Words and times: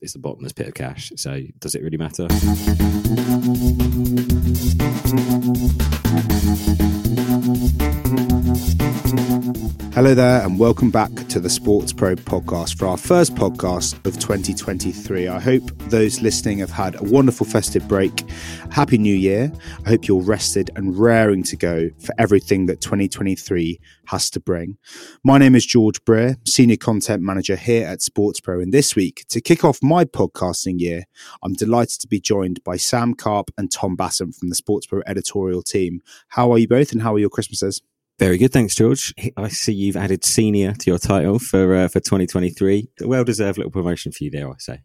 it's 0.00 0.14
a 0.14 0.18
bottomless 0.18 0.52
pit 0.52 0.68
of 0.68 0.74
cash. 0.74 1.12
So 1.16 1.40
does 1.58 1.74
it 1.74 1.82
really 1.82 1.96
matter? 1.96 2.28
Hello 9.98 10.14
there, 10.14 10.44
and 10.44 10.60
welcome 10.60 10.92
back 10.92 11.12
to 11.26 11.40
the 11.40 11.50
Sports 11.50 11.92
Pro 11.92 12.14
podcast 12.14 12.78
for 12.78 12.86
our 12.86 12.96
first 12.96 13.34
podcast 13.34 13.94
of 14.06 14.16
2023. 14.20 15.26
I 15.26 15.40
hope 15.40 15.76
those 15.88 16.22
listening 16.22 16.58
have 16.58 16.70
had 16.70 16.94
a 16.94 17.02
wonderful 17.02 17.44
festive 17.44 17.88
break. 17.88 18.24
Happy 18.70 18.96
New 18.96 19.16
Year. 19.16 19.50
I 19.84 19.88
hope 19.88 20.06
you're 20.06 20.22
rested 20.22 20.70
and 20.76 20.96
raring 20.96 21.42
to 21.42 21.56
go 21.56 21.90
for 21.98 22.14
everything 22.16 22.66
that 22.66 22.80
2023 22.80 23.80
has 24.06 24.30
to 24.30 24.38
bring. 24.38 24.78
My 25.24 25.36
name 25.36 25.56
is 25.56 25.66
George 25.66 26.04
Breare, 26.04 26.36
Senior 26.46 26.76
Content 26.76 27.20
Manager 27.20 27.56
here 27.56 27.84
at 27.84 28.00
Sports 28.00 28.38
Pro, 28.38 28.60
and 28.60 28.72
this 28.72 28.94
week, 28.94 29.24
to 29.30 29.40
kick 29.40 29.64
off 29.64 29.82
my 29.88 30.04
podcasting 30.04 30.78
year, 30.78 31.04
I'm 31.42 31.54
delighted 31.54 32.00
to 32.00 32.08
be 32.08 32.20
joined 32.20 32.62
by 32.62 32.76
Sam 32.76 33.14
Carp 33.14 33.50
and 33.56 33.72
Tom 33.72 33.96
Bassam 33.96 34.32
from 34.32 34.50
the 34.50 34.54
Sportspro 34.54 35.02
editorial 35.06 35.62
team. 35.62 36.02
How 36.28 36.52
are 36.52 36.58
you 36.58 36.68
both, 36.68 36.92
and 36.92 37.00
how 37.00 37.14
are 37.14 37.18
your 37.18 37.30
Christmases? 37.30 37.80
Very 38.18 38.36
good, 38.36 38.52
thanks, 38.52 38.74
George. 38.74 39.14
I 39.36 39.48
see 39.48 39.72
you've 39.72 39.96
added 39.96 40.24
senior 40.24 40.74
to 40.74 40.90
your 40.90 40.98
title 40.98 41.38
for 41.38 41.74
uh, 41.74 41.88
for 41.88 42.00
2023. 42.00 42.88
Well 43.02 43.24
deserved 43.24 43.56
little 43.58 43.70
promotion 43.70 44.12
for 44.12 44.24
you 44.24 44.30
there, 44.30 44.50
I 44.50 44.54
say. 44.58 44.80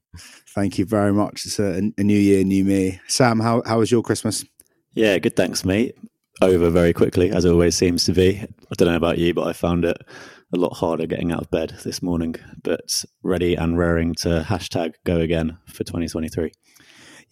Thank 0.56 0.78
you 0.78 0.86
very 0.86 1.12
much. 1.12 1.46
It's 1.46 1.60
a, 1.60 1.92
a, 1.98 2.04
new 2.04 2.18
year, 2.18 2.44
new 2.44 2.64
me. 2.64 3.02
Sam, 3.08 3.40
how 3.40 3.62
how 3.66 3.80
was 3.80 3.92
your 3.92 4.04
Christmas? 4.04 4.46
Yeah, 4.94 5.18
good. 5.18 5.36
Thanks, 5.36 5.66
mate. 5.66 5.98
Over 6.42 6.70
very 6.70 6.94
quickly, 6.94 7.32
as 7.32 7.46
always 7.46 7.76
seems 7.76 8.06
to 8.06 8.14
be. 8.14 8.40
I 8.40 8.76
don't 8.78 8.88
know 8.88 8.96
about 8.96 9.18
you, 9.18 9.34
but 9.34 9.48
I 9.48 9.54
found 9.54 9.84
it 9.84 9.98
a 10.54 10.58
lot 10.58 10.78
harder 10.78 11.08
getting 11.08 11.32
out 11.32 11.42
of 11.42 11.52
bed 11.52 11.74
this 11.84 12.02
morning. 12.02 12.36
But 12.62 13.04
ready 13.24 13.56
and 13.56 13.78
raring 13.78 14.14
to 14.20 14.46
hashtag 14.48 14.94
go 15.04 15.18
again 15.18 15.58
for 15.66 15.84
2023 15.84 16.52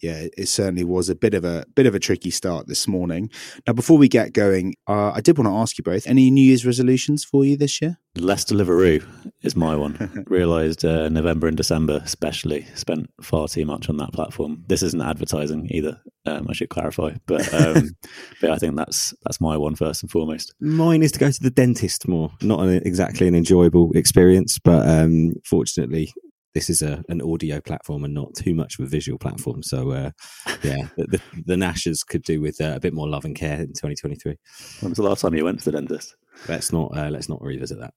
yeah, 0.02 0.26
it 0.36 0.48
certainly 0.48 0.82
was 0.82 1.08
a 1.08 1.14
bit 1.14 1.32
of 1.32 1.44
a 1.44 1.64
bit 1.76 1.86
of 1.86 1.94
a 1.94 2.00
tricky 2.00 2.30
start 2.30 2.66
this 2.66 2.88
morning. 2.88 3.30
Now, 3.66 3.72
before 3.72 3.96
we 3.96 4.08
get 4.08 4.32
going, 4.32 4.74
uh, 4.88 5.12
I 5.12 5.20
did 5.20 5.38
want 5.38 5.46
to 5.46 5.54
ask 5.54 5.78
you 5.78 5.84
both: 5.84 6.08
any 6.08 6.28
New 6.30 6.44
Year's 6.44 6.66
resolutions 6.66 7.24
for 7.24 7.44
you 7.44 7.56
this 7.56 7.80
year? 7.80 7.98
Less 8.16 8.44
Deliveroo 8.44 9.06
is 9.42 9.54
my 9.56 9.76
one. 9.76 10.24
Realised 10.26 10.84
uh, 10.84 11.08
November 11.08 11.46
and 11.46 11.56
December, 11.56 12.02
especially, 12.04 12.66
spent 12.74 13.08
far 13.22 13.46
too 13.46 13.64
much 13.64 13.88
on 13.88 13.96
that 13.98 14.12
platform. 14.12 14.64
This 14.66 14.82
isn't 14.82 15.00
advertising 15.00 15.68
either. 15.70 16.00
Um, 16.26 16.46
I 16.50 16.52
should 16.52 16.68
clarify, 16.68 17.12
but 17.26 17.52
um, 17.54 17.90
but 18.40 18.50
I 18.50 18.58
think 18.58 18.76
that's 18.76 19.14
that's 19.22 19.40
my 19.40 19.56
one 19.56 19.76
first 19.76 20.02
and 20.02 20.10
foremost. 20.10 20.52
Mine 20.60 21.04
is 21.04 21.12
to 21.12 21.20
go 21.20 21.30
to 21.30 21.42
the 21.42 21.50
dentist 21.50 22.08
more. 22.08 22.32
Not 22.42 22.60
an, 22.60 22.82
exactly 22.84 23.28
an 23.28 23.36
enjoyable 23.36 23.92
experience, 23.94 24.58
but 24.58 24.86
um, 24.88 25.34
fortunately, 25.44 26.12
this 26.54 26.70
is 26.70 26.82
a 26.82 27.02
an 27.08 27.22
audio 27.22 27.60
platform 27.60 28.04
and 28.04 28.14
not 28.14 28.34
too 28.34 28.54
much 28.54 28.78
of 28.78 28.84
a 28.84 28.88
visual 28.88 29.18
platform. 29.18 29.62
So 29.62 29.90
uh, 29.90 30.10
yeah, 30.62 30.88
the, 30.96 31.06
the, 31.06 31.20
the, 31.46 31.54
Nashers 31.56 32.06
could 32.06 32.22
do 32.22 32.40
with 32.40 32.60
uh, 32.60 32.74
a 32.76 32.80
bit 32.80 32.94
more 32.94 33.08
love 33.08 33.24
and 33.24 33.36
care 33.36 33.60
in 33.60 33.68
2023. 33.68 34.36
When 34.80 34.90
was 34.90 34.96
the 34.96 35.02
last 35.02 35.20
time 35.20 35.34
you 35.34 35.44
went 35.44 35.60
to 35.60 35.64
the 35.66 35.72
dentist? 35.72 36.16
Let's 36.48 36.72
not 36.72 36.96
uh, 36.96 37.10
let's 37.10 37.28
not 37.28 37.42
revisit 37.42 37.78
that. 37.80 37.94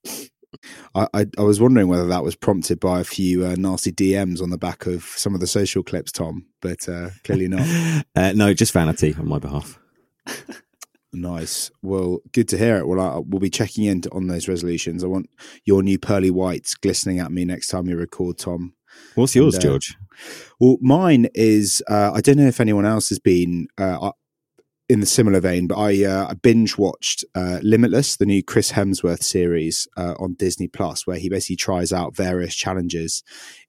I, 0.93 1.07
I, 1.13 1.25
I, 1.37 1.41
was 1.41 1.59
wondering 1.59 1.89
whether 1.89 2.07
that 2.07 2.23
was 2.23 2.35
prompted 2.35 2.79
by 2.79 3.01
a 3.01 3.03
few 3.03 3.45
uh, 3.45 3.55
nasty 3.57 3.91
DMs 3.91 4.41
on 4.41 4.51
the 4.51 4.57
back 4.57 4.85
of 4.85 5.03
some 5.03 5.33
of 5.33 5.41
the 5.41 5.47
social 5.47 5.83
clips, 5.83 6.13
Tom, 6.13 6.45
but 6.61 6.87
uh, 6.87 7.09
clearly 7.23 7.47
not. 7.47 7.65
Uh, 8.15 8.31
no, 8.33 8.53
just 8.53 8.71
vanity 8.71 9.13
on 9.19 9.27
my 9.27 9.39
behalf. 9.39 9.77
Nice. 11.15 11.71
Well, 11.81 12.19
good 12.33 12.49
to 12.49 12.57
hear 12.57 12.75
it. 12.77 12.87
Well, 12.87 12.99
I, 12.99 13.19
we'll 13.25 13.39
be 13.39 13.49
checking 13.49 13.85
in 13.85 14.01
on 14.11 14.27
those 14.27 14.49
resolutions. 14.49 15.03
I 15.03 15.07
want 15.07 15.29
your 15.63 15.81
new 15.81 15.97
pearly 15.97 16.29
whites 16.29 16.75
glistening 16.75 17.19
at 17.19 17.31
me 17.31 17.45
next 17.45 17.67
time 17.67 17.87
you 17.87 17.95
record, 17.95 18.37
Tom. 18.37 18.73
What's 19.15 19.33
yours, 19.33 19.55
and, 19.55 19.63
uh, 19.63 19.67
George? 19.69 19.97
Well, 20.59 20.77
mine 20.81 21.27
is 21.33 21.81
uh, 21.89 22.11
I 22.13 22.21
don't 22.21 22.37
know 22.37 22.47
if 22.47 22.59
anyone 22.59 22.85
else 22.85 23.09
has 23.09 23.19
been 23.19 23.67
uh, 23.77 24.11
in 24.89 24.99
the 24.99 25.05
similar 25.05 25.39
vein, 25.39 25.67
but 25.67 25.77
I 25.77 26.03
uh, 26.03 26.27
I 26.29 26.33
binge 26.33 26.77
watched 26.77 27.23
uh, 27.33 27.59
Limitless, 27.61 28.17
the 28.17 28.25
new 28.25 28.43
Chris 28.43 28.73
Hemsworth 28.73 29.23
series 29.23 29.87
uh, 29.95 30.15
on 30.19 30.33
Disney 30.33 30.67
Plus, 30.67 31.07
where 31.07 31.17
he 31.17 31.29
basically 31.29 31.55
tries 31.55 31.93
out 31.93 32.15
various 32.15 32.55
challenges 32.55 33.23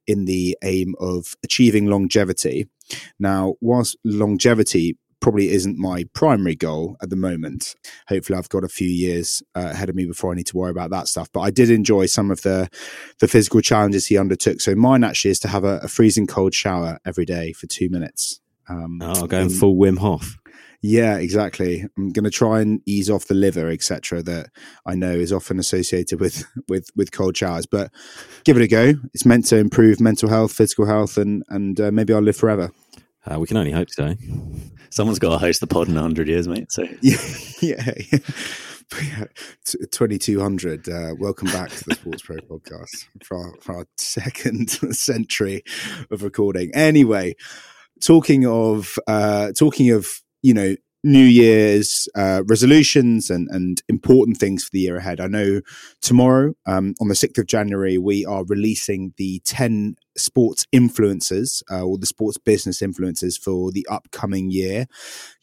in 0.06 0.24
the 0.24 0.56
aim 0.62 0.94
of 0.98 1.34
achieving 1.44 1.86
longevity. 1.86 2.68
Now, 3.18 3.54
whilst 3.60 3.96
longevity 4.04 4.98
probably 5.20 5.50
isn't 5.50 5.78
my 5.78 6.04
primary 6.12 6.54
goal 6.54 6.96
at 7.02 7.10
the 7.10 7.16
moment. 7.16 7.74
Hopefully, 8.08 8.38
I've 8.38 8.48
got 8.48 8.64
a 8.64 8.68
few 8.68 8.88
years 8.88 9.42
uh, 9.54 9.70
ahead 9.72 9.88
of 9.88 9.94
me 9.94 10.06
before 10.06 10.32
I 10.32 10.34
need 10.34 10.46
to 10.46 10.56
worry 10.56 10.70
about 10.70 10.90
that 10.90 11.08
stuff. 11.08 11.28
But 11.32 11.40
I 11.40 11.50
did 11.50 11.70
enjoy 11.70 12.06
some 12.06 12.30
of 12.30 12.42
the 12.42 12.68
the 13.20 13.28
physical 13.28 13.60
challenges 13.60 14.06
he 14.06 14.18
undertook. 14.18 14.60
So 14.60 14.74
mine 14.74 15.04
actually 15.04 15.32
is 15.32 15.40
to 15.40 15.48
have 15.48 15.64
a, 15.64 15.78
a 15.78 15.88
freezing 15.88 16.26
cold 16.26 16.54
shower 16.54 16.98
every 17.04 17.24
day 17.24 17.52
for 17.52 17.66
two 17.66 17.88
minutes. 17.88 18.40
Um, 18.68 19.00
oh, 19.02 19.26
going 19.26 19.48
full 19.48 19.76
Wim 19.76 19.98
Hof. 19.98 20.36
Yeah, 20.82 21.16
exactly. 21.16 21.84
I'm 21.96 22.10
going 22.10 22.24
to 22.24 22.30
try 22.30 22.60
and 22.60 22.80
ease 22.86 23.10
off 23.10 23.26
the 23.26 23.34
liver, 23.34 23.70
etc. 23.70 24.22
That 24.22 24.50
I 24.84 24.94
know 24.94 25.12
is 25.12 25.32
often 25.32 25.58
associated 25.58 26.20
with 26.20 26.44
with 26.68 26.90
with 26.94 27.12
cold 27.12 27.36
showers. 27.36 27.66
But 27.66 27.90
give 28.44 28.56
it 28.56 28.62
a 28.62 28.68
go. 28.68 28.94
It's 29.14 29.26
meant 29.26 29.46
to 29.46 29.56
improve 29.56 30.00
mental 30.00 30.28
health, 30.28 30.52
physical 30.52 30.86
health, 30.86 31.16
and 31.16 31.42
and 31.48 31.80
uh, 31.80 31.90
maybe 31.90 32.12
I'll 32.12 32.20
live 32.20 32.36
forever. 32.36 32.70
Uh, 33.28 33.40
we 33.40 33.46
can 33.46 33.56
only 33.56 33.72
hope 33.72 33.90
so. 33.90 34.14
Someone's 34.90 35.18
got 35.18 35.30
to 35.30 35.38
host 35.38 35.60
the 35.60 35.66
pod 35.66 35.88
in 35.88 35.94
100 35.94 36.28
years, 36.28 36.48
mate. 36.48 36.70
So 36.70 36.82
yeah, 37.00 37.16
yeah. 37.60 37.92
yeah. 38.10 38.18
2200 39.90 40.88
uh, 40.88 41.14
welcome 41.18 41.48
back 41.48 41.70
to 41.70 41.84
the 41.84 41.96
sports 41.96 42.22
pro 42.22 42.36
podcast 42.36 43.06
for 43.24 43.36
our, 43.36 43.54
for 43.60 43.76
our 43.78 43.86
second 43.96 44.70
century 44.94 45.64
of 46.12 46.22
recording 46.22 46.70
anyway 46.72 47.34
talking 48.00 48.46
of 48.46 48.96
uh, 49.08 49.50
talking 49.52 49.90
of 49.90 50.06
you 50.42 50.54
know 50.54 50.76
New 51.06 51.24
Year's 51.24 52.08
uh, 52.16 52.42
resolutions 52.46 53.30
and, 53.30 53.46
and 53.52 53.80
important 53.88 54.38
things 54.38 54.64
for 54.64 54.70
the 54.72 54.80
year 54.80 54.96
ahead. 54.96 55.20
I 55.20 55.28
know 55.28 55.60
tomorrow, 56.02 56.54
um, 56.66 56.94
on 57.00 57.06
the 57.06 57.14
6th 57.14 57.38
of 57.38 57.46
January, 57.46 57.96
we 57.96 58.26
are 58.26 58.44
releasing 58.44 59.14
the 59.16 59.40
10 59.44 59.94
sports 60.16 60.66
influencers 60.74 61.62
uh, 61.70 61.82
or 61.82 61.96
the 61.96 62.06
sports 62.06 62.38
business 62.38 62.82
influencers 62.82 63.40
for 63.40 63.70
the 63.70 63.86
upcoming 63.88 64.50
year. 64.50 64.86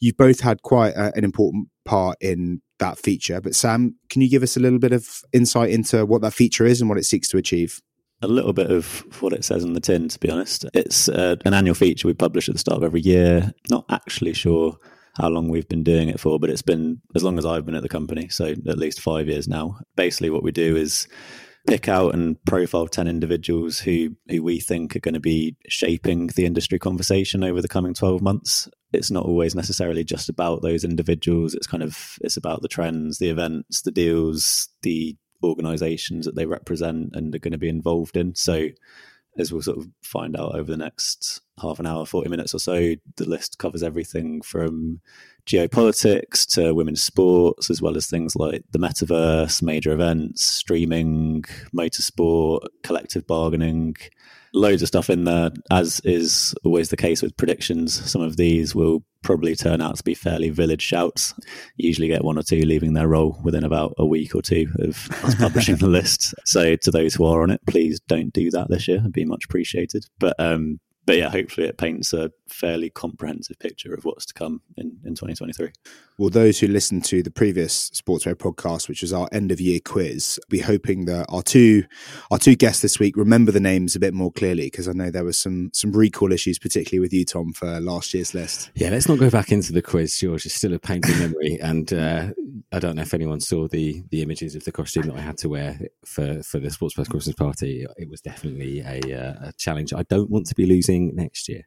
You've 0.02 0.18
both 0.18 0.42
had 0.42 0.64
quite 0.64 0.96
a, 0.96 1.16
an 1.16 1.24
important 1.24 1.70
part 1.86 2.18
in 2.20 2.62
that 2.80 2.98
feature. 2.98 3.40
But 3.40 3.56
Sam, 3.56 3.96
can 4.10 4.22
you 4.22 4.30
give 4.30 4.44
us 4.44 4.58
a 4.58 4.60
little 4.60 4.80
bit 4.80 4.92
of 4.92 5.22
insight 5.32 5.70
into 5.70 6.06
what 6.06 6.22
that 6.24 6.34
feature 6.34 6.66
is 6.66 6.82
and 6.82 6.90
what 6.90 7.00
it 7.00 7.06
seeks 7.06 7.30
to 7.30 7.38
achieve? 7.38 7.80
a 8.22 8.28
little 8.28 8.54
bit 8.54 8.72
of 8.72 9.04
what 9.22 9.34
it 9.34 9.44
says 9.44 9.66
on 9.66 9.74
the 9.74 9.82
tin, 9.82 10.08
to 10.08 10.18
be 10.18 10.30
honest. 10.30 10.66
It's 10.74 11.10
uh, 11.10 11.36
an 11.44 11.54
annual 11.54 11.76
feature 11.76 12.08
we 12.08 12.14
publish 12.14 12.48
at 12.48 12.56
the 12.56 12.60
start 12.60 12.78
of 12.78 12.84
every 12.86 13.02
year. 13.02 13.52
Not 13.70 13.84
actually 13.90 14.32
sure 14.32 14.78
how 15.16 15.30
long 15.30 15.48
we've 15.48 15.68
been 15.68 15.84
doing 15.84 16.10
it 16.10 16.20
for, 16.20 16.40
but 16.40 16.50
it's 16.50 16.62
been 16.62 17.02
as 17.16 17.24
long 17.24 17.38
as 17.38 17.46
I've 17.46 17.66
been 17.66 17.76
at 17.76 17.84
the 17.84 17.90
company, 17.90 18.30
so 18.30 18.46
at 18.46 18.78
least 18.78 19.00
five 19.00 19.28
years 19.28 19.48
now. 19.48 19.80
Basically, 19.96 20.30
what 20.30 20.44
we 20.44 20.52
do 20.52 20.76
is 20.76 21.08
pick 21.68 21.88
out 21.88 22.14
and 22.14 22.44
profile 22.46 22.88
10 22.88 23.08
individuals 23.08 23.80
who 23.80 24.10
who 24.28 24.44
we 24.44 24.60
think 24.60 24.96
are 24.96 25.00
going 25.00 25.14
to 25.14 25.20
be 25.20 25.56
shaping 25.70 26.28
the 26.36 26.46
industry 26.46 26.78
conversation 26.78 27.44
over 27.44 27.62
the 27.62 27.68
coming 27.68 27.94
12 27.94 28.22
months. 28.22 28.68
It's 28.92 29.12
not 29.12 29.26
always 29.26 29.56
necessarily 29.56 30.04
just 30.04 30.30
about 30.30 30.62
those 30.62 30.84
individuals. 30.84 31.54
It's 31.54 31.68
kind 31.68 31.84
of 31.84 32.18
it's 32.22 32.38
about 32.38 32.62
the 32.62 32.68
trends 32.68 33.20
the 33.20 33.30
events 33.30 33.82
the 33.82 33.92
deals 33.92 34.68
the 34.82 35.16
organizations 35.44 36.26
that 36.26 36.36
they 36.36 36.46
represent 36.46 37.10
and 37.14 37.36
are 37.36 37.40
going 37.40 37.52
to 37.52 37.58
be 37.58 37.70
involved 37.70 38.18
in. 38.18 38.34
So 38.36 38.70
as 39.38 39.52
we'll 39.52 39.62
sort 39.62 39.78
of 39.78 39.88
find 40.04 40.36
out 40.36 40.56
over 40.56 40.72
the 40.72 40.78
next 40.78 41.42
half 41.62 41.80
an 41.80 41.86
hour, 41.86 42.06
40 42.06 42.30
minutes 42.30 42.54
or 42.54 42.60
so, 42.60 42.96
the 43.16 43.30
list 43.30 43.58
covers 43.58 43.84
everything 43.84 44.42
from 44.42 45.02
geopolitics 45.46 46.48
to 46.54 46.74
women's 46.74 47.04
sports, 47.04 47.70
as 47.70 47.82
well 47.82 47.98
as 47.98 48.08
things 48.08 48.36
like 48.36 48.64
the 48.72 48.80
metaverse, 48.80 49.62
major 49.62 49.92
events, 49.92 50.44
streaming, 50.44 51.44
motorsport, 51.76 52.62
collective 52.84 53.28
bargaining, 53.28 53.96
loads 54.54 54.82
of 54.82 54.88
stuff 54.88 55.10
in 55.10 55.24
there, 55.24 55.52
as 55.72 56.00
is 56.04 56.54
always 56.64 56.90
the 56.90 56.98
case 56.98 57.22
with 57.22 57.36
predictions. 57.38 57.94
Some 58.10 58.22
of 58.22 58.38
these 58.38 58.76
will 58.76 59.04
probably 59.24 59.56
turn 59.56 59.82
out 59.82 59.96
to 59.98 60.04
be 60.04 60.14
fairly 60.14 60.50
village 60.50 60.82
shouts. 60.82 61.34
You 61.78 61.88
usually 61.88 62.08
get 62.08 62.24
one 62.24 62.38
or 62.38 62.44
two 62.44 62.62
leaving 62.62 62.94
their 62.94 63.08
role 63.08 63.40
within 63.44 63.64
about 63.64 63.94
a 63.98 64.06
week 64.06 64.36
or 64.36 64.42
two 64.42 64.68
of 64.80 65.10
us 65.24 65.36
publishing 65.36 65.78
the 65.78 65.88
list. 65.88 66.36
So 66.46 66.76
to 66.76 66.92
those 66.92 67.16
who 67.16 67.26
are 67.26 67.42
on 67.42 67.52
it, 67.52 67.62
please 67.68 68.00
don't 68.08 68.34
do 68.34 68.52
that 68.52 68.70
this 68.70 68.88
year. 68.88 68.98
It'd 68.98 69.14
be 69.14 69.26
much 69.26 69.46
appreciated. 69.46 70.06
But 70.20 70.36
um, 70.40 70.80
but 71.06 71.18
yeah, 71.18 71.30
hopefully 71.30 71.68
it 71.68 71.78
paints 71.78 72.14
a 72.14 72.32
fairly 72.48 72.90
comprehensive 72.90 73.60
picture 73.60 73.94
of 73.94 74.06
what's 74.06 74.26
to 74.28 74.34
come 74.34 74.62
in, 74.78 74.98
in 75.04 75.16
2023. 75.16 75.70
Well, 76.18 76.30
those 76.30 76.60
who 76.60 76.68
listened 76.68 77.04
to 77.06 77.24
the 77.24 77.32
previous 77.32 77.90
SportsPro 77.90 78.36
podcast, 78.36 78.88
which 78.88 79.02
was 79.02 79.12
our 79.12 79.28
end 79.32 79.52
of 79.52 79.60
year 79.60 79.80
quiz, 79.84 80.40
be 80.50 80.60
hoping 80.60 81.06
that 81.06 81.26
our 81.30 81.42
two 81.42 81.84
our 82.30 82.38
two 82.38 82.56
guests 82.56 82.82
this 82.82 83.00
week 83.00 83.18
remember 83.18 83.52
the 83.52 83.60
names 83.60 83.96
a 83.96 84.00
bit 84.00 84.14
more 84.14 84.32
clearly 84.32 84.66
because 84.66 84.88
I 84.88 84.94
know 84.94 85.10
there 85.10 85.24
was 85.24 85.38
some 85.38 85.72
some 85.74 85.92
recall 85.92 86.32
issues, 86.32 86.60
particularly 86.60 87.00
with 87.00 87.14
you, 87.14 87.26
Tom, 87.26 87.52
for 87.52 87.80
last 87.80 88.14
year's 88.14 88.34
list. 88.34 88.72
Yeah, 88.76 88.90
let's 88.90 89.10
not 89.10 89.18
go 89.20 89.32
back 89.32 89.52
into 89.52 89.74
the 89.74 89.82
quiz, 89.82 90.18
George. 90.18 90.46
It's 90.46 90.56
still 90.56 90.74
a 90.74 90.80
painful 90.80 91.16
memory, 91.16 91.60
and 91.62 91.92
uh, 91.92 92.28
I 92.72 92.80
don't 92.80 92.96
know 92.96 93.02
if 93.02 93.14
anyone 93.14 93.40
saw 93.40 93.68
the 93.68 94.04
the 94.12 94.22
images 94.22 94.56
of 94.56 94.64
the 94.66 94.72
costume 94.72 95.08
that 95.08 95.16
I 95.16 95.22
had 95.22 95.38
to 95.40 95.50
wear 95.50 95.80
for 96.06 96.44
for 96.44 96.60
the 96.60 96.70
SportsPro 96.70 97.10
Christmas 97.10 97.36
party. 97.36 97.88
It 97.98 98.10
was 98.10 98.22
definitely 98.22 98.82
a, 98.82 99.00
uh, 99.00 99.50
a 99.50 99.54
challenge. 99.58 99.94
I 99.94 100.04
don't 100.04 100.30
want 100.30 100.46
to 100.48 100.56
be 100.56 100.68
losing 100.68 100.93
next 101.00 101.50
year 101.50 101.64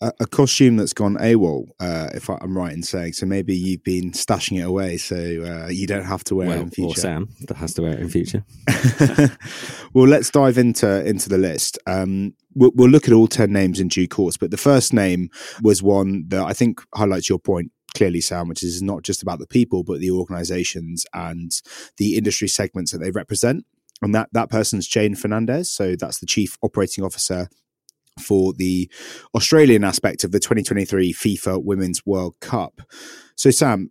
a, 0.00 0.12
a 0.20 0.26
costume 0.26 0.76
that's 0.76 0.92
gone 0.92 1.16
AWOL, 1.16 1.68
uh, 1.80 2.10
if 2.14 2.28
I'm 2.28 2.56
right 2.56 2.72
in 2.72 2.82
saying. 2.82 3.14
So 3.14 3.26
maybe 3.26 3.54
you've 3.54 3.84
been 3.84 4.12
stashing 4.12 4.58
it 4.58 4.62
away 4.62 4.96
so 4.96 5.16
uh, 5.16 5.68
you 5.68 5.86
don't 5.86 6.04
have 6.04 6.24
to 6.24 6.34
wear 6.34 6.48
well, 6.48 6.58
it 6.58 6.62
in 6.62 6.70
future. 6.70 6.90
Or 6.90 6.96
Sam 6.96 7.28
that 7.48 7.56
has 7.56 7.74
to 7.74 7.82
wear 7.82 7.92
it 7.92 8.00
in 8.00 8.08
future. 8.08 8.44
well, 9.94 10.08
let's 10.08 10.30
dive 10.30 10.58
into 10.58 11.04
into 11.06 11.28
the 11.28 11.38
list. 11.38 11.78
Um, 11.86 12.34
we'll, 12.54 12.72
we'll 12.74 12.90
look 12.90 13.06
at 13.06 13.14
all 13.14 13.28
10 13.28 13.52
names 13.52 13.80
in 13.80 13.88
due 13.88 14.08
course, 14.08 14.36
but 14.36 14.50
the 14.50 14.56
first 14.56 14.92
name 14.92 15.30
was 15.62 15.82
one 15.82 16.28
that 16.28 16.44
I 16.44 16.52
think 16.52 16.80
highlights 16.94 17.28
your 17.28 17.38
point 17.38 17.70
clearly, 17.94 18.22
Sam, 18.22 18.48
which 18.48 18.62
is 18.62 18.82
not 18.82 19.02
just 19.02 19.22
about 19.22 19.38
the 19.38 19.46
people, 19.46 19.84
but 19.84 20.00
the 20.00 20.10
organizations 20.10 21.04
and 21.12 21.52
the 21.98 22.16
industry 22.16 22.48
segments 22.48 22.90
that 22.92 22.98
they 22.98 23.10
represent. 23.10 23.66
And 24.00 24.14
that, 24.16 24.30
that 24.32 24.50
person's 24.50 24.88
Jane 24.88 25.14
Fernandez. 25.14 25.70
So 25.70 25.94
that's 25.94 26.18
the 26.18 26.26
chief 26.26 26.58
operating 26.62 27.04
officer 27.04 27.48
for 28.20 28.52
the 28.52 28.90
Australian 29.34 29.84
aspect 29.84 30.24
of 30.24 30.32
the 30.32 30.40
2023 30.40 31.12
FIFA 31.12 31.64
Women's 31.64 32.04
World 32.04 32.38
Cup. 32.40 32.80
So, 33.36 33.50
Sam, 33.50 33.90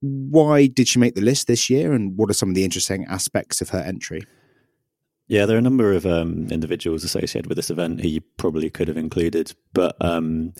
why 0.00 0.66
did 0.66 0.88
she 0.88 0.98
make 0.98 1.14
the 1.14 1.20
list 1.20 1.46
this 1.46 1.70
year, 1.70 1.92
and 1.92 2.16
what 2.16 2.30
are 2.30 2.34
some 2.34 2.50
of 2.50 2.54
the 2.54 2.64
interesting 2.64 3.04
aspects 3.06 3.60
of 3.60 3.70
her 3.70 3.80
entry? 3.80 4.22
Yeah, 5.28 5.46
there 5.46 5.56
are 5.56 5.58
a 5.58 5.62
number 5.62 5.92
of 5.92 6.06
um, 6.06 6.46
individuals 6.50 7.02
associated 7.02 7.48
with 7.48 7.56
this 7.56 7.70
event 7.70 8.00
who 8.00 8.08
you 8.08 8.20
probably 8.36 8.70
could 8.70 8.88
have 8.88 8.96
included, 8.96 9.54
but 9.72 9.96
um, 10.00 10.52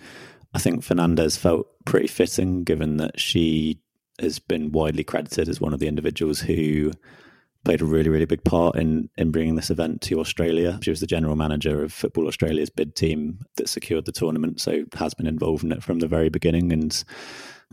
I 0.54 0.58
think 0.58 0.82
Fernandez 0.82 1.36
felt 1.36 1.66
pretty 1.84 2.08
fitting 2.08 2.64
given 2.64 2.96
that 2.96 3.20
she 3.20 3.80
has 4.18 4.38
been 4.38 4.72
widely 4.72 5.04
credited 5.04 5.48
as 5.48 5.60
one 5.60 5.74
of 5.74 5.78
the 5.78 5.86
individuals 5.86 6.40
who 6.40 6.92
played 7.66 7.82
a 7.82 7.84
really, 7.84 8.08
really 8.08 8.26
big 8.26 8.44
part 8.44 8.76
in 8.76 9.10
in 9.18 9.32
bringing 9.32 9.56
this 9.56 9.70
event 9.70 10.00
to 10.00 10.20
Australia. 10.20 10.78
She 10.82 10.90
was 10.90 11.00
the 11.00 11.06
general 11.06 11.34
manager 11.34 11.82
of 11.82 11.92
Football 11.92 12.28
Australia's 12.28 12.70
bid 12.70 12.94
team 12.94 13.40
that 13.56 13.68
secured 13.68 14.04
the 14.04 14.12
tournament, 14.12 14.60
so 14.60 14.84
has 14.94 15.14
been 15.14 15.26
involved 15.26 15.64
in 15.64 15.72
it 15.72 15.82
from 15.82 15.98
the 15.98 16.06
very 16.06 16.28
beginning 16.28 16.72
and 16.72 17.04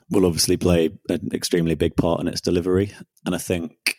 will 0.10 0.25
obviously 0.25 0.57
play 0.57 0.90
an 1.10 1.30
extremely 1.31 1.75
big 1.75 1.95
part 1.95 2.19
in 2.19 2.28
its 2.28 2.42
delivery. 2.42 2.92
And 3.24 3.36
I 3.36 3.38
think 3.38 3.95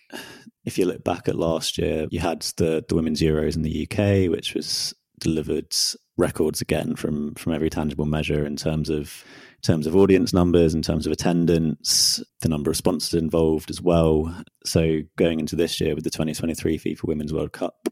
if 0.65 0.79
you 0.79 0.85
look 0.85 1.05
back 1.05 1.29
at 1.29 1.37
last 1.37 1.79
year, 1.79 2.09
you 2.11 2.19
had 2.19 2.43
the 2.57 2.85
the 2.89 2.97
women's 2.97 3.23
Euros 3.23 3.55
in 3.55 3.63
the 3.63 3.89
UK, 3.89 4.29
which 4.29 4.53
was 4.53 4.95
delivered 5.21 5.73
records 6.17 6.61
again 6.61 6.97
from 6.97 7.35
from 7.37 7.55
every 7.55 7.71
tangible 7.71 8.05
measure 8.05 8.45
in 8.45 8.57
terms 8.57 8.91
of 8.91 9.25
terms 9.65 9.87
of 9.87 9.97
audience 9.97 10.33
numbers, 10.33 10.75
in 10.75 10.83
terms 10.83 11.07
of 11.07 11.13
attendance, 11.13 12.23
the 12.41 12.49
number 12.49 12.71
of 12.71 12.77
sponsors 12.77 13.15
involved 13.15 13.71
as 13.71 13.81
well. 13.81 14.35
So 14.65 15.01
going 15.17 15.41
into 15.41 15.57
this 15.57 15.81
year 15.81 15.95
with 15.95 16.05
the 16.05 16.11
2023 16.11 16.79
FIFA 16.79 17.05
Women's 17.05 17.33
World 17.33 17.53
Cup 17.53 17.89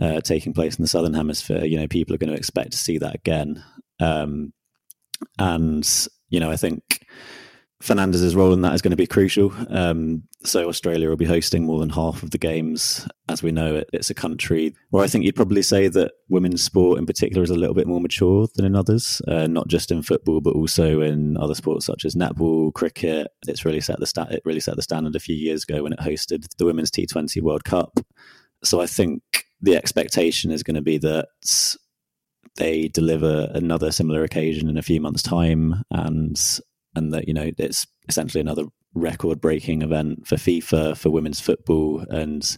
uh, 0.00 0.20
taking 0.20 0.52
place 0.52 0.76
in 0.76 0.82
the 0.82 0.88
Southern 0.88 1.14
Hemisphere, 1.14 1.64
you 1.64 1.78
know, 1.78 1.86
people 1.86 2.14
are 2.14 2.18
going 2.18 2.32
to 2.32 2.36
expect 2.36 2.72
to 2.72 2.78
see 2.78 2.98
that 2.98 3.14
again. 3.14 3.62
Um, 4.00 4.52
and, 5.38 5.88
you 6.28 6.40
know, 6.40 6.50
I 6.50 6.56
think 6.56 7.06
Fernandez's 7.84 8.34
role 8.34 8.54
in 8.54 8.62
that 8.62 8.72
is 8.72 8.80
going 8.80 8.92
to 8.92 8.96
be 8.96 9.06
crucial. 9.06 9.52
Um, 9.68 10.22
so 10.42 10.68
Australia 10.70 11.10
will 11.10 11.16
be 11.16 11.26
hosting 11.26 11.66
more 11.66 11.78
than 11.78 11.90
half 11.90 12.22
of 12.22 12.30
the 12.30 12.38
games. 12.38 13.06
As 13.28 13.42
we 13.42 13.52
know, 13.52 13.74
it, 13.74 13.90
it's 13.92 14.08
a 14.08 14.14
country 14.14 14.74
where 14.88 15.04
I 15.04 15.06
think 15.06 15.26
you'd 15.26 15.36
probably 15.36 15.60
say 15.60 15.88
that 15.88 16.12
women's 16.30 16.62
sport 16.62 16.98
in 16.98 17.04
particular 17.04 17.42
is 17.42 17.50
a 17.50 17.56
little 17.56 17.74
bit 17.74 17.86
more 17.86 18.00
mature 18.00 18.48
than 18.54 18.64
in 18.64 18.74
others, 18.74 19.20
uh, 19.28 19.46
not 19.48 19.68
just 19.68 19.90
in 19.90 20.00
football, 20.00 20.40
but 20.40 20.54
also 20.54 21.02
in 21.02 21.36
other 21.36 21.54
sports 21.54 21.84
such 21.84 22.06
as 22.06 22.14
netball, 22.14 22.72
cricket. 22.72 23.28
It's 23.46 23.66
really 23.66 23.82
set 23.82 24.00
the 24.00 24.06
stat. 24.06 24.32
It 24.32 24.40
really 24.46 24.60
set 24.60 24.76
the 24.76 24.82
standard 24.82 25.14
a 25.14 25.20
few 25.20 25.36
years 25.36 25.64
ago 25.64 25.82
when 25.82 25.92
it 25.92 25.98
hosted 25.98 26.46
the 26.56 26.64
Women's 26.64 26.90
T20 26.90 27.42
World 27.42 27.64
Cup. 27.64 28.00
So 28.62 28.80
I 28.80 28.86
think 28.86 29.22
the 29.60 29.76
expectation 29.76 30.50
is 30.50 30.62
going 30.62 30.76
to 30.76 30.82
be 30.82 30.96
that 30.98 31.28
they 32.56 32.88
deliver 32.88 33.50
another 33.52 33.92
similar 33.92 34.24
occasion 34.24 34.70
in 34.70 34.78
a 34.78 34.82
few 34.82 35.02
months' 35.02 35.22
time, 35.22 35.84
and 35.90 36.40
and 36.94 37.12
that 37.12 37.28
you 37.28 37.34
know 37.34 37.50
it's 37.58 37.86
essentially 38.08 38.40
another 38.40 38.64
record-breaking 38.94 39.82
event 39.82 40.26
for 40.26 40.36
FIFA 40.36 40.96
for 40.96 41.10
women's 41.10 41.40
football, 41.40 42.04
and 42.08 42.56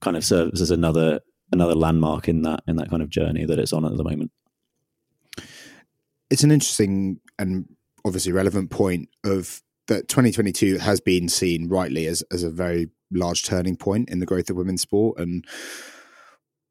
kind 0.00 0.16
of 0.16 0.24
serves 0.24 0.60
as 0.60 0.70
another 0.70 1.20
another 1.52 1.74
landmark 1.74 2.28
in 2.28 2.42
that 2.42 2.62
in 2.66 2.76
that 2.76 2.90
kind 2.90 3.02
of 3.02 3.10
journey 3.10 3.44
that 3.44 3.58
it's 3.58 3.72
on 3.72 3.84
at 3.84 3.96
the 3.96 4.04
moment. 4.04 4.30
It's 6.30 6.44
an 6.44 6.52
interesting 6.52 7.20
and 7.38 7.66
obviously 8.04 8.32
relevant 8.32 8.70
point 8.70 9.08
of 9.24 9.62
that 9.88 10.08
2022 10.08 10.78
has 10.78 11.00
been 11.00 11.28
seen 11.28 11.68
rightly 11.68 12.06
as 12.06 12.22
as 12.30 12.42
a 12.42 12.50
very 12.50 12.90
large 13.10 13.44
turning 13.44 13.76
point 13.76 14.08
in 14.08 14.20
the 14.20 14.26
growth 14.26 14.48
of 14.48 14.56
women's 14.56 14.82
sport 14.82 15.18
and 15.18 15.44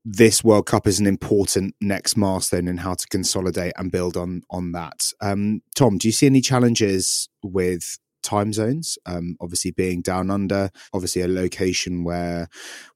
this 0.05 0.43
World 0.43 0.65
Cup 0.65 0.87
is 0.87 0.99
an 0.99 1.07
important 1.07 1.75
next 1.81 2.15
milestone 2.15 2.67
in 2.67 2.77
how 2.77 2.93
to 2.93 3.07
consolidate 3.07 3.73
and 3.77 3.91
build 3.91 4.15
on 4.15 4.41
on 4.49 4.71
that. 4.71 5.11
Um, 5.21 5.61
Tom, 5.75 5.97
do 5.97 6.07
you 6.07 6.11
see 6.11 6.25
any 6.25 6.41
challenges 6.41 7.29
with 7.43 7.99
time 8.23 8.53
zones? 8.53 8.97
Um, 9.05 9.35
obviously, 9.41 9.71
being 9.71 10.01
down 10.01 10.31
under, 10.31 10.69
obviously 10.93 11.21
a 11.21 11.27
location 11.27 12.03
where 12.03 12.47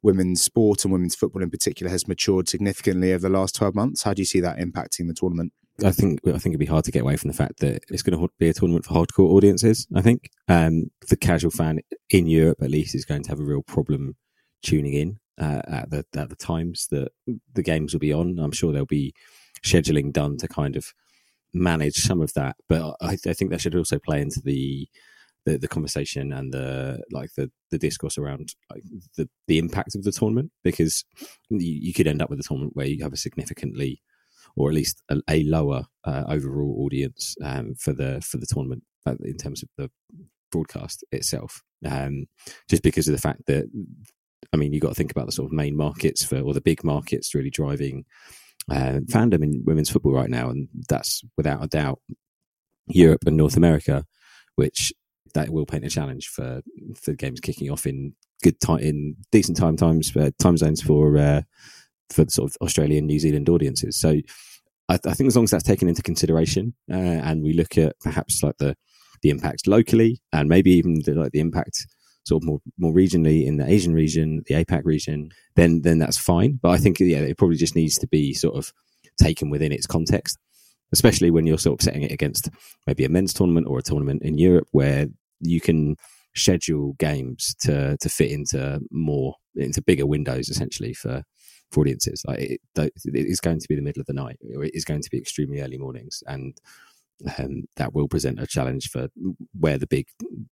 women's 0.01 0.41
sport 0.41 0.85
and 0.85 0.93
women's 0.93 1.15
football 1.15 1.43
in 1.43 1.49
particular 1.49 1.91
has 1.91 2.07
matured 2.07 2.47
significantly 2.47 3.13
over 3.13 3.27
the 3.27 3.37
last 3.37 3.55
twelve 3.55 3.75
months. 3.75 4.03
How 4.03 4.13
do 4.13 4.21
you 4.21 4.25
see 4.25 4.39
that 4.39 4.57
impacting 4.57 5.07
the 5.07 5.13
tournament? 5.13 5.51
I 5.83 5.91
think 5.91 6.19
I 6.27 6.37
think 6.37 6.53
it'd 6.53 6.59
be 6.59 6.65
hard 6.67 6.85
to 6.85 6.91
get 6.91 7.01
away 7.01 7.17
from 7.17 7.29
the 7.29 7.37
fact 7.37 7.59
that 7.59 7.83
it's 7.89 8.03
going 8.03 8.19
to 8.19 8.29
be 8.37 8.47
a 8.47 8.53
tournament 8.53 8.85
for 8.85 8.93
hardcore 8.93 9.31
audiences. 9.31 9.87
I 9.95 10.01
think 10.01 10.29
um, 10.47 10.91
the 11.09 11.17
casual 11.17 11.51
fan 11.51 11.79
in 12.09 12.27
Europe, 12.27 12.59
at 12.61 12.69
least, 12.69 12.95
is 12.95 13.05
going 13.05 13.23
to 13.23 13.29
have 13.29 13.39
a 13.39 13.43
real 13.43 13.63
problem 13.63 14.15
tuning 14.61 14.93
in 14.93 15.19
uh, 15.39 15.61
at 15.67 15.89
the 15.89 16.05
at 16.15 16.29
the 16.29 16.35
times 16.35 16.87
that 16.91 17.11
the 17.53 17.63
games 17.63 17.93
will 17.93 17.99
be 17.99 18.13
on. 18.13 18.39
I'm 18.39 18.51
sure 18.51 18.71
there'll 18.71 18.85
be 18.85 19.13
scheduling 19.65 20.11
done 20.11 20.37
to 20.37 20.47
kind 20.47 20.75
of 20.75 20.93
manage 21.53 21.95
some 21.95 22.21
of 22.21 22.33
that, 22.33 22.55
but 22.67 22.95
I, 23.01 23.17
I 23.27 23.33
think 23.33 23.51
that 23.51 23.61
should 23.61 23.75
also 23.75 23.99
play 23.99 24.21
into 24.21 24.41
the, 24.43 24.87
the 25.45 25.57
the, 25.57 25.67
conversation 25.67 26.33
and 26.33 26.53
the 26.53 27.01
like 27.11 27.33
the 27.35 27.51
the 27.71 27.77
discourse 27.77 28.17
around 28.17 28.55
like 28.71 28.83
the 29.17 29.29
the 29.47 29.59
impact 29.59 29.95
of 29.95 30.03
the 30.03 30.11
tournament. 30.11 30.51
Because 30.63 31.05
you, 31.49 31.79
you 31.81 31.93
could 31.93 32.07
end 32.07 32.21
up 32.21 32.29
with 32.29 32.39
a 32.39 32.43
tournament 32.43 32.75
where 32.75 32.87
you 32.87 33.03
have 33.03 33.13
a 33.13 33.17
significantly 33.17 34.01
or 34.55 34.69
at 34.69 34.75
least 34.75 35.01
a, 35.09 35.17
a 35.29 35.43
lower 35.43 35.85
uh, 36.03 36.23
overall 36.27 36.83
audience 36.85 37.35
um, 37.43 37.75
for 37.75 37.93
the 37.93 38.21
for 38.21 38.37
the 38.37 38.45
tournament 38.45 38.83
uh, 39.05 39.15
in 39.23 39.37
terms 39.37 39.63
of 39.63 39.69
the 39.77 39.89
broadcast 40.51 41.03
itself. 41.11 41.61
Um, 41.85 42.27
just 42.69 42.83
because 42.83 43.07
of 43.07 43.13
the 43.13 43.21
fact 43.21 43.41
that 43.47 43.65
I 44.51 44.57
mean, 44.57 44.73
you've 44.73 44.81
got 44.81 44.89
to 44.89 44.95
think 44.95 45.11
about 45.11 45.25
the 45.25 45.31
sort 45.31 45.47
of 45.47 45.53
main 45.53 45.75
markets 45.75 46.23
for, 46.23 46.39
or 46.39 46.53
the 46.53 46.61
big 46.61 46.83
markets 46.83 47.33
really 47.35 47.49
driving 47.49 48.05
uh, 48.71 48.99
fandom 49.09 49.43
in 49.43 49.63
women's 49.65 49.89
football 49.89 50.13
right 50.13 50.29
now. 50.29 50.49
And 50.49 50.67
that's 50.89 51.21
without 51.37 51.63
a 51.63 51.67
doubt 51.67 51.99
Europe 52.87 53.21
and 53.25 53.37
North 53.37 53.57
America, 53.57 54.05
which 54.55 54.93
that 55.33 55.49
will 55.49 55.65
paint 55.65 55.85
a 55.85 55.89
challenge 55.89 56.27
for, 56.27 56.61
for 56.95 57.13
games 57.13 57.39
kicking 57.39 57.69
off 57.69 57.85
in 57.85 58.13
good 58.43 58.59
time, 58.59 58.79
in 58.79 59.15
decent 59.31 59.57
time 59.57 59.77
times, 59.77 60.15
uh, 60.15 60.31
time 60.39 60.57
zones 60.57 60.81
for, 60.81 61.17
uh, 61.17 61.41
for 62.09 62.25
the 62.25 62.31
sort 62.31 62.51
of 62.51 62.57
Australian, 62.61 63.07
New 63.07 63.19
Zealand 63.19 63.49
audiences. 63.49 63.99
So 63.99 64.19
I, 64.89 64.99
I, 65.05 65.13
think 65.13 65.27
as 65.27 65.35
long 65.35 65.45
as 65.45 65.51
that's 65.51 65.63
taken 65.63 65.87
into 65.87 66.03
consideration, 66.03 66.75
uh, 66.91 66.95
and 66.95 67.41
we 67.41 67.53
look 67.53 67.77
at 67.77 67.99
perhaps 68.01 68.43
like 68.43 68.57
the, 68.57 68.75
the 69.21 69.29
impact 69.29 69.67
locally 69.67 70.21
and 70.31 70.49
maybe 70.49 70.71
even 70.71 71.01
the, 71.05 71.13
like 71.13 71.31
the 71.31 71.39
impact 71.39 71.87
sort 72.23 72.41
of 72.41 72.47
more 72.47 72.59
more 72.77 72.93
regionally 72.93 73.45
in 73.45 73.57
the 73.57 73.69
Asian 73.69 73.93
region, 73.93 74.43
the 74.47 74.55
APAC 74.55 74.83
region, 74.85 75.29
then 75.55 75.81
then 75.81 75.99
that's 75.99 76.17
fine. 76.17 76.59
But 76.61 76.69
I 76.69 76.77
think 76.77 76.99
yeah, 76.99 77.19
it 77.19 77.37
probably 77.37 77.57
just 77.57 77.75
needs 77.75 77.97
to 77.99 78.07
be 78.07 78.33
sort 78.33 78.55
of 78.55 78.73
taken 79.21 79.49
within 79.49 79.71
its 79.71 79.85
context, 79.85 80.37
especially 80.91 81.31
when 81.31 81.45
you're 81.45 81.57
sort 81.57 81.79
of 81.79 81.83
setting 81.83 82.03
it 82.03 82.11
against 82.11 82.49
maybe 82.87 83.05
a 83.05 83.09
men's 83.09 83.33
tournament 83.33 83.67
or 83.67 83.79
a 83.79 83.83
tournament 83.83 84.23
in 84.23 84.37
Europe 84.37 84.67
where 84.71 85.07
you 85.39 85.61
can 85.61 85.95
schedule 86.35 86.93
games 86.99 87.55
to 87.59 87.97
to 87.97 88.09
fit 88.09 88.31
into 88.31 88.79
more 88.91 89.35
into 89.55 89.81
bigger 89.81 90.05
windows 90.05 90.49
essentially 90.49 90.93
for 90.93 91.23
for 91.71 91.81
audiences. 91.81 92.23
Like 92.25 92.39
it, 92.39 92.61
it 92.75 93.25
is 93.27 93.39
going 93.39 93.59
to 93.59 93.67
be 93.67 93.75
the 93.75 93.81
middle 93.81 94.01
of 94.01 94.07
the 94.07 94.13
night, 94.13 94.37
or 94.55 94.63
it 94.63 94.73
is 94.73 94.85
going 94.85 95.01
to 95.01 95.09
be 95.09 95.17
extremely 95.17 95.61
early 95.61 95.77
mornings, 95.77 96.23
and 96.27 96.55
um, 97.37 97.63
that 97.77 97.93
will 97.93 98.07
present 98.07 98.39
a 98.39 98.47
challenge 98.47 98.89
for 98.89 99.07
where 99.57 99.77
the 99.77 99.87
big, 99.87 100.07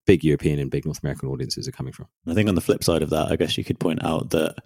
big 0.06 0.24
European 0.24 0.58
and 0.58 0.70
big 0.70 0.84
North 0.84 1.02
American 1.02 1.28
audiences 1.28 1.68
are 1.68 1.72
coming 1.72 1.92
from. 1.92 2.06
I 2.26 2.34
think 2.34 2.48
on 2.48 2.54
the 2.54 2.60
flip 2.60 2.82
side 2.84 3.02
of 3.02 3.10
that, 3.10 3.30
I 3.30 3.36
guess 3.36 3.58
you 3.58 3.64
could 3.64 3.80
point 3.80 4.04
out 4.04 4.30
that 4.30 4.56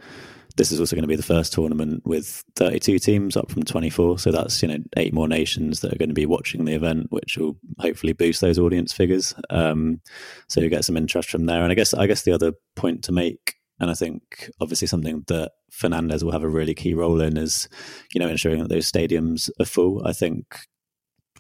this 0.56 0.72
is 0.72 0.80
also 0.80 0.96
going 0.96 1.02
to 1.02 1.08
be 1.08 1.16
the 1.16 1.22
first 1.22 1.52
tournament 1.52 2.02
with 2.04 2.42
32 2.56 2.98
teams 2.98 3.36
up 3.36 3.50
from 3.50 3.62
24. 3.62 4.18
So 4.18 4.32
that's 4.32 4.62
you 4.62 4.68
know 4.68 4.78
eight 4.96 5.12
more 5.12 5.28
nations 5.28 5.80
that 5.80 5.92
are 5.92 5.98
going 5.98 6.08
to 6.08 6.14
be 6.14 6.26
watching 6.26 6.64
the 6.64 6.74
event, 6.74 7.08
which 7.10 7.36
will 7.36 7.56
hopefully 7.78 8.12
boost 8.12 8.40
those 8.40 8.58
audience 8.58 8.92
figures. 8.92 9.34
Um, 9.50 10.00
so 10.48 10.60
you 10.60 10.70
get 10.70 10.84
some 10.84 10.96
interest 10.96 11.30
from 11.30 11.46
there. 11.46 11.62
And 11.62 11.70
I 11.70 11.74
guess 11.74 11.92
I 11.94 12.06
guess 12.06 12.22
the 12.22 12.32
other 12.32 12.52
point 12.74 13.04
to 13.04 13.12
make, 13.12 13.54
and 13.80 13.90
I 13.90 13.94
think 13.94 14.50
obviously 14.60 14.88
something 14.88 15.24
that 15.28 15.52
Fernandez 15.70 16.24
will 16.24 16.32
have 16.32 16.42
a 16.42 16.48
really 16.48 16.74
key 16.74 16.94
role 16.94 17.20
in 17.20 17.36
is 17.36 17.68
you 18.14 18.20
know 18.20 18.28
ensuring 18.28 18.60
that 18.60 18.70
those 18.70 18.90
stadiums 18.90 19.50
are 19.60 19.66
full. 19.66 20.06
I 20.06 20.12
think 20.12 20.56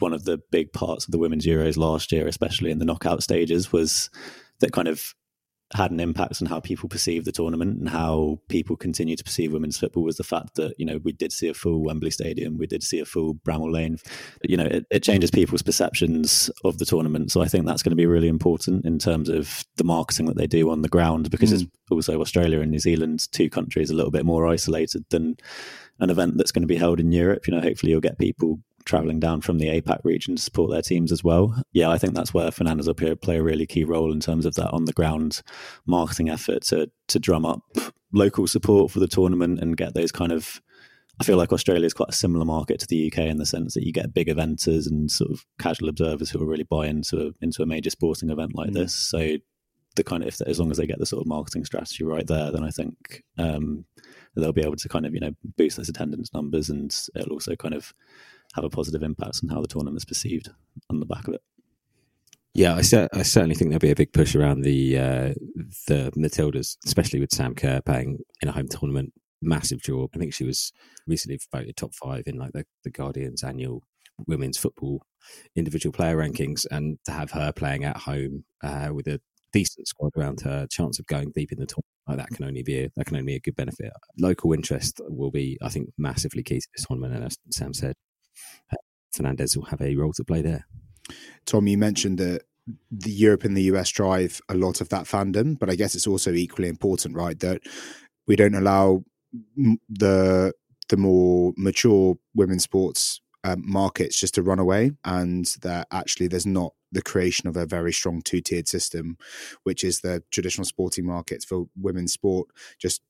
one 0.00 0.12
of 0.12 0.24
the 0.24 0.40
big 0.50 0.72
parts 0.72 1.04
of 1.04 1.12
the 1.12 1.18
women's 1.18 1.46
Euros 1.46 1.76
last 1.76 2.12
year, 2.12 2.26
especially 2.26 2.70
in 2.70 2.78
the 2.78 2.84
knockout 2.84 3.22
stages, 3.22 3.72
was 3.72 4.10
that 4.60 4.72
kind 4.72 4.88
of 4.88 5.14
had 5.74 5.90
an 5.90 5.98
impact 5.98 6.40
on 6.40 6.46
how 6.46 6.60
people 6.60 6.88
perceive 6.88 7.24
the 7.24 7.32
tournament 7.32 7.76
and 7.78 7.88
how 7.88 8.38
people 8.48 8.76
continue 8.76 9.16
to 9.16 9.24
perceive 9.24 9.52
women's 9.52 9.76
football 9.76 10.04
was 10.04 10.16
the 10.16 10.22
fact 10.22 10.54
that 10.54 10.72
you 10.78 10.86
know 10.86 11.00
we 11.02 11.10
did 11.10 11.32
see 11.32 11.48
a 11.48 11.54
full 11.54 11.82
Wembley 11.82 12.10
Stadium, 12.10 12.56
we 12.56 12.68
did 12.68 12.84
see 12.84 13.00
a 13.00 13.04
full 13.04 13.34
Bramall 13.34 13.72
Lane. 13.72 13.98
You 14.44 14.56
know, 14.56 14.66
it, 14.66 14.86
it, 14.90 15.02
changes 15.02 15.30
people's 15.30 15.62
perceptions 15.62 16.50
of 16.64 16.78
the 16.78 16.84
tournament. 16.84 17.32
So 17.32 17.42
I 17.42 17.48
think 17.48 17.66
that's 17.66 17.82
going 17.82 17.90
to 17.90 17.96
be 17.96 18.06
really 18.06 18.28
important 18.28 18.84
in 18.84 18.98
terms 18.98 19.28
of 19.28 19.64
the 19.76 19.84
marketing 19.84 20.26
that 20.26 20.36
they 20.36 20.46
do 20.46 20.70
on 20.70 20.82
the 20.82 20.88
ground 20.88 21.30
because 21.30 21.50
mm. 21.52 21.62
it's 21.62 21.70
also 21.90 22.20
Australia 22.20 22.60
and 22.60 22.70
New 22.70 22.78
Zealand, 22.78 23.30
two 23.32 23.50
countries 23.50 23.90
a 23.90 23.94
little 23.94 24.12
bit 24.12 24.24
more 24.24 24.46
isolated 24.46 25.04
than 25.10 25.36
an 25.98 26.10
event 26.10 26.36
that's 26.36 26.52
going 26.52 26.62
to 26.62 26.68
be 26.68 26.76
held 26.76 27.00
in 27.00 27.10
Europe. 27.10 27.46
You 27.46 27.54
know, 27.54 27.60
hopefully 27.60 27.90
you'll 27.90 28.00
get 28.00 28.18
people 28.18 28.60
traveling 28.86 29.20
down 29.20 29.42
from 29.42 29.58
the 29.58 29.66
APAC 29.66 29.98
region 30.04 30.36
to 30.36 30.42
support 30.42 30.70
their 30.70 30.80
teams 30.80 31.12
as 31.12 31.22
well. 31.22 31.60
Yeah, 31.72 31.90
I 31.90 31.98
think 31.98 32.14
that's 32.14 32.32
where 32.32 32.50
Fernandez 32.50 32.86
will 32.86 32.94
play 32.94 33.36
a 33.36 33.42
really 33.42 33.66
key 33.66 33.84
role 33.84 34.12
in 34.12 34.20
terms 34.20 34.46
of 34.46 34.54
that 34.54 34.70
on 34.70 34.86
the 34.86 34.92
ground 34.92 35.42
marketing 35.84 36.30
effort 36.30 36.62
to 36.64 36.90
to 37.08 37.18
drum 37.18 37.44
up 37.44 37.60
local 38.12 38.46
support 38.46 38.90
for 38.90 39.00
the 39.00 39.08
tournament 39.08 39.60
and 39.60 39.76
get 39.76 39.94
those 39.94 40.12
kind 40.12 40.32
of. 40.32 40.62
I 41.18 41.24
feel 41.24 41.38
like 41.38 41.50
Australia 41.50 41.86
is 41.86 41.94
quite 41.94 42.10
a 42.10 42.14
similar 42.14 42.44
market 42.44 42.78
to 42.80 42.86
the 42.86 43.10
UK 43.10 43.20
in 43.20 43.38
the 43.38 43.46
sense 43.46 43.72
that 43.72 43.86
you 43.86 43.92
get 43.92 44.12
big 44.12 44.28
eventers 44.28 44.86
and 44.86 45.10
sort 45.10 45.30
of 45.30 45.46
casual 45.58 45.88
observers 45.88 46.28
who 46.28 46.38
will 46.38 46.46
really 46.46 46.62
buy 46.62 46.86
into 46.86 47.28
a, 47.28 47.30
into 47.40 47.62
a 47.62 47.66
major 47.66 47.88
sporting 47.88 48.28
event 48.28 48.54
like 48.54 48.68
mm. 48.68 48.74
this. 48.74 48.94
So 48.94 49.38
the 49.96 50.04
kind 50.04 50.22
of 50.22 50.28
if 50.28 50.42
as 50.42 50.60
long 50.60 50.70
as 50.70 50.76
they 50.76 50.86
get 50.86 50.98
the 50.98 51.06
sort 51.06 51.22
of 51.22 51.26
marketing 51.26 51.64
strategy 51.64 52.04
right 52.04 52.26
there, 52.26 52.52
then 52.52 52.62
I 52.62 52.70
think 52.70 53.24
um, 53.38 53.86
they'll 54.36 54.52
be 54.52 54.62
able 54.62 54.76
to 54.76 54.88
kind 54.88 55.06
of 55.06 55.14
you 55.14 55.20
know 55.20 55.32
boost 55.56 55.78
those 55.78 55.88
attendance 55.88 56.32
numbers 56.34 56.68
and 56.68 56.94
it'll 57.14 57.32
also 57.32 57.56
kind 57.56 57.74
of 57.74 57.94
have 58.54 58.64
a 58.64 58.70
positive 58.70 59.02
impact 59.02 59.40
on 59.42 59.48
how 59.48 59.60
the 59.60 59.68
tournament 59.68 59.98
is 59.98 60.04
perceived 60.04 60.50
on 60.90 61.00
the 61.00 61.06
back 61.06 61.28
of 61.28 61.34
it. 61.34 61.42
Yeah, 62.54 62.74
I, 62.74 62.78
I 63.12 63.22
certainly 63.22 63.54
think 63.54 63.70
there'll 63.70 63.80
be 63.80 63.90
a 63.90 63.96
big 63.96 64.12
push 64.14 64.34
around 64.34 64.62
the 64.62 64.98
uh, 64.98 65.34
the 65.88 66.10
Matildas, 66.16 66.76
especially 66.86 67.20
with 67.20 67.32
Sam 67.32 67.54
Kerr 67.54 67.82
playing 67.82 68.18
in 68.40 68.48
a 68.48 68.52
home 68.52 68.68
tournament. 68.68 69.12
Massive 69.42 69.82
draw. 69.82 70.06
I 70.14 70.18
think 70.18 70.32
she 70.32 70.44
was 70.44 70.72
recently 71.06 71.38
voted 71.52 71.76
top 71.76 71.94
five 71.94 72.22
in 72.26 72.38
like 72.38 72.52
the, 72.52 72.64
the 72.84 72.90
Guardian's 72.90 73.44
annual 73.44 73.82
women's 74.26 74.56
football 74.56 75.02
individual 75.54 75.92
player 75.92 76.16
rankings, 76.16 76.64
and 76.70 76.98
to 77.04 77.12
have 77.12 77.30
her 77.32 77.52
playing 77.52 77.84
at 77.84 77.98
home 77.98 78.44
uh, 78.64 78.88
with 78.90 79.06
a 79.06 79.20
decent 79.52 79.86
squad 79.86 80.12
around 80.16 80.40
her, 80.40 80.66
chance 80.70 80.98
of 80.98 81.06
going 81.06 81.32
deep 81.34 81.52
in 81.52 81.58
the 81.58 81.66
tournament 81.66 81.96
like 82.06 82.18
that 82.18 82.28
can 82.28 82.44
only 82.44 82.62
be 82.62 82.84
a, 82.84 82.90
that 82.96 83.06
can 83.06 83.16
only 83.16 83.26
be 83.26 83.36
a 83.36 83.40
good 83.40 83.56
benefit. 83.56 83.92
Local 84.18 84.52
interest 84.52 85.00
will 85.08 85.30
be, 85.30 85.58
I 85.62 85.68
think, 85.68 85.90
massively 85.98 86.42
key 86.42 86.60
to 86.60 86.68
this 86.74 86.86
tournament, 86.86 87.14
and 87.14 87.24
as 87.24 87.36
Sam 87.50 87.74
said, 87.74 87.94
Fernandez 89.12 89.56
will 89.56 89.66
have 89.66 89.80
a 89.80 89.96
role 89.96 90.12
to 90.12 90.24
play 90.24 90.42
there. 90.42 90.66
Tom, 91.46 91.66
you 91.66 91.78
mentioned 91.78 92.18
that 92.18 92.42
the 92.90 93.10
Europe 93.10 93.44
and 93.44 93.56
the 93.56 93.62
US 93.62 93.90
drive 93.90 94.40
a 94.48 94.54
lot 94.54 94.80
of 94.80 94.88
that 94.90 95.04
fandom, 95.04 95.58
but 95.58 95.70
I 95.70 95.76
guess 95.76 95.94
it's 95.94 96.06
also 96.06 96.32
equally 96.32 96.68
important, 96.68 97.14
right, 97.14 97.38
that 97.40 97.62
we 98.26 98.36
don't 98.36 98.54
allow 98.54 99.04
the 99.88 100.52
the 100.88 100.96
more 100.96 101.52
mature 101.56 102.16
women's 102.34 102.62
sports 102.62 103.20
um, 103.42 103.62
markets 103.64 104.18
just 104.18 104.34
to 104.34 104.42
run 104.42 104.58
away, 104.58 104.92
and 105.04 105.46
that 105.62 105.86
actually 105.92 106.28
there's 106.28 106.46
not 106.46 106.72
the 106.92 107.02
creation 107.02 107.48
of 107.48 107.56
a 107.56 107.66
very 107.66 107.92
strong 107.92 108.22
two 108.22 108.40
tiered 108.40 108.68
system, 108.68 109.16
which 109.64 109.84
is 109.84 110.00
the 110.00 110.22
traditional 110.30 110.64
sporting 110.64 111.06
markets 111.06 111.44
for 111.44 111.66
women's 111.76 112.12
sport 112.12 112.48
just 112.78 113.02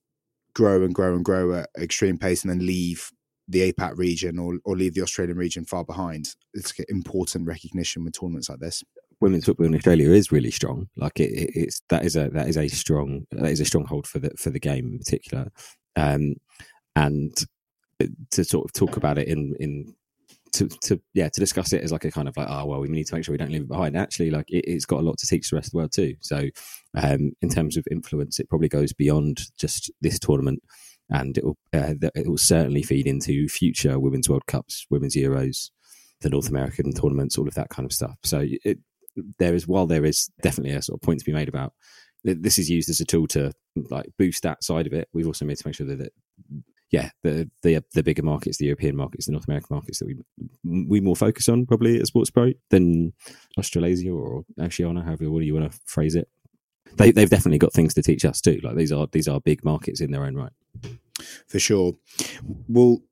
grow 0.55 0.83
and 0.83 0.95
grow 0.95 1.15
and 1.15 1.25
grow 1.25 1.53
at 1.53 1.69
extreme 1.79 2.17
pace 2.17 2.43
and 2.43 2.51
then 2.51 2.67
leave 2.67 3.13
the 3.49 3.73
APAC 3.73 3.97
region 3.97 4.39
or, 4.39 4.59
or 4.65 4.77
leave 4.77 4.95
the 4.95 5.03
Australian 5.03 5.37
region 5.37 5.65
far 5.65 5.85
behind. 5.85 6.35
It's 6.55 6.73
important 6.89 7.47
recognition 7.47 8.05
with 8.05 8.19
tournaments 8.19 8.49
like 8.49 8.59
this. 8.59 8.83
Women's 9.21 9.47
football 9.47 9.67
in 9.67 9.75
Australia 9.75 10.11
is 10.11 10.33
really 10.33 10.51
strong. 10.51 10.89
Like 10.97 11.21
it, 11.21 11.51
it's 11.55 11.81
that 11.89 12.05
is 12.05 12.17
a 12.17 12.29
that 12.31 12.49
is 12.49 12.57
a 12.57 12.69
strong 12.69 13.27
that 13.33 13.51
is 13.51 13.61
a 13.61 13.65
stronghold 13.65 14.07
for 14.07 14.19
the 14.19 14.31
for 14.39 14.51
the 14.51 14.61
game 14.61 14.87
in 14.93 14.99
particular. 14.99 15.49
Um, 15.97 16.35
and 16.95 17.35
to 18.31 18.45
sort 18.45 18.67
of 18.67 18.73
talk 18.73 18.97
about 18.97 19.19
it 19.19 19.29
in 19.29 19.55
in 19.59 19.95
to, 20.53 20.69
to 20.83 21.01
yeah 21.13 21.29
to 21.29 21.41
discuss 21.41 21.73
it 21.73 21.83
as 21.83 21.93
like 21.93 22.05
a 22.05 22.11
kind 22.11 22.29
of 22.29 22.37
like 22.37 22.49
oh 22.49 22.65
well 22.65 22.81
we 22.81 22.89
need 22.89 23.07
to 23.07 23.15
make 23.15 23.25
sure 23.25 23.33
we 23.33 23.39
don't 23.39 23.51
leave 23.51 23.63
it 23.63 23.69
behind 23.69 23.97
actually 23.97 24.31
like 24.31 24.47
it, 24.49 24.67
has 24.69 24.87
got 24.87 25.01
a 25.01 25.03
lot 25.03 25.19
to 25.19 25.27
teach 25.27 25.51
the 25.51 25.57
rest 25.57 25.69
of 25.69 25.73
the 25.73 25.77
world 25.79 25.93
too 25.93 26.15
so 26.21 26.49
um, 26.97 27.33
in 27.43 27.49
terms 27.49 27.77
of 27.77 27.87
influence 27.91 28.39
it 28.39 28.49
probably 28.49 28.69
goes 28.69 28.93
beyond 28.93 29.43
just 29.59 29.91
this 30.01 30.19
tournament 30.19 30.63
and 31.11 31.39
it 31.39 31.45
will 31.45 31.57
uh, 31.73 31.95
it 32.15 32.27
will 32.27 32.39
certainly 32.39 32.83
feed 32.83 33.07
into 33.07 33.49
future 33.49 33.99
women's 33.99 34.29
World 34.29 34.47
Cups, 34.47 34.87
women's 34.91 35.17
Euros, 35.17 35.71
the 36.21 36.31
North 36.31 36.49
American 36.49 36.93
tournaments, 36.93 37.39
all 37.39 37.49
of 37.49 37.55
that 37.55 37.71
kind 37.71 37.87
of 37.87 37.93
stuff. 37.93 38.17
So 38.25 38.45
it, 38.45 38.79
there 39.39 39.55
is 39.55 39.67
while 39.67 39.87
there 39.87 40.05
is 40.05 40.31
definitely 40.43 40.73
a 40.73 40.83
sort 40.83 40.99
of 40.99 41.03
point 41.03 41.21
to 41.21 41.25
be 41.25 41.33
made 41.33 41.49
about 41.49 41.73
this 42.25 42.59
is 42.59 42.69
used 42.69 42.91
as 42.91 43.01
a 43.01 43.05
tool 43.05 43.27
to 43.29 43.53
like 43.91 44.07
boost 44.19 44.43
that 44.43 44.65
side 44.65 44.87
of 44.87 44.93
it. 44.93 45.09
We've 45.13 45.27
also 45.27 45.45
made 45.45 45.59
to 45.59 45.69
make 45.69 45.77
sure 45.77 45.87
that, 45.87 45.99
that 45.99 46.13
yeah, 46.91 47.11
the 47.23 47.51
the 47.63 47.83
the 47.95 48.03
bigger 48.03 48.23
markets, 48.23 48.59
the 48.59 48.67
European 48.67 48.97
markets, 48.97 49.27
the 49.27 49.33
North 49.33 49.47
American 49.49 49.75
markets 49.75 49.99
that 49.99 50.07
we 50.07 50.17
we 50.87 51.01
more 51.01 51.17
focus 51.17 51.49
on 51.49 51.67
probably 51.67 51.99
at 51.99 52.07
Sports 52.07 52.31
Pro 52.31 52.53
than 52.71 53.13
Australasia 53.59 54.11
or 54.11 54.45
Oceania, 54.61 55.03
however 55.03 55.25
you 55.25 55.55
want 55.55 55.71
to 55.71 55.79
phrase 55.87 56.15
it. 56.15 56.29
They 56.97 57.11
they've 57.13 57.31
definitely 57.31 57.59
got 57.59 57.73
things 57.73 57.95
to 57.95 58.03
teach 58.03 58.25
us 58.25 58.41
too. 58.41 58.61
Like 58.63 58.77
these 58.77 58.93
are 58.93 59.07
these 59.11 59.29
are 59.29 59.41
big 59.41 59.65
markets 59.65 60.01
in 60.01 60.11
their 60.11 60.25
own 60.25 60.35
right. 60.35 60.53
For 61.49 61.59
sure. 61.59 61.95
Well, 62.69 63.03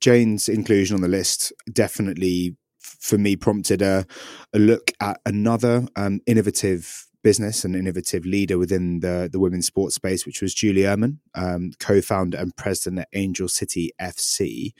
Jane's 0.00 0.48
inclusion 0.48 0.94
on 0.94 1.02
the 1.02 1.08
list 1.08 1.52
definitely, 1.72 2.56
for 2.78 3.18
me, 3.18 3.36
prompted 3.36 3.82
a, 3.82 4.06
a 4.52 4.58
look 4.58 4.92
at 5.00 5.20
another 5.26 5.86
um, 5.96 6.20
innovative 6.26 7.06
business 7.22 7.64
and 7.64 7.76
innovative 7.76 8.24
leader 8.24 8.58
within 8.58 9.00
the, 9.00 9.28
the 9.30 9.38
women's 9.38 9.66
sports 9.66 9.94
space, 9.94 10.24
which 10.24 10.40
was 10.40 10.54
Julie 10.54 10.82
Uhrman, 10.82 11.18
um, 11.34 11.72
co-founder 11.78 12.38
and 12.38 12.56
president 12.56 13.00
at 13.00 13.08
Angel 13.12 13.48
City 13.48 13.90
FC. 14.00 14.72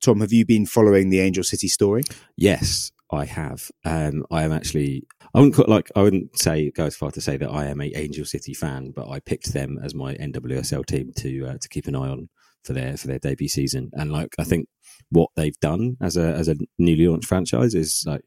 Tom, 0.00 0.20
have 0.20 0.32
you 0.32 0.44
been 0.44 0.66
following 0.66 1.10
the 1.10 1.20
Angel 1.20 1.44
City 1.44 1.68
story? 1.68 2.02
Yes, 2.36 2.92
I 3.10 3.24
have. 3.24 3.70
Um, 3.84 4.24
I 4.30 4.42
am 4.42 4.52
actually. 4.52 5.04
I 5.34 5.40
wouldn't 5.40 5.68
like. 5.68 5.90
I 5.94 6.02
wouldn't 6.02 6.38
say 6.38 6.70
go 6.70 6.86
as 6.86 6.96
far 6.96 7.10
to 7.12 7.20
say 7.20 7.36
that 7.36 7.50
I 7.50 7.66
am 7.66 7.80
a 7.80 7.92
Angel 7.94 8.24
City 8.24 8.54
fan, 8.54 8.92
but 8.94 9.08
I 9.08 9.20
picked 9.20 9.52
them 9.52 9.78
as 9.82 9.94
my 9.94 10.14
NWSL 10.14 10.86
team 10.86 11.12
to 11.18 11.46
uh, 11.46 11.58
to 11.60 11.68
keep 11.68 11.86
an 11.86 11.94
eye 11.94 12.08
on 12.08 12.28
for 12.64 12.72
their 12.72 12.96
for 12.96 13.06
their 13.06 13.18
debut 13.18 13.48
season. 13.48 13.90
And 13.94 14.10
like, 14.10 14.34
I 14.38 14.44
think 14.44 14.68
what 15.10 15.30
they've 15.36 15.58
done 15.60 15.96
as 16.00 16.16
a 16.16 16.34
as 16.34 16.48
a 16.48 16.56
newly 16.78 17.06
launched 17.06 17.28
franchise 17.28 17.74
is 17.74 18.02
like 18.06 18.22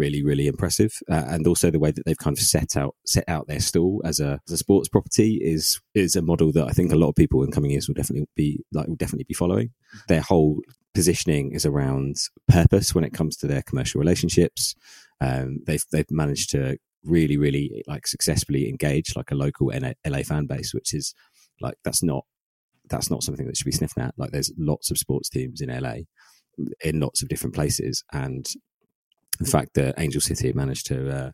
really 0.00 0.22
really 0.22 0.46
impressive 0.46 0.92
uh, 1.10 1.24
and 1.28 1.46
also 1.46 1.70
the 1.70 1.78
way 1.78 1.90
that 1.90 2.04
they've 2.06 2.24
kind 2.26 2.36
of 2.36 2.42
set 2.42 2.76
out 2.76 2.94
set 3.06 3.24
out 3.28 3.46
their 3.46 3.60
stall 3.60 4.00
as 4.04 4.18
a 4.18 4.40
as 4.48 4.52
a 4.54 4.56
sports 4.56 4.88
property 4.88 5.38
is 5.42 5.80
is 5.94 6.16
a 6.16 6.22
model 6.22 6.50
that 6.52 6.66
I 6.66 6.72
think 6.72 6.92
a 6.92 6.96
lot 6.96 7.10
of 7.10 7.14
people 7.14 7.42
in 7.44 7.52
coming 7.52 7.72
years 7.72 7.86
will 7.86 7.94
definitely 7.94 8.26
be 8.34 8.60
like 8.72 8.88
will 8.88 8.96
definitely 8.96 9.26
be 9.28 9.34
following 9.34 9.70
their 10.08 10.22
whole 10.22 10.60
positioning 10.94 11.52
is 11.52 11.66
around 11.66 12.16
purpose 12.48 12.94
when 12.94 13.04
it 13.04 13.12
comes 13.12 13.36
to 13.36 13.46
their 13.46 13.62
commercial 13.62 13.98
relationships. 13.98 14.74
Um, 15.20 15.58
they've 15.66 15.84
they've 15.92 16.10
managed 16.10 16.50
to 16.50 16.78
really 17.04 17.36
really 17.36 17.82
like 17.86 18.06
successfully 18.06 18.68
engage 18.68 19.16
like 19.16 19.30
a 19.30 19.34
local 19.34 19.72
LA 20.06 20.22
fan 20.22 20.46
base, 20.46 20.74
which 20.74 20.94
is 20.94 21.14
like 21.60 21.76
that's 21.84 22.02
not 22.02 22.24
that's 22.88 23.10
not 23.10 23.22
something 23.22 23.46
that 23.46 23.56
should 23.56 23.66
be 23.66 23.72
sniffed 23.72 23.98
at. 23.98 24.14
Like 24.16 24.30
there's 24.30 24.52
lots 24.58 24.90
of 24.90 24.98
sports 24.98 25.28
teams 25.28 25.60
in 25.60 25.68
LA 25.68 26.02
in 26.82 27.00
lots 27.00 27.22
of 27.22 27.28
different 27.28 27.54
places, 27.54 28.02
and 28.12 28.46
the 29.40 29.50
fact 29.50 29.74
that 29.74 29.98
Angel 29.98 30.20
City 30.20 30.52
managed 30.52 30.86
to 30.86 31.10
uh, 31.10 31.30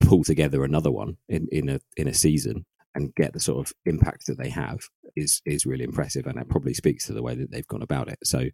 pull 0.00 0.24
together 0.24 0.64
another 0.64 0.90
one 0.90 1.16
in, 1.28 1.48
in 1.52 1.68
a 1.68 1.80
in 1.96 2.08
a 2.08 2.14
season 2.14 2.64
and 2.94 3.14
get 3.14 3.32
the 3.32 3.40
sort 3.40 3.66
of 3.66 3.72
impact 3.86 4.26
that 4.26 4.38
they 4.38 4.48
have 4.48 4.80
is 5.16 5.42
is 5.44 5.66
really 5.66 5.84
impressive, 5.84 6.26
and 6.26 6.38
it 6.38 6.48
probably 6.48 6.74
speaks 6.74 7.06
to 7.06 7.12
the 7.12 7.22
way 7.22 7.34
that 7.34 7.50
they've 7.50 7.66
gone 7.66 7.82
about 7.82 8.08
it. 8.08 8.18
So, 8.24 8.48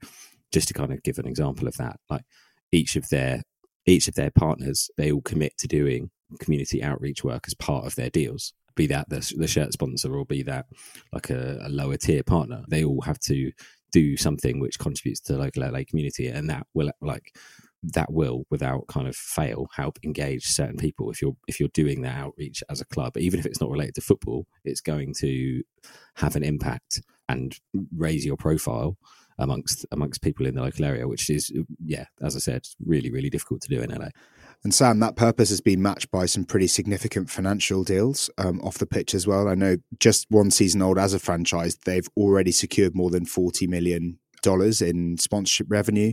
just 0.52 0.68
to 0.68 0.74
kind 0.74 0.92
of 0.92 1.02
give 1.02 1.18
an 1.18 1.26
example 1.26 1.68
of 1.68 1.76
that, 1.76 2.00
like 2.10 2.24
each 2.72 2.96
of 2.96 3.08
their 3.10 3.42
each 3.86 4.08
of 4.08 4.14
their 4.14 4.30
partners, 4.30 4.90
they 4.96 5.12
all 5.12 5.22
commit 5.22 5.56
to 5.58 5.68
doing 5.68 6.10
community 6.40 6.82
outreach 6.82 7.24
work 7.24 7.44
as 7.46 7.54
part 7.54 7.86
of 7.86 7.94
their 7.94 8.10
deals. 8.10 8.52
Be 8.74 8.86
that 8.86 9.08
the, 9.08 9.34
the 9.36 9.48
shirt 9.48 9.72
sponsor 9.72 10.14
or 10.14 10.24
be 10.24 10.42
that 10.44 10.66
like 11.12 11.30
a, 11.30 11.58
a 11.62 11.68
lower 11.68 11.96
tier 11.96 12.22
partner, 12.22 12.62
they 12.68 12.84
all 12.84 13.00
have 13.00 13.18
to 13.20 13.50
do 13.90 14.16
something 14.16 14.60
which 14.60 14.78
contributes 14.78 15.20
to 15.20 15.32
the 15.32 15.38
local 15.38 15.68
LA 15.68 15.80
community, 15.88 16.28
and 16.28 16.48
that 16.50 16.66
will 16.74 16.90
like 17.00 17.34
that 17.82 18.12
will 18.12 18.44
without 18.50 18.86
kind 18.88 19.06
of 19.06 19.14
fail 19.14 19.68
help 19.74 19.98
engage 20.02 20.44
certain 20.46 20.76
people 20.76 21.10
if 21.10 21.22
you're 21.22 21.36
if 21.46 21.60
you're 21.60 21.68
doing 21.74 22.02
that 22.02 22.16
outreach 22.16 22.62
as 22.68 22.80
a 22.80 22.86
club 22.86 23.16
even 23.16 23.38
if 23.38 23.46
it's 23.46 23.60
not 23.60 23.70
related 23.70 23.94
to 23.94 24.00
football 24.00 24.46
it's 24.64 24.80
going 24.80 25.14
to 25.14 25.62
have 26.16 26.34
an 26.34 26.42
impact 26.42 27.00
and 27.28 27.58
raise 27.96 28.24
your 28.24 28.36
profile 28.36 28.96
amongst 29.38 29.86
amongst 29.92 30.22
people 30.22 30.46
in 30.46 30.54
the 30.54 30.62
local 30.62 30.84
area, 30.84 31.06
which 31.06 31.30
is 31.30 31.52
yeah, 31.84 32.06
as 32.22 32.36
I 32.36 32.40
said, 32.40 32.66
really 32.84 33.10
really 33.10 33.30
difficult 33.30 33.60
to 33.62 33.68
do 33.68 33.80
in 33.80 33.90
LA. 33.90 34.08
And 34.64 34.74
Sam, 34.74 34.98
that 35.00 35.14
purpose 35.14 35.50
has 35.50 35.60
been 35.60 35.80
matched 35.80 36.10
by 36.10 36.26
some 36.26 36.44
pretty 36.44 36.66
significant 36.66 37.30
financial 37.30 37.84
deals 37.84 38.28
um, 38.38 38.60
off 38.62 38.78
the 38.78 38.86
pitch 38.86 39.14
as 39.14 39.24
well. 39.24 39.48
I 39.48 39.54
know 39.54 39.76
just 40.00 40.26
one 40.30 40.50
season 40.50 40.82
old 40.82 40.98
as 40.98 41.14
a 41.14 41.20
franchise, 41.20 41.76
they've 41.84 42.08
already 42.16 42.50
secured 42.50 42.96
more 42.96 43.10
than 43.10 43.24
forty 43.24 43.66
million 43.66 44.18
dollars 44.42 44.82
in 44.82 45.18
sponsorship 45.18 45.66
revenue. 45.70 46.12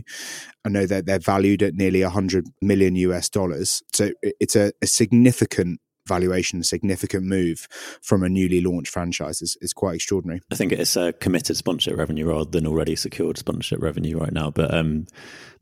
I 0.64 0.68
know 0.68 0.86
that 0.86 1.06
they're 1.06 1.18
valued 1.18 1.62
at 1.62 1.74
nearly 1.74 2.02
100 2.02 2.46
million 2.60 2.96
US 2.96 3.28
dollars. 3.28 3.82
So 3.92 4.10
it's 4.22 4.56
a, 4.56 4.72
a 4.82 4.86
significant 4.86 5.80
valuation, 6.06 6.62
significant 6.62 7.24
move 7.24 7.66
from 8.02 8.22
a 8.22 8.28
newly 8.28 8.60
launched 8.60 8.92
franchise 8.92 9.42
is, 9.42 9.56
is 9.60 9.72
quite 9.72 9.96
extraordinary. 9.96 10.40
I 10.50 10.54
think 10.54 10.72
it's 10.72 10.96
a 10.96 11.12
committed 11.14 11.56
sponsorship 11.56 11.98
revenue 11.98 12.26
rather 12.26 12.50
than 12.50 12.66
already 12.66 12.96
secured 12.96 13.38
sponsorship 13.38 13.82
revenue 13.82 14.18
right 14.18 14.32
now. 14.32 14.50
But 14.50 14.72
um, 14.72 15.06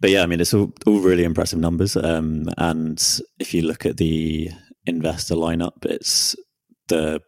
but 0.00 0.10
yeah, 0.10 0.22
I 0.22 0.26
mean, 0.26 0.40
it's 0.40 0.54
all, 0.54 0.72
all 0.86 1.00
really 1.00 1.24
impressive 1.24 1.58
numbers. 1.58 1.96
Um, 1.96 2.48
and 2.58 3.02
if 3.38 3.54
you 3.54 3.62
look 3.62 3.86
at 3.86 3.96
the 3.96 4.50
investor 4.86 5.34
lineup, 5.34 5.84
it's 5.84 6.36
the 6.88 7.20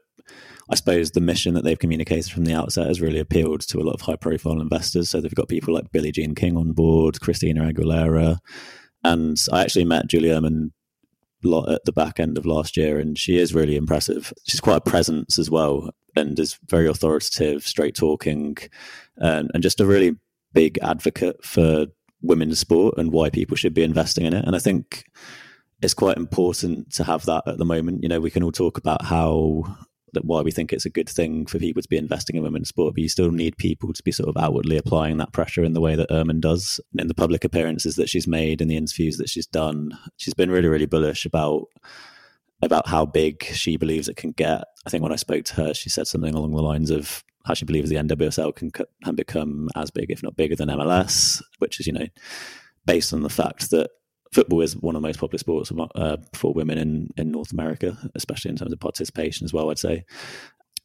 I 0.69 0.75
suppose 0.75 1.11
the 1.11 1.21
mission 1.21 1.55
that 1.55 1.65
they've 1.65 1.79
communicated 1.79 2.33
from 2.33 2.45
the 2.45 2.55
outset 2.55 2.89
has 2.89 3.01
really 3.01 3.21
appealed 3.21 3.61
to 3.63 3.79
a 3.79 3.85
lot 3.85 3.95
of 3.95 4.01
high 4.01 4.17
profile 4.17 4.61
investors. 4.61 5.11
So 5.11 5.21
they've 5.21 5.35
got 5.35 5.49
people 5.49 5.73
like 5.73 5.93
Billie 5.93 6.13
Jean 6.13 6.35
King 6.35 6.57
on 6.57 6.73
board, 6.73 7.21
Christina 7.21 7.63
Aguilera. 7.63 8.39
And 9.05 9.37
I 9.53 9.63
actually 9.63 9.85
met 9.85 10.09
Julie 10.09 10.31
Uhrman 10.31 10.71
lot 11.45 11.71
at 11.71 11.85
the 11.85 11.93
back 11.93 12.19
end 12.19 12.37
of 12.37 12.47
last 12.47 12.77
year, 12.77 12.99
and 12.99 13.17
she 13.17 13.39
is 13.39 13.55
really 13.55 13.77
impressive. 13.77 14.33
She's 14.47 14.61
quite 14.61 14.79
a 14.79 14.81
presence 14.81 15.39
as 15.39 15.51
well, 15.51 15.91
and 16.17 16.39
is 16.39 16.59
very 16.69 16.89
authoritative, 16.89 17.65
straight 17.65 17.95
talking, 17.95 18.57
and, 19.17 19.51
and 19.55 19.63
just 19.63 19.81
a 19.81 19.87
really 19.87 20.17
big 20.53 20.79
advocate 20.83 21.45
for 21.45 21.87
women's 22.23 22.59
sport 22.59 22.95
and 22.97 23.13
why 23.13 23.31
people 23.31 23.57
should 23.57 23.75
be 23.75 23.83
investing 23.83 24.25
in 24.25 24.33
it. 24.33 24.45
And 24.45 24.57
I 24.57 24.59
think 24.59 25.05
it's 25.83 25.95
quite 25.95 26.17
important 26.17 26.93
to 26.95 27.05
have 27.05 27.27
that 27.27 27.45
at 27.47 27.59
the 27.59 27.65
moment. 27.65 28.03
You 28.03 28.09
know, 28.09 28.21
we 28.21 28.31
can 28.31 28.43
all 28.43 28.53
talk 28.53 28.79
about 28.79 29.05
how 29.05 29.77
that 30.17 30.25
why 30.25 30.43
we 30.43 30.51
think 30.51 30.73
it's 30.73 30.85
a 30.85 30.91
good 30.91 31.09
thing 31.09 31.47
for 31.47 31.59
people 31.59 31.81
to 31.81 31.89
be 31.89 31.97
investing 31.97 32.37
in 32.37 32.43
women's 32.43 32.69
sport, 32.69 32.95
but 32.95 33.03
you 33.03 33.09
still 33.09 33.31
need 33.31 33.57
people 33.57 33.93
to 33.93 34.03
be 34.03 34.11
sort 34.11 34.29
of 34.29 34.37
outwardly 34.37 34.77
applying 34.77 35.19
that 35.19 35.33
pressure 35.33 35.63
in 35.63 35.73
the 35.73 35.81
way 35.81 35.95
that 35.95 36.11
Uhrman 36.11 36.41
does. 36.41 36.81
In 36.99 37.07
the 37.07 37.15
public 37.15 37.45
appearances 37.45 37.97
that 37.97 38.09
she's 38.09 38.27
made 38.27 38.61
and 38.61 38.71
the 38.71 38.77
interviews 38.77 39.19
that 39.19 39.29
she's 39.29 39.47
done, 39.47 39.97
she's 40.17 40.35
been 40.35 40.51
really, 40.51 40.69
really 40.69 40.87
bullish 40.87 41.25
about 41.25 41.67
about 42.63 42.89
how 42.89 43.05
big 43.05 43.45
she 43.45 43.77
believes 43.77 44.09
it 44.09 44.17
can 44.17 44.33
get. 44.33 44.65
I 44.87 44.91
think 44.91 45.03
when 45.03 45.13
I 45.13 45.17
spoke 45.17 45.45
to 45.45 45.55
her, 45.57 45.75
she 45.75 45.91
said 45.91 46.07
something 46.07 46.35
along 46.35 46.53
the 46.53 46.63
lines 46.63 46.91
of 46.91 47.23
how 47.45 47.55
she 47.55 47.67
believes 47.67 47.91
the 47.91 47.97
NWSL 47.97 48.57
can, 48.57 48.71
can 48.71 49.15
become 49.15 49.69
as 49.77 49.91
big, 49.91 50.11
if 50.11 50.23
not 50.23 50.37
bigger, 50.37 50.57
than 50.57 50.71
MLS, 50.71 51.43
which 51.59 51.79
is, 51.79 51.87
you 51.87 51.93
know, 51.93 52.07
based 52.87 53.13
on 53.13 53.23
the 53.23 53.29
fact 53.29 53.71
that 53.71 53.91
football 54.37 54.61
is 54.61 54.77
one 54.77 54.95
of 54.95 55.01
the 55.01 55.09
most 55.09 55.19
popular 55.19 55.39
sports 55.39 55.73
uh, 55.95 56.19
for 56.35 56.53
women 56.53 56.77
in, 56.77 57.09
in 57.17 57.31
North 57.31 57.53
America, 57.53 57.97
especially 58.15 58.51
in 58.51 58.57
terms 58.57 58.71
of 58.71 58.79
participation 58.79 59.47
as 59.47 59.53
well, 59.55 59.71
I'd 59.71 59.79
say. 59.79 60.05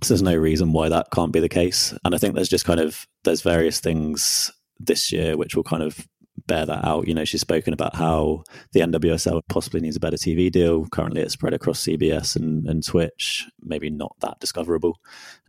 So 0.01 0.13
there's 0.13 0.21
no 0.21 0.35
reason 0.35 0.71
why 0.71 0.87
that 0.87 1.11
can't 1.11 1.33
be 1.33 1.41
the 1.41 1.49
case. 1.49 1.93
And 2.05 2.15
I 2.15 2.17
think 2.17 2.33
there's 2.33 2.49
just 2.49 2.63
kind 2.63 2.79
of, 2.79 3.05
there's 3.25 3.41
various 3.41 3.81
things 3.81 4.51
this 4.79 5.11
year 5.11 5.35
which 5.35 5.53
will 5.53 5.65
kind 5.65 5.83
of 5.83 6.07
bear 6.47 6.65
that 6.65 6.85
out. 6.85 7.09
You 7.09 7.13
know, 7.13 7.25
she's 7.25 7.41
spoken 7.41 7.73
about 7.73 7.93
how 7.93 8.43
the 8.71 8.79
NWSL 8.79 9.41
possibly 9.49 9.81
needs 9.81 9.97
a 9.97 9.99
better 9.99 10.15
TV 10.15 10.49
deal. 10.49 10.87
Currently, 10.87 11.21
it's 11.21 11.33
spread 11.33 11.53
across 11.53 11.83
CBS 11.83 12.37
and, 12.37 12.65
and 12.67 12.85
Twitch, 12.85 13.45
maybe 13.61 13.89
not 13.89 14.15
that 14.21 14.39
discoverable. 14.39 14.97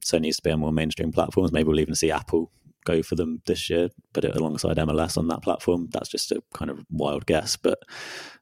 So 0.02 0.16
it 0.16 0.20
needs 0.20 0.38
to 0.38 0.42
be 0.42 0.50
on 0.50 0.58
more 0.58 0.72
mainstream 0.72 1.12
platforms. 1.12 1.52
Maybe 1.52 1.68
we'll 1.68 1.80
even 1.80 1.94
see 1.94 2.10
Apple 2.10 2.50
go 2.84 3.02
for 3.02 3.14
them 3.14 3.42
this 3.46 3.70
year, 3.70 3.88
put 4.12 4.24
it 4.24 4.36
alongside 4.36 4.76
MLS 4.78 5.16
on 5.16 5.28
that 5.28 5.42
platform. 5.42 5.88
That's 5.92 6.08
just 6.08 6.32
a 6.32 6.42
kind 6.54 6.70
of 6.70 6.84
wild 6.90 7.26
guess, 7.26 7.56
but 7.56 7.78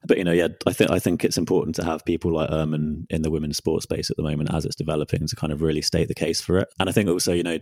but 0.05 0.17
you 0.17 0.23
know, 0.23 0.31
yeah, 0.31 0.49
I 0.65 0.73
think 0.73 0.91
I 0.91 0.99
think 0.99 1.23
it's 1.23 1.37
important 1.37 1.75
to 1.75 1.85
have 1.85 2.05
people 2.05 2.33
like 2.33 2.49
Uhrman 2.49 3.05
in 3.09 3.21
the 3.21 3.31
women's 3.31 3.57
sports 3.57 3.83
space 3.83 4.09
at 4.09 4.17
the 4.17 4.23
moment 4.23 4.53
as 4.53 4.65
it's 4.65 4.75
developing 4.75 5.27
to 5.27 5.35
kind 5.35 5.53
of 5.53 5.61
really 5.61 5.81
state 5.81 6.07
the 6.07 6.15
case 6.15 6.41
for 6.41 6.57
it. 6.57 6.69
And 6.79 6.89
I 6.89 6.91
think 6.91 7.09
also, 7.09 7.33
you 7.33 7.43
know, 7.43 7.59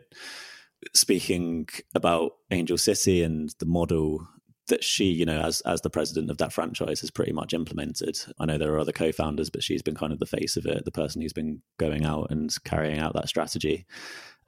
speaking 0.94 1.68
about 1.96 2.32
Angel 2.52 2.78
City 2.78 3.24
and 3.24 3.54
the 3.60 3.66
model 3.66 4.28
that 4.70 4.84
she, 4.84 5.06
you 5.06 5.26
know, 5.26 5.42
as 5.42 5.62
as 5.62 5.82
the 5.82 5.90
president 5.90 6.32
of 6.32 6.38
that 6.38 6.54
franchise, 6.54 7.02
has 7.02 7.12
pretty 7.12 7.34
much 7.34 7.54
implemented. 7.54 8.18
I 8.40 8.46
know 8.46 8.58
there 8.58 8.74
are 8.74 8.80
other 8.80 8.92
co-founders, 8.92 9.50
but 9.50 9.64
she's 9.64 9.82
been 9.82 9.96
kind 9.96 10.14
of 10.14 10.20
the 10.20 10.26
face 10.26 10.56
of 10.58 10.66
it, 10.66 10.86
the 10.86 10.92
person 10.92 11.22
who's 11.22 11.34
been 11.34 11.62
going 11.78 12.06
out 12.06 12.28
and 12.32 12.56
carrying 12.64 13.00
out 13.00 13.14
that 13.14 13.28
strategy 13.28 13.86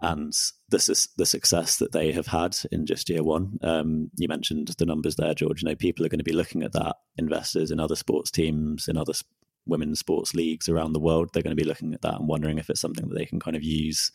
and 0.02 0.34
this 0.70 0.90
is 0.90 1.10
the 1.18 1.26
success 1.26 1.78
that 1.78 1.92
they 1.92 2.12
have 2.12 2.28
had 2.28 2.58
in 2.72 2.86
just 2.86 3.10
year 3.10 3.24
one. 3.24 3.60
Um, 3.62 4.10
you 4.18 4.28
mentioned 4.28 4.70
the 4.78 4.86
numbers 4.86 5.16
there, 5.16 5.36
George. 5.36 5.62
You 5.62 5.70
know, 5.70 5.76
people 5.76 6.06
are 6.06 6.10
going 6.10 6.20
to 6.20 6.24
be 6.24 6.34
looking 6.34 6.64
at 6.64 6.74
that. 6.74 6.96
Investors 7.18 7.70
in 7.70 7.80
other 7.80 7.96
sports 7.96 8.32
teams, 8.32 8.88
in 8.88 8.98
other 8.98 9.14
women's 9.68 10.00
sports 10.00 10.34
leagues 10.34 10.68
around 10.68 10.94
the 10.94 11.00
world, 11.00 11.30
they're 11.32 11.44
going 11.44 11.56
to 11.56 11.62
be 11.62 11.68
looking 11.68 11.94
at 11.94 12.02
that 12.02 12.16
and 12.16 12.28
wondering 12.28 12.58
if 12.58 12.70
it's 12.70 12.82
something 12.82 13.08
that 13.08 13.16
they 13.16 13.26
can 13.26 13.40
kind 13.40 13.56
of 13.56 13.64
use 13.64 14.12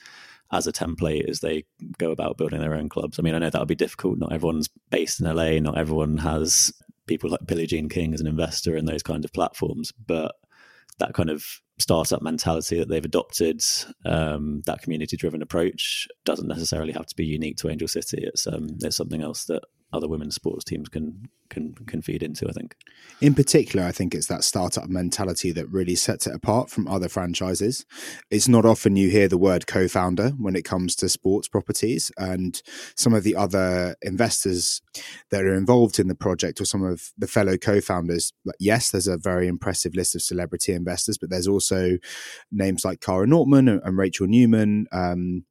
as 0.50 0.66
a 0.66 0.72
template 0.72 1.28
as 1.28 1.40
they 1.40 1.64
go 1.98 2.10
about 2.10 2.36
building 2.36 2.60
their 2.60 2.74
own 2.74 2.88
clubs. 2.88 3.18
I 3.18 3.22
mean, 3.22 3.34
I 3.34 3.38
know 3.38 3.50
that'll 3.50 3.66
be 3.66 3.74
difficult. 3.74 4.18
Not 4.18 4.32
everyone's 4.32 4.68
based 4.90 5.20
in 5.20 5.26
LA. 5.26 5.58
Not 5.60 5.78
everyone 5.78 6.18
has 6.18 6.72
people 7.06 7.30
like 7.30 7.46
Billie 7.46 7.66
Jean 7.66 7.88
King 7.88 8.12
as 8.12 8.20
an 8.20 8.26
investor 8.26 8.76
in 8.76 8.86
those 8.86 9.02
kind 9.02 9.24
of 9.24 9.32
platforms, 9.32 9.92
but 9.92 10.34
that 10.98 11.14
kind 11.14 11.30
of 11.30 11.60
startup 11.78 12.22
mentality 12.22 12.78
that 12.78 12.88
they've 12.88 13.04
adopted, 13.04 13.62
um, 14.04 14.62
that 14.66 14.82
community 14.82 15.16
driven 15.16 15.42
approach 15.42 16.08
doesn't 16.24 16.48
necessarily 16.48 16.92
have 16.92 17.06
to 17.06 17.16
be 17.16 17.24
unique 17.24 17.56
to 17.58 17.68
Angel 17.68 17.88
City. 17.88 18.22
It's 18.22 18.46
um, 18.46 18.68
it's 18.80 18.96
something 18.96 19.22
else 19.22 19.44
that 19.44 19.62
other 19.96 20.08
women's 20.08 20.34
sports 20.34 20.64
teams 20.64 20.88
can 20.88 21.28
can 21.48 21.74
can 21.86 22.02
feed 22.02 22.22
into. 22.22 22.48
I 22.48 22.52
think. 22.52 22.76
In 23.20 23.34
particular, 23.34 23.86
I 23.86 23.92
think 23.92 24.14
it's 24.14 24.26
that 24.26 24.44
startup 24.44 24.88
mentality 24.88 25.52
that 25.52 25.70
really 25.70 25.94
sets 25.94 26.26
it 26.26 26.34
apart 26.34 26.70
from 26.70 26.86
other 26.86 27.08
franchises. 27.08 27.86
It's 28.30 28.48
not 28.48 28.64
often 28.64 28.96
you 28.96 29.10
hear 29.10 29.28
the 29.28 29.38
word 29.38 29.66
co-founder 29.66 30.30
when 30.38 30.54
it 30.54 30.64
comes 30.64 30.94
to 30.96 31.08
sports 31.08 31.48
properties, 31.48 32.12
and 32.18 32.60
some 32.94 33.14
of 33.14 33.24
the 33.24 33.36
other 33.36 33.96
investors 34.02 34.82
that 35.30 35.44
are 35.44 35.54
involved 35.54 35.98
in 35.98 36.08
the 36.08 36.14
project 36.14 36.60
or 36.60 36.64
some 36.64 36.84
of 36.84 37.10
the 37.16 37.26
fellow 37.26 37.56
co-founders. 37.56 38.32
Yes, 38.60 38.90
there's 38.90 39.08
a 39.08 39.16
very 39.18 39.48
impressive 39.48 39.94
list 39.94 40.14
of 40.14 40.22
celebrity 40.22 40.72
investors, 40.72 41.18
but 41.18 41.30
there's 41.30 41.48
also 41.48 41.96
names 42.52 42.84
like 42.84 43.00
Kara 43.00 43.26
Nortman 43.26 43.68
and, 43.68 43.96
Rachel 43.96 44.26
Newman. 44.26 44.86
Um, 44.92 45.44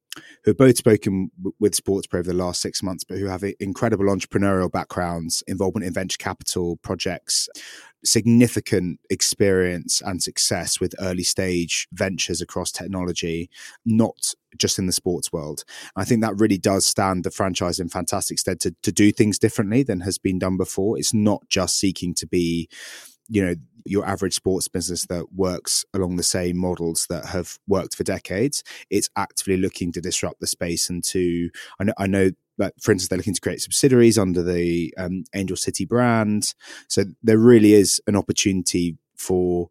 who 0.44 0.50
have 0.50 0.56
both 0.56 0.76
spoken 0.76 1.30
with 1.58 1.74
SportsPro 1.74 2.20
over 2.20 2.32
the 2.32 2.34
last 2.34 2.60
six 2.60 2.82
months, 2.82 3.04
but 3.04 3.18
who 3.18 3.26
have 3.26 3.44
incredible 3.60 4.06
entrepreneurial 4.06 4.70
backgrounds, 4.70 5.42
involvement 5.46 5.86
in 5.86 5.92
venture 5.92 6.18
capital 6.18 6.76
projects, 6.78 7.48
significant 8.04 9.00
experience 9.10 10.00
and 10.00 10.22
success 10.22 10.80
with 10.80 10.94
early 11.00 11.22
stage 11.22 11.88
ventures 11.92 12.40
across 12.40 12.70
technology, 12.70 13.50
not 13.84 14.34
just 14.56 14.78
in 14.78 14.86
the 14.86 14.92
sports 14.92 15.32
world. 15.32 15.64
I 15.96 16.04
think 16.04 16.22
that 16.22 16.38
really 16.38 16.58
does 16.58 16.86
stand 16.86 17.24
the 17.24 17.30
franchise 17.30 17.78
in 17.78 17.88
fantastic 17.88 18.38
stead 18.38 18.60
to, 18.60 18.74
to 18.82 18.92
do 18.92 19.12
things 19.12 19.38
differently 19.38 19.82
than 19.82 20.00
has 20.00 20.18
been 20.18 20.38
done 20.38 20.56
before. 20.56 20.98
It's 20.98 21.14
not 21.14 21.48
just 21.48 21.78
seeking 21.78 22.14
to 22.14 22.26
be 22.26 22.68
you 23.28 23.44
know 23.44 23.54
your 23.84 24.04
average 24.04 24.34
sports 24.34 24.66
business 24.66 25.06
that 25.06 25.32
works 25.32 25.84
along 25.94 26.16
the 26.16 26.22
same 26.22 26.56
models 26.56 27.06
that 27.08 27.24
have 27.24 27.56
worked 27.68 27.94
for 27.94 28.02
decades 28.02 28.64
it's 28.90 29.08
actively 29.16 29.56
looking 29.56 29.92
to 29.92 30.00
disrupt 30.00 30.40
the 30.40 30.46
space 30.46 30.90
and 30.90 31.04
to 31.04 31.48
i 31.78 31.84
know, 31.84 31.92
I 31.98 32.06
know 32.06 32.30
that 32.58 32.74
for 32.80 32.92
instance 32.92 33.08
they're 33.08 33.18
looking 33.18 33.34
to 33.34 33.40
create 33.40 33.60
subsidiaries 33.60 34.18
under 34.18 34.42
the 34.42 34.92
um, 34.96 35.24
angel 35.34 35.56
city 35.56 35.84
brand. 35.84 36.54
So 36.88 37.04
there 37.22 37.38
really 37.38 37.74
is 37.74 38.00
an 38.06 38.16
opportunity 38.16 38.96
for 39.16 39.68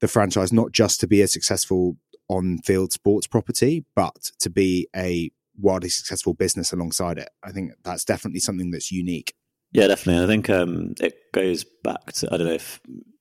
the 0.00 0.08
franchise 0.08 0.52
not 0.52 0.72
just 0.72 1.00
to 1.00 1.06
be 1.06 1.22
a 1.22 1.28
successful 1.28 1.96
on 2.28 2.58
field 2.58 2.92
sports 2.92 3.26
property 3.26 3.84
but 3.94 4.30
to 4.38 4.48
be 4.48 4.88
a 4.96 5.30
wildly 5.58 5.90
successful 5.90 6.32
business 6.32 6.72
alongside 6.72 7.18
it. 7.18 7.28
I 7.42 7.52
think 7.52 7.72
that's 7.84 8.04
definitely 8.04 8.40
something 8.40 8.70
that's 8.70 8.90
unique 8.90 9.34
yeah, 9.72 9.86
definitely. 9.86 10.24
I 10.24 10.26
think 10.26 10.50
um, 10.50 10.94
it 11.00 11.14
goes 11.32 11.64
back 11.84 12.12
to 12.14 12.28
I 12.32 12.36
don't 12.36 12.46
know 12.46 12.54
if 12.54 12.80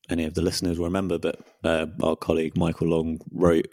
any 0.09 0.25
of 0.25 0.33
the 0.33 0.41
listeners 0.41 0.77
will 0.77 0.85
remember, 0.85 1.17
but 1.19 1.39
uh, 1.63 1.87
our 2.01 2.15
colleague 2.15 2.57
Michael 2.57 2.87
Long 2.87 3.19
wrote 3.31 3.67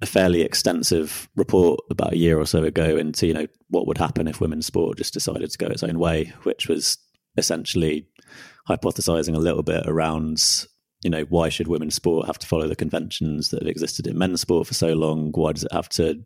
a 0.00 0.06
fairly 0.06 0.42
extensive 0.42 1.28
report 1.36 1.80
about 1.90 2.14
a 2.14 2.18
year 2.18 2.38
or 2.38 2.46
so 2.46 2.64
ago 2.64 2.96
into 2.96 3.26
you 3.26 3.34
know 3.34 3.46
what 3.68 3.86
would 3.86 3.98
happen 3.98 4.26
if 4.26 4.40
women's 4.40 4.66
sport 4.66 4.98
just 4.98 5.14
decided 5.14 5.50
to 5.50 5.58
go 5.58 5.66
its 5.66 5.82
own 5.82 5.98
way, 5.98 6.32
which 6.42 6.68
was 6.68 6.98
essentially 7.36 8.06
hypothesizing 8.68 9.34
a 9.34 9.40
little 9.40 9.62
bit 9.62 9.86
around 9.86 10.66
you 11.02 11.10
know 11.10 11.24
why 11.24 11.50
should 11.50 11.68
women's 11.68 11.94
sport 11.94 12.26
have 12.26 12.38
to 12.38 12.46
follow 12.46 12.66
the 12.66 12.76
conventions 12.76 13.50
that 13.50 13.60
have 13.60 13.68
existed 13.68 14.06
in 14.06 14.16
men's 14.16 14.40
sport 14.40 14.66
for 14.66 14.74
so 14.74 14.94
long? 14.94 15.30
Why 15.32 15.52
does 15.52 15.64
it 15.64 15.72
have 15.72 15.88
to 15.90 16.24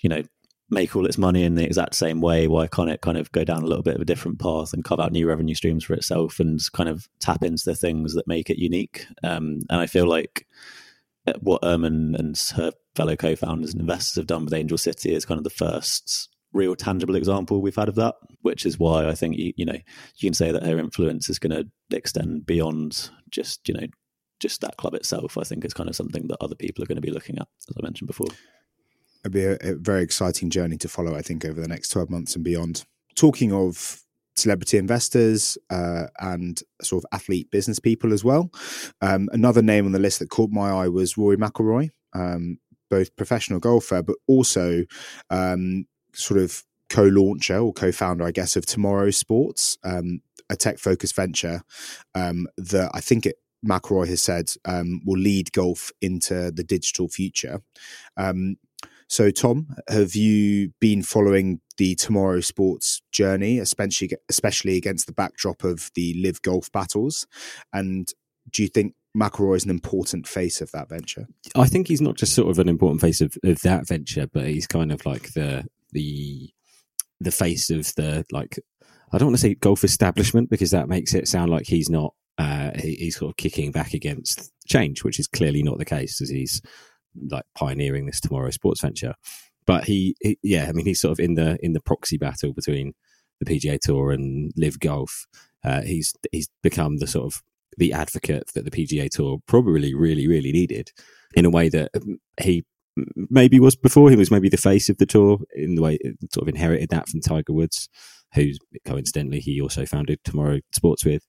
you 0.00 0.08
know 0.08 0.22
make 0.70 0.96
all 0.96 1.06
its 1.06 1.18
money 1.18 1.44
in 1.44 1.54
the 1.54 1.64
exact 1.64 1.94
same 1.94 2.20
way? 2.20 2.46
Why 2.46 2.66
can't 2.66 2.90
it 2.90 3.00
kind 3.00 3.18
of 3.18 3.30
go 3.32 3.44
down 3.44 3.62
a 3.62 3.66
little 3.66 3.82
bit 3.82 3.96
of 3.96 4.00
a 4.00 4.06
different 4.06 4.38
path 4.38 4.72
and 4.72 4.84
carve 4.84 5.00
out 5.00 5.12
new 5.12 5.28
revenue 5.28 5.54
streams 5.54 5.84
for 5.84 5.94
itself 5.94 6.40
and 6.40 6.60
kind 6.72 6.88
of 6.88 7.08
tap 7.20 7.42
into 7.42 7.64
the 7.64 7.74
things 7.74 8.14
that 8.14 8.26
make 8.26 8.50
it 8.50 8.58
unique? 8.58 9.06
Um, 9.22 9.60
and 9.70 9.80
I 9.80 9.86
feel 9.86 10.06
like 10.06 10.46
what 11.40 11.62
Uhrman 11.62 12.18
and 12.18 12.36
her 12.56 12.72
fellow 12.94 13.16
co-founders 13.16 13.72
and 13.72 13.80
investors 13.80 14.16
have 14.16 14.26
done 14.26 14.44
with 14.44 14.54
Angel 14.54 14.78
City 14.78 15.14
is 15.14 15.24
kind 15.24 15.38
of 15.38 15.44
the 15.44 15.50
first 15.50 16.28
real 16.52 16.76
tangible 16.76 17.16
example 17.16 17.60
we've 17.60 17.74
had 17.76 17.88
of 17.88 17.96
that, 17.96 18.14
which 18.42 18.64
is 18.64 18.78
why 18.78 19.08
I 19.08 19.14
think 19.14 19.36
you, 19.36 19.52
you 19.56 19.64
know 19.64 19.78
you 20.16 20.28
can 20.28 20.34
say 20.34 20.52
that 20.52 20.64
her 20.64 20.78
influence 20.78 21.28
is 21.28 21.38
going 21.38 21.50
to 21.50 21.96
extend 21.96 22.46
beyond 22.46 23.10
just 23.30 23.66
you 23.68 23.74
know 23.74 23.86
just 24.40 24.60
that 24.60 24.76
club 24.76 24.94
itself. 24.94 25.36
I 25.38 25.42
think 25.42 25.64
it's 25.64 25.74
kind 25.74 25.88
of 25.88 25.96
something 25.96 26.28
that 26.28 26.38
other 26.40 26.54
people 26.54 26.82
are 26.84 26.86
going 26.86 26.96
to 26.96 27.02
be 27.02 27.10
looking 27.10 27.38
at, 27.38 27.48
as 27.68 27.76
I 27.78 27.82
mentioned 27.82 28.06
before. 28.06 28.28
It'll 29.24 29.32
be 29.32 29.44
a, 29.44 29.56
a 29.60 29.74
very 29.74 30.02
exciting 30.02 30.50
journey 30.50 30.76
to 30.78 30.88
follow, 30.88 31.14
I 31.16 31.22
think, 31.22 31.44
over 31.44 31.60
the 31.60 31.68
next 31.68 31.88
twelve 31.88 32.10
months 32.10 32.34
and 32.34 32.44
beyond. 32.44 32.84
Talking 33.16 33.52
of 33.52 34.02
celebrity 34.36 34.76
investors 34.76 35.56
uh, 35.70 36.06
and 36.18 36.60
sort 36.82 37.04
of 37.04 37.08
athlete 37.12 37.50
business 37.50 37.78
people 37.78 38.12
as 38.12 38.24
well. 38.24 38.50
Um, 39.00 39.28
another 39.32 39.62
name 39.62 39.86
on 39.86 39.92
the 39.92 39.98
list 39.98 40.18
that 40.18 40.28
caught 40.28 40.50
my 40.50 40.70
eye 40.70 40.88
was 40.88 41.16
Rory 41.16 41.36
McIlroy, 41.36 41.90
um, 42.14 42.58
both 42.90 43.14
professional 43.14 43.60
golfer, 43.60 44.02
but 44.02 44.16
also 44.26 44.82
um, 45.30 45.86
sort 46.12 46.40
of 46.40 46.64
co-launcher 46.90 47.58
or 47.58 47.72
co-founder, 47.72 48.24
I 48.24 48.32
guess, 48.32 48.56
of 48.56 48.66
Tomorrow 48.66 49.10
Sports, 49.10 49.78
um, 49.84 50.20
a 50.50 50.56
tech-focused 50.56 51.14
venture 51.14 51.62
um, 52.14 52.48
that 52.56 52.90
I 52.92 53.00
think 53.00 53.26
it 53.26 53.36
McIlroy 53.64 54.08
has 54.08 54.20
said 54.20 54.52
um, 54.66 55.00
will 55.06 55.18
lead 55.18 55.52
golf 55.52 55.90
into 56.02 56.50
the 56.50 56.64
digital 56.64 57.08
future. 57.08 57.62
Um, 58.16 58.56
so, 59.08 59.30
Tom, 59.30 59.68
have 59.88 60.14
you 60.14 60.72
been 60.80 61.02
following 61.02 61.60
the 61.76 61.94
Tomorrow 61.94 62.40
Sports 62.40 63.02
journey, 63.12 63.58
especially 63.58 64.10
especially 64.28 64.76
against 64.76 65.06
the 65.06 65.12
backdrop 65.12 65.64
of 65.64 65.90
the 65.94 66.14
LIV 66.22 66.42
Golf 66.42 66.72
battles? 66.72 67.26
And 67.72 68.08
do 68.50 68.62
you 68.62 68.68
think 68.68 68.94
McIlroy 69.16 69.56
is 69.56 69.64
an 69.64 69.70
important 69.70 70.26
face 70.26 70.60
of 70.60 70.70
that 70.72 70.88
venture? 70.88 71.26
I 71.54 71.66
think 71.66 71.88
he's 71.88 72.00
not 72.00 72.16
just 72.16 72.34
sort 72.34 72.50
of 72.50 72.58
an 72.58 72.68
important 72.68 73.00
face 73.00 73.20
of, 73.20 73.36
of 73.44 73.60
that 73.62 73.86
venture, 73.86 74.26
but 74.26 74.46
he's 74.46 74.66
kind 74.66 74.92
of 74.92 75.04
like 75.06 75.32
the 75.32 75.64
the 75.92 76.50
the 77.20 77.30
face 77.30 77.70
of 77.70 77.94
the 77.94 78.24
like 78.32 78.58
I 79.12 79.18
don't 79.18 79.28
want 79.28 79.36
to 79.36 79.42
say 79.42 79.54
golf 79.54 79.84
establishment 79.84 80.50
because 80.50 80.72
that 80.72 80.88
makes 80.88 81.14
it 81.14 81.28
sound 81.28 81.50
like 81.50 81.66
he's 81.66 81.88
not 81.88 82.14
uh, 82.38 82.72
he, 82.76 82.94
he's 82.96 83.16
sort 83.16 83.30
of 83.30 83.36
kicking 83.36 83.70
back 83.70 83.94
against 83.94 84.50
change, 84.66 85.04
which 85.04 85.20
is 85.20 85.28
clearly 85.28 85.62
not 85.62 85.78
the 85.78 85.84
case 85.84 86.20
as 86.20 86.28
he's 86.28 86.60
like 87.30 87.44
pioneering 87.54 88.06
this 88.06 88.20
tomorrow 88.20 88.50
sports 88.50 88.80
venture. 88.80 89.14
But 89.66 89.84
he, 89.84 90.16
he, 90.20 90.38
yeah, 90.42 90.66
I 90.68 90.72
mean, 90.72 90.86
he's 90.86 91.00
sort 91.00 91.12
of 91.12 91.20
in 91.20 91.34
the 91.34 91.58
in 91.62 91.72
the 91.72 91.80
proxy 91.80 92.18
battle 92.18 92.52
between 92.52 92.92
the 93.40 93.46
PGA 93.46 93.78
Tour 93.80 94.10
and 94.10 94.52
LIV 94.56 94.80
Golf. 94.80 95.26
Uh, 95.64 95.82
he's 95.82 96.14
he's 96.32 96.48
become 96.62 96.98
the 96.98 97.06
sort 97.06 97.26
of 97.26 97.42
the 97.76 97.92
advocate 97.92 98.50
that 98.54 98.64
the 98.64 98.70
PGA 98.70 99.10
Tour 99.10 99.38
probably 99.46 99.94
really 99.94 100.28
really 100.28 100.52
needed 100.52 100.90
in 101.34 101.44
a 101.44 101.50
way 101.50 101.68
that 101.68 101.90
um, 101.96 102.18
he 102.40 102.64
maybe 103.30 103.60
was 103.60 103.76
before. 103.76 104.10
He 104.10 104.16
was 104.16 104.30
maybe 104.30 104.48
the 104.48 104.56
face 104.56 104.88
of 104.88 104.98
the 104.98 105.06
tour 105.06 105.38
in 105.54 105.74
the 105.74 105.82
way 105.82 105.98
sort 106.32 106.42
of 106.42 106.48
inherited 106.48 106.90
that 106.90 107.08
from 107.08 107.20
Tiger 107.20 107.52
Woods, 107.52 107.88
who 108.34 108.50
coincidentally 108.84 109.40
he 109.40 109.60
also 109.60 109.86
founded 109.86 110.20
Tomorrow 110.24 110.60
Sports 110.72 111.04
with. 111.04 111.26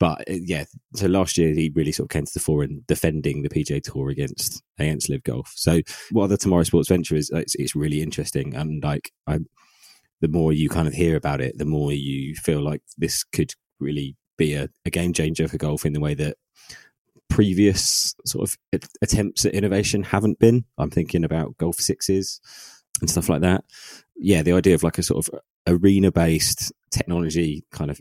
But 0.00 0.22
uh, 0.28 0.38
yeah, 0.42 0.64
so 0.94 1.06
last 1.06 1.38
year 1.38 1.54
he 1.54 1.70
really 1.74 1.92
sort 1.92 2.06
of 2.06 2.10
came 2.10 2.24
to 2.24 2.34
the 2.34 2.40
fore 2.40 2.64
in 2.64 2.82
defending 2.88 3.42
the 3.42 3.50
PGA 3.50 3.80
Tour 3.82 4.08
against 4.08 4.62
against 4.78 5.08
LIV 5.08 5.22
Golf. 5.22 5.52
So 5.54 5.82
what 6.10 6.24
other 6.24 6.38
Tomorrow 6.38 6.64
Sports 6.64 6.88
venture 6.88 7.14
is, 7.14 7.30
it's, 7.32 7.54
it's 7.54 7.76
really 7.76 8.02
interesting, 8.02 8.56
and 8.56 8.82
like 8.82 9.12
I, 9.28 9.38
the 10.20 10.28
more 10.28 10.52
you 10.52 10.68
kind 10.68 10.88
of 10.88 10.94
hear 10.94 11.16
about 11.16 11.40
it, 11.40 11.58
the 11.58 11.66
more 11.66 11.92
you 11.92 12.34
feel 12.34 12.62
like 12.62 12.82
this 12.98 13.22
could 13.22 13.52
really 13.78 14.16
be 14.36 14.54
a, 14.54 14.68
a 14.86 14.90
game 14.90 15.12
changer 15.12 15.46
for 15.46 15.58
golf 15.58 15.84
in 15.84 15.92
the 15.92 16.00
way 16.00 16.14
that 16.14 16.36
previous 17.28 18.14
sort 18.26 18.48
of 18.48 18.82
attempts 19.02 19.44
at 19.44 19.54
innovation 19.54 20.02
haven't 20.02 20.38
been. 20.38 20.64
I'm 20.78 20.90
thinking 20.90 21.24
about 21.24 21.56
golf 21.58 21.76
sixes 21.76 22.40
and 23.00 23.08
stuff 23.08 23.28
like 23.28 23.42
that. 23.42 23.64
Yeah, 24.16 24.42
the 24.42 24.52
idea 24.52 24.74
of 24.74 24.82
like 24.82 24.98
a 24.98 25.02
sort 25.02 25.26
of 25.26 25.40
arena 25.66 26.10
based 26.10 26.72
technology 26.90 27.64
kind 27.70 27.90
of 27.90 28.00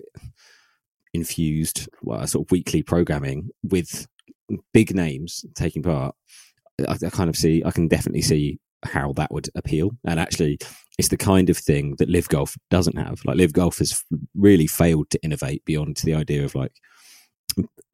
infused 1.13 1.89
well, 2.01 2.25
sort 2.27 2.47
of 2.47 2.51
weekly 2.51 2.83
programming 2.83 3.49
with 3.63 4.07
big 4.73 4.95
names 4.95 5.45
taking 5.55 5.83
part, 5.83 6.15
I, 6.87 6.97
I, 7.05 7.09
kind 7.09 7.29
of 7.29 7.35
see, 7.35 7.63
I 7.65 7.71
can 7.71 7.87
definitely 7.87 8.21
see 8.21 8.59
how 8.83 9.13
that 9.13 9.31
would 9.31 9.49
appeal. 9.55 9.91
And 10.05 10.19
actually, 10.19 10.59
it's 10.97 11.09
the 11.09 11.17
kind 11.17 11.49
of 11.49 11.57
thing 11.57 11.95
that 11.97 12.09
LIV 12.09 12.29
Golf 12.29 12.55
doesn't 12.69 12.97
have. 12.97 13.21
Like 13.25 13.37
LIV 13.37 13.53
Golf 13.53 13.77
has 13.79 14.03
really 14.35 14.67
failed 14.67 15.09
to 15.11 15.23
innovate 15.23 15.63
beyond 15.65 15.97
the 15.97 16.13
idea 16.13 16.43
of 16.43 16.55
like 16.55 16.73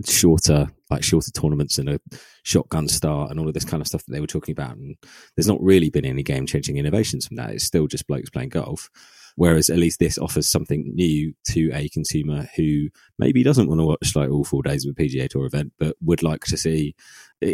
shorter, 0.06 0.68
like 0.90 1.04
shorter 1.04 1.32
tournaments 1.32 1.78
and 1.78 1.90
a 1.90 2.00
shotgun 2.44 2.88
start 2.88 3.32
and 3.32 3.40
all 3.40 3.48
of 3.48 3.54
this 3.54 3.66
kind 3.66 3.82
of 3.82 3.88
stuff 3.88 4.06
that 4.06 4.12
they 4.12 4.22
were 4.22 4.28
talking 4.28 4.54
about. 4.54 4.76
And 4.76 4.96
there's 5.36 5.48
not 5.48 5.62
really 5.62 5.90
been 5.90 6.06
any 6.06 6.24
game 6.24 6.46
changing 6.46 6.78
innovations 6.78 7.28
from 7.28 7.38
that. 7.38 7.52
It's 7.52 7.64
still 7.64 7.88
just 7.88 8.08
blokes 8.08 8.30
playing 8.30 8.50
golf. 8.50 8.90
Whereas 9.36 9.70
at 9.70 9.78
least 9.78 10.00
this 10.00 10.18
offers 10.18 10.50
something 10.50 10.92
new 10.96 11.34
to 11.50 11.70
a 11.74 11.90
consumer 11.90 12.48
who 12.56 12.88
maybe 13.20 13.44
doesn't 13.44 13.68
want 13.68 13.82
to 13.82 13.86
watch 13.86 14.16
like 14.16 14.30
all 14.30 14.46
four 14.46 14.64
days 14.64 14.86
of 14.86 14.92
a 14.92 15.02
PGA 15.02 15.28
Tour 15.28 15.46
event, 15.46 15.74
but 15.78 15.96
would 16.02 16.24
like 16.24 16.46
to 16.46 16.58
see, 16.58 16.96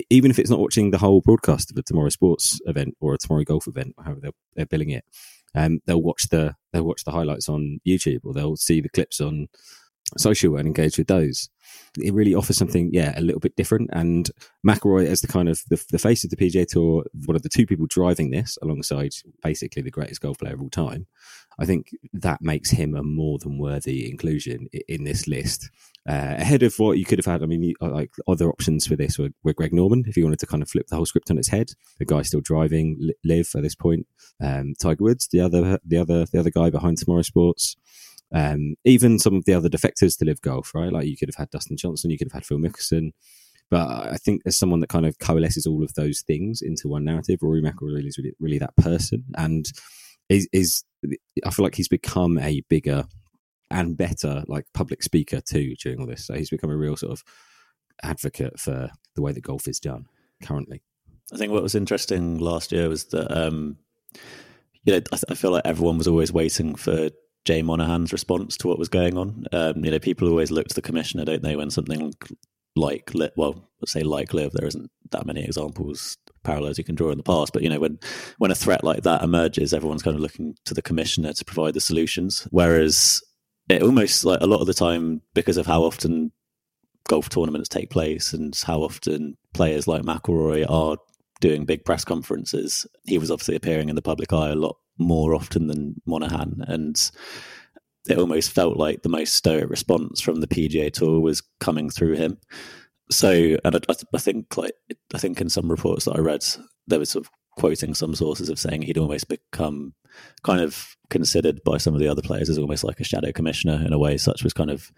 even 0.10 0.30
if 0.30 0.38
it's 0.38 0.50
not 0.50 0.60
watching 0.60 0.92
the 0.92 1.00
whole 1.00 1.22
broadcast 1.22 1.72
of 1.72 1.78
a 1.78 1.82
Tomorrow 1.82 2.10
Sports 2.10 2.62
event 2.66 2.96
or 3.02 3.16
a 3.16 3.18
Tomorrow 3.18 3.46
Golf 3.46 3.68
event, 3.68 3.96
however 4.04 4.32
they're, 4.56 4.66
billing 4.68 4.92
it. 4.92 5.06
Um, 5.56 5.80
they'll 5.86 6.02
watch 6.02 6.30
the 6.30 6.56
they'll 6.72 6.86
watch 6.86 7.04
the 7.04 7.12
highlights 7.12 7.50
on 7.50 7.80
YouTube 7.86 8.22
or 8.24 8.34
they'll 8.34 8.56
see 8.56 8.80
the 8.80 8.88
clips 8.88 9.20
on 9.20 9.50
social 10.18 10.56
and 10.56 10.68
engage 10.68 10.98
with 10.98 11.08
those. 11.08 11.50
It 11.98 12.14
really 12.14 12.36
offers 12.36 12.58
something, 12.58 12.90
yeah, 12.92 13.18
a 13.18 13.22
little 13.22 13.40
bit 13.40 13.56
different. 13.56 13.90
And 13.94 14.30
McIlroy, 14.66 15.06
as 15.06 15.22
the 15.22 15.28
kind 15.28 15.50
of 15.50 15.62
the, 15.70 15.84
the, 15.92 16.00
face 16.00 16.24
of 16.24 16.30
the 16.30 16.36
PGA 16.36 16.68
Tour, 16.68 17.06
one 17.26 17.36
of 17.36 17.44
the 17.44 17.50
two 17.50 17.66
people 17.66 17.86
driving 17.90 18.32
this, 18.32 18.58
alongside 18.62 19.12
basically 19.42 19.82
the 19.82 19.92
greatest 19.92 20.22
golf 20.22 20.40
player 20.40 20.54
of 20.54 20.62
all 20.62 20.70
time, 20.70 21.08
I 21.62 21.66
think 21.66 21.92
that 22.14 22.42
makes 22.42 22.72
him 22.72 22.96
a 22.96 23.04
more 23.04 23.38
than 23.38 23.60
worthy 23.60 24.10
inclusion 24.10 24.68
in 24.88 25.04
this 25.04 25.28
list. 25.28 25.70
Uh, 26.10 26.34
ahead 26.40 26.64
of 26.64 26.74
what 26.80 26.98
you 26.98 27.06
could 27.06 27.20
have 27.20 27.28
had, 27.28 27.44
I 27.44 27.46
mean, 27.46 27.76
uh, 27.80 27.90
like 27.90 28.10
other 28.28 28.50
options 28.50 28.88
for 28.88 28.96
this 28.96 29.20
were, 29.20 29.30
were, 29.44 29.54
Greg 29.54 29.72
Norman, 29.72 30.04
if 30.08 30.18
you 30.18 30.24
wanted 30.24 30.40
to 30.40 30.48
kind 30.48 30.64
of 30.64 30.70
flip 30.70 30.88
the 30.88 30.96
whole 30.96 31.06
script 31.06 31.30
on 31.30 31.38
its 31.38 31.50
head. 31.50 31.70
The 32.00 32.06
guy 32.06 32.24
still 32.24 32.42
driving, 32.42 33.12
LIV 33.24 33.52
at 33.56 33.62
this 33.62 33.76
point. 33.76 34.08
Um, 34.44 34.74
Tiger 34.82 35.04
Woods, 35.04 35.28
the 35.32 35.42
other, 35.42 35.78
the 35.86 35.98
other, 35.98 36.26
the 36.26 36.40
other 36.40 36.50
guy 36.50 36.72
behind 36.72 36.98
Tomorrow 36.98 37.22
Sports. 37.22 37.78
Um, 38.34 38.76
even 38.84 39.20
some 39.20 39.36
of 39.36 39.46
the 39.46 39.54
other 39.54 39.70
defectors 39.70 40.18
to 40.18 40.26
LIV 40.26 40.42
Golf, 40.42 40.74
right? 40.74 40.92
Like 40.92 41.06
you 41.06 41.18
could 41.18 41.30
have 41.30 41.36
had 41.36 41.52
Dustin 41.52 41.78
Johnson, 41.78 42.10
you 42.10 42.18
could 42.18 42.30
have 42.32 42.42
had 42.42 42.46
Phil 42.46 42.58
Mickelson. 42.58 43.12
But 43.70 43.88
I 43.88 44.18
think 44.18 44.42
as 44.46 44.58
someone 44.58 44.80
that 44.80 44.90
kind 44.90 45.06
of 45.06 45.20
coalesces 45.20 45.68
all 45.68 45.84
of 45.84 45.94
those 45.94 46.22
things 46.22 46.62
into 46.62 46.88
one 46.88 47.06
narrative, 47.06 47.40
Rory 47.42 47.62
McIlroy 47.62 48.06
is 48.06 48.18
really, 48.18 48.34
really 48.40 48.58
that 48.58 48.76
person. 48.76 49.24
And 49.36 49.66
is, 50.32 50.48
is 50.54 50.84
I 51.46 51.50
feel 51.50 51.64
like 51.64 51.76
he's 51.76 51.88
become 51.88 52.38
a 52.38 52.62
bigger 52.70 53.06
and 53.70 53.98
better 53.98 54.44
like 54.48 54.66
public 54.74 55.04
speaker 55.04 55.42
too 55.42 55.76
during 55.82 56.00
all 56.00 56.08
this. 56.08 56.26
So 56.26 56.34
he's 56.34 56.50
become 56.50 56.70
a 56.70 56.78
real 56.78 56.96
sort 56.96 57.14
of 57.14 57.24
advocate 58.04 58.60
for 58.60 58.90
the 59.16 59.22
way 59.22 59.32
that 59.32 59.44
golf 59.44 59.68
is 59.68 59.80
done 59.80 60.06
currently. 60.44 60.82
I 61.34 61.38
think 61.38 61.52
what 61.52 61.64
was 61.64 61.76
interesting 61.76 62.40
last 62.40 62.72
year 62.72 62.90
was 62.90 63.06
that 63.06 63.32
um, 63.32 63.78
you 64.84 64.94
know 64.94 65.02
I, 65.12 65.18
I, 65.30 65.36
feel 65.36 65.52
like 65.52 65.66
everyone 65.66 65.98
was 65.98 66.08
always 66.08 66.34
waiting 66.34 66.76
for 66.76 67.10
Jay 67.46 67.62
Monahan's 67.62 68.12
response 68.12 68.58
to 68.58 68.68
what 68.68 68.80
was 68.80 68.90
going 68.90 69.18
on. 69.18 69.46
Um, 69.52 69.84
you 69.84 69.92
know, 69.92 70.00
people 70.00 70.28
always 70.28 70.52
look 70.52 70.68
to 70.68 70.76
the 70.76 70.82
commissioner, 70.82 71.26
don't 71.26 71.42
they, 71.42 71.56
when 71.56 71.72
something 71.72 72.14
like 72.76 73.12
well, 73.36 73.70
let's 73.82 73.92
say 73.92 74.04
like 74.04 74.34
LIV, 74.34 74.52
there 74.54 74.68
isn't 74.68 74.92
that 75.12 75.26
many 75.26 75.44
examples 75.44 76.18
parallels 76.44 76.78
you 76.78 76.84
can 76.84 76.96
draw 76.96 77.12
in 77.12 77.18
the 77.18 77.24
past. 77.24 77.54
But 77.54 77.64
you 77.64 77.70
know, 77.70 77.80
when 77.80 78.00
when 78.38 78.52
a 78.52 78.56
threat 78.56 78.84
like 78.84 79.04
that 79.04 79.24
emerges, 79.24 79.74
everyone's 79.74 80.04
kind 80.04 80.16
of 80.16 80.22
looking 80.22 80.56
to 80.66 80.74
the 80.74 80.82
commissioner 80.82 81.34
to 81.34 81.46
provide 81.46 81.74
the 81.74 81.82
solutions. 81.82 82.48
Whereas 82.52 83.22
it 83.70 83.82
almost 83.82 84.26
like 84.26 84.42
a 84.42 84.48
lot 84.48 84.62
of 84.62 84.68
the 84.68 84.74
time, 84.74 85.22
because 85.34 85.58
of 85.58 85.66
how 85.66 85.84
often 85.84 86.32
golf 87.08 87.30
tournaments 87.30 87.70
take 87.70 87.90
place 87.90 88.34
and 88.34 88.56
how 88.66 88.82
often 88.82 89.38
players 89.54 89.88
like 89.88 90.04
McIlroy 90.04 90.70
are 90.70 90.98
doing 91.40 91.66
big 91.66 91.84
press 91.84 92.06
conferences, 92.06 92.86
he 93.06 93.18
was 93.18 93.32
obviously 93.32 93.56
appearing 93.56 93.90
in 93.90 93.96
the 93.96 94.02
public 94.02 94.32
eye 94.32 94.50
a 94.50 94.56
lot 94.56 94.78
more 94.98 95.34
often 95.34 95.68
than 95.68 96.00
Monahan 96.06 96.64
and 96.68 97.12
it 98.10 98.18
almost 98.18 98.52
felt 98.52 98.78
like 98.78 99.04
the 99.04 99.10
most 99.10 99.34
stoic 99.34 99.70
response 99.70 100.22
from 100.22 100.42
the 100.42 100.48
PGA 100.48 100.92
Tour 100.92 101.20
was 101.20 101.42
coming 101.60 101.90
through 101.90 102.16
him. 102.16 102.38
So, 103.12 103.58
and 103.64 103.76
I, 103.76 103.80
I, 104.14 104.18
think 104.18 104.58
like 104.58 104.74
I 105.14 105.18
think 105.18 105.42
in 105.42 105.50
some 105.50 105.70
reports 105.70 106.06
that 106.06 106.16
I 106.16 106.20
read, 106.20 106.46
there 106.88 107.00
was 107.00 107.10
sort 107.10 107.26
of 107.26 107.32
quoting 107.58 107.94
some 107.94 108.16
sources 108.16 108.50
of 108.50 108.58
saying 108.58 108.82
he'd 108.82 108.98
almost 108.98 109.28
become 109.28 109.94
kind 110.44 110.62
of 110.62 110.96
considered 111.10 111.62
by 111.66 111.78
some 111.78 111.94
of 111.94 112.00
the 112.00 112.08
other 112.08 112.22
players 112.22 112.50
as 112.50 112.58
almost 112.58 112.86
like 112.86 113.02
a 113.02 113.04
shadow 113.04 113.32
commissioner 113.34 113.84
in 113.86 113.92
a 113.92 114.00
way. 114.00 114.18
Such 114.18 114.44
was 114.44 114.54
kind 114.54 114.72
of 114.72 114.92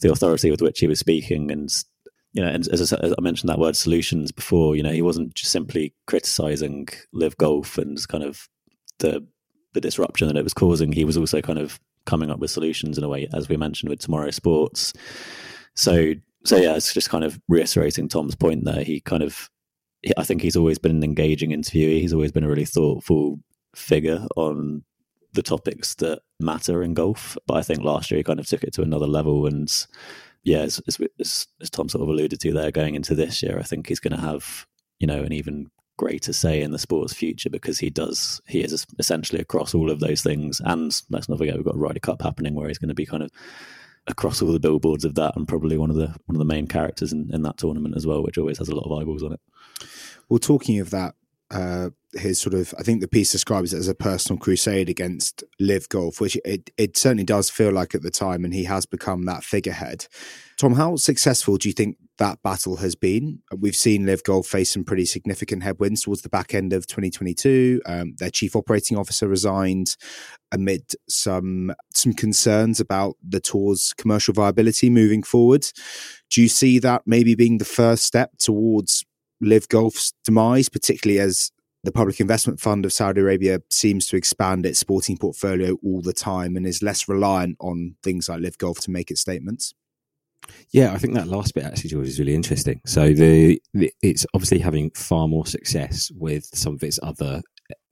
the 0.00 0.10
authority 0.10 0.50
with 0.50 0.62
which 0.62 0.80
he 0.80 0.86
was 0.86 0.98
speaking, 0.98 1.50
and 1.50 1.70
you 2.32 2.42
know, 2.42 2.48
and 2.48 2.66
as 2.68 2.92
I, 2.92 2.96
as 3.00 3.14
I 3.16 3.20
mentioned 3.20 3.50
that 3.50 3.58
word 3.58 3.76
solutions 3.76 4.32
before, 4.32 4.74
you 4.74 4.82
know, 4.82 4.92
he 4.92 5.02
wasn't 5.02 5.34
just 5.34 5.52
simply 5.52 5.94
criticizing 6.06 6.88
LIV 7.12 7.36
Golf 7.36 7.76
and 7.76 7.98
kind 8.08 8.24
of 8.24 8.48
the 8.98 9.26
the 9.74 9.80
disruption 9.80 10.26
that 10.28 10.36
it 10.38 10.44
was 10.44 10.54
causing. 10.54 10.92
He 10.92 11.04
was 11.04 11.18
also 11.18 11.42
kind 11.42 11.58
of 11.58 11.78
coming 12.06 12.30
up 12.30 12.38
with 12.38 12.50
solutions 12.50 12.96
in 12.96 13.04
a 13.04 13.08
way, 13.08 13.28
as 13.34 13.50
we 13.50 13.58
mentioned 13.58 13.90
with 13.90 14.00
Tomorrow 14.00 14.30
Sports. 14.30 14.94
So 15.74 16.14
so 16.48 16.56
yeah, 16.56 16.74
it's 16.74 16.94
just 16.94 17.10
kind 17.10 17.24
of 17.24 17.38
reiterating 17.48 18.08
Tom's 18.08 18.34
point 18.34 18.64
there. 18.64 18.82
He 18.82 19.00
kind 19.00 19.22
of, 19.22 19.50
I 20.16 20.24
think 20.24 20.42
he's 20.42 20.56
always 20.56 20.78
been 20.78 20.96
an 20.96 21.04
engaging 21.04 21.50
interviewee. 21.50 22.00
He's 22.00 22.12
always 22.12 22.32
been 22.32 22.44
a 22.44 22.48
really 22.48 22.64
thoughtful 22.64 23.40
figure 23.74 24.26
on 24.36 24.84
the 25.34 25.42
topics 25.42 25.94
that 25.96 26.20
matter 26.40 26.82
in 26.82 26.94
golf. 26.94 27.36
But 27.46 27.58
I 27.58 27.62
think 27.62 27.82
last 27.82 28.10
year 28.10 28.18
he 28.18 28.24
kind 28.24 28.40
of 28.40 28.46
took 28.46 28.64
it 28.64 28.72
to 28.74 28.82
another 28.82 29.06
level. 29.06 29.46
And 29.46 29.70
yeah, 30.42 30.60
as, 30.60 30.80
as, 30.88 31.46
as 31.60 31.70
Tom 31.70 31.88
sort 31.88 32.02
of 32.02 32.08
alluded 32.08 32.40
to 32.40 32.52
there, 32.52 32.70
going 32.70 32.94
into 32.94 33.14
this 33.14 33.42
year, 33.42 33.58
I 33.58 33.64
think 33.64 33.86
he's 33.86 34.00
going 34.00 34.16
to 34.16 34.22
have, 34.22 34.66
you 35.00 35.06
know, 35.06 35.22
an 35.22 35.32
even 35.32 35.70
greater 35.98 36.32
say 36.32 36.62
in 36.62 36.70
the 36.70 36.78
sport's 36.78 37.12
future 37.12 37.50
because 37.50 37.80
he 37.80 37.90
does, 37.90 38.40
he 38.46 38.60
is 38.60 38.86
essentially 38.98 39.40
across 39.40 39.74
all 39.74 39.90
of 39.90 40.00
those 40.00 40.22
things. 40.22 40.62
And 40.64 40.98
let's 41.10 41.28
not 41.28 41.38
forget, 41.38 41.56
we've 41.56 41.64
got 41.64 41.76
Ryder 41.76 42.00
Cup 42.00 42.22
happening 42.22 42.54
where 42.54 42.68
he's 42.68 42.78
going 42.78 42.88
to 42.88 42.94
be 42.94 43.04
kind 43.04 43.22
of 43.22 43.30
across 44.08 44.42
all 44.42 44.52
the 44.52 44.60
billboards 44.60 45.04
of 45.04 45.14
that 45.14 45.36
and 45.36 45.46
probably 45.46 45.78
one 45.78 45.90
of 45.90 45.96
the 45.96 46.08
one 46.26 46.34
of 46.34 46.38
the 46.38 46.44
main 46.44 46.66
characters 46.66 47.12
in, 47.12 47.30
in 47.32 47.42
that 47.42 47.58
tournament 47.58 47.96
as 47.96 48.06
well, 48.06 48.22
which 48.22 48.38
always 48.38 48.58
has 48.58 48.68
a 48.68 48.74
lot 48.74 48.90
of 48.90 48.98
eyeballs 48.98 49.22
on 49.22 49.32
it. 49.32 49.40
Well, 50.28 50.38
talking 50.38 50.80
of 50.80 50.90
that, 50.90 51.14
uh, 51.50 51.90
his 52.12 52.40
sort 52.40 52.54
of, 52.54 52.74
I 52.78 52.82
think 52.82 53.00
the 53.00 53.08
piece 53.08 53.32
describes 53.32 53.72
it 53.72 53.78
as 53.78 53.88
a 53.88 53.94
personal 53.94 54.38
crusade 54.38 54.88
against 54.88 55.44
LIV 55.58 55.88
Golf, 55.88 56.20
which 56.20 56.36
it, 56.44 56.70
it 56.76 56.96
certainly 56.96 57.24
does 57.24 57.48
feel 57.48 57.72
like 57.72 57.94
at 57.94 58.02
the 58.02 58.10
time, 58.10 58.44
and 58.44 58.52
he 58.52 58.64
has 58.64 58.86
become 58.86 59.24
that 59.24 59.44
figurehead. 59.44 60.06
Tom, 60.56 60.74
how 60.74 60.96
successful 60.96 61.56
do 61.56 61.68
you 61.68 61.72
think 61.72 61.96
that 62.18 62.42
battle 62.42 62.76
has 62.76 62.94
been? 62.94 63.40
We've 63.56 63.76
seen 63.76 64.06
LIV 64.06 64.24
Golf 64.24 64.46
face 64.46 64.70
some 64.70 64.84
pretty 64.84 65.04
significant 65.04 65.62
headwinds 65.62 66.02
towards 66.02 66.22
the 66.22 66.28
back 66.28 66.54
end 66.54 66.72
of 66.72 66.86
2022. 66.86 67.82
Um, 67.86 68.14
their 68.18 68.30
chief 68.30 68.54
operating 68.54 68.96
officer 68.96 69.28
resigned 69.28 69.96
amid 70.52 70.92
some 71.08 71.72
some 71.94 72.12
concerns 72.12 72.80
about 72.80 73.16
the 73.26 73.40
tour's 73.40 73.92
commercial 73.96 74.34
viability 74.34 74.90
moving 74.90 75.22
forward. 75.22 75.66
Do 76.30 76.42
you 76.42 76.48
see 76.48 76.78
that 76.80 77.02
maybe 77.06 77.34
being 77.34 77.58
the 77.58 77.64
first 77.64 78.04
step 78.04 78.32
towards 78.38 79.04
LIV 79.40 79.68
Golf's 79.68 80.12
demise, 80.24 80.68
particularly 80.68 81.20
as 81.20 81.50
the 81.84 81.92
Public 81.92 82.20
Investment 82.20 82.60
Fund 82.60 82.84
of 82.84 82.92
Saudi 82.92 83.20
Arabia 83.20 83.60
seems 83.70 84.06
to 84.08 84.16
expand 84.16 84.66
its 84.66 84.80
sporting 84.80 85.16
portfolio 85.16 85.76
all 85.84 86.02
the 86.02 86.12
time 86.12 86.56
and 86.56 86.66
is 86.66 86.82
less 86.82 87.08
reliant 87.08 87.56
on 87.60 87.94
things 88.02 88.28
like 88.28 88.40
LIV 88.40 88.58
Golf 88.58 88.80
to 88.80 88.90
make 88.90 89.10
its 89.10 89.20
statements. 89.20 89.74
Yeah, 90.70 90.92
I 90.92 90.98
think 90.98 91.14
that 91.14 91.28
last 91.28 91.54
bit 91.54 91.64
actually, 91.64 91.90
George, 91.90 92.08
is 92.08 92.18
really 92.18 92.34
interesting. 92.34 92.80
So 92.86 93.12
the, 93.12 93.60
the 93.74 93.92
it's 94.02 94.26
obviously 94.34 94.58
having 94.58 94.90
far 94.90 95.28
more 95.28 95.46
success 95.46 96.10
with 96.14 96.44
some 96.54 96.74
of 96.74 96.82
its 96.82 96.98
other 97.02 97.42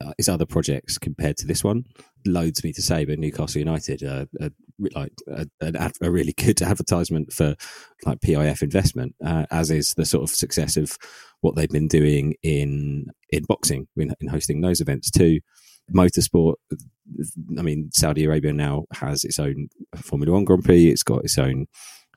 uh, 0.03 0.11
its 0.17 0.29
other 0.29 0.45
projects 0.45 0.97
compared 0.97 1.37
to 1.37 1.47
this 1.47 1.63
one. 1.63 1.85
Loads 2.25 2.63
me 2.63 2.73
to 2.73 2.81
say, 2.81 3.05
but 3.05 3.19
Newcastle 3.19 3.59
United 3.59 4.03
uh, 4.03 4.25
are 4.41 4.49
like 4.95 5.13
a, 5.27 5.47
a, 6.01 6.11
really 6.11 6.33
good 6.37 6.61
advertisement 6.61 7.31
for 7.31 7.55
like 8.05 8.19
PIF 8.21 8.61
investment, 8.61 9.15
uh, 9.25 9.45
as 9.51 9.71
is 9.71 9.93
the 9.93 10.05
sort 10.05 10.23
of 10.23 10.35
success 10.35 10.77
of 10.77 10.97
what 11.41 11.55
they've 11.55 11.69
been 11.69 11.87
doing 11.87 12.35
in 12.43 13.07
in 13.29 13.43
boxing, 13.43 13.87
in, 13.97 14.13
in 14.19 14.27
hosting 14.27 14.61
those 14.61 14.81
events 14.81 15.11
too. 15.11 15.39
Motorsport, 15.93 16.55
I 17.57 17.61
mean, 17.61 17.89
Saudi 17.93 18.25
Arabia 18.25 18.51
now 18.51 18.85
has 18.93 19.23
its 19.23 19.39
own 19.39 19.69
Formula 19.95 20.33
One 20.33 20.43
Grand 20.43 20.63
Prix. 20.63 20.87
It's 20.87 21.03
got 21.03 21.23
its 21.23 21.37
own 21.37 21.67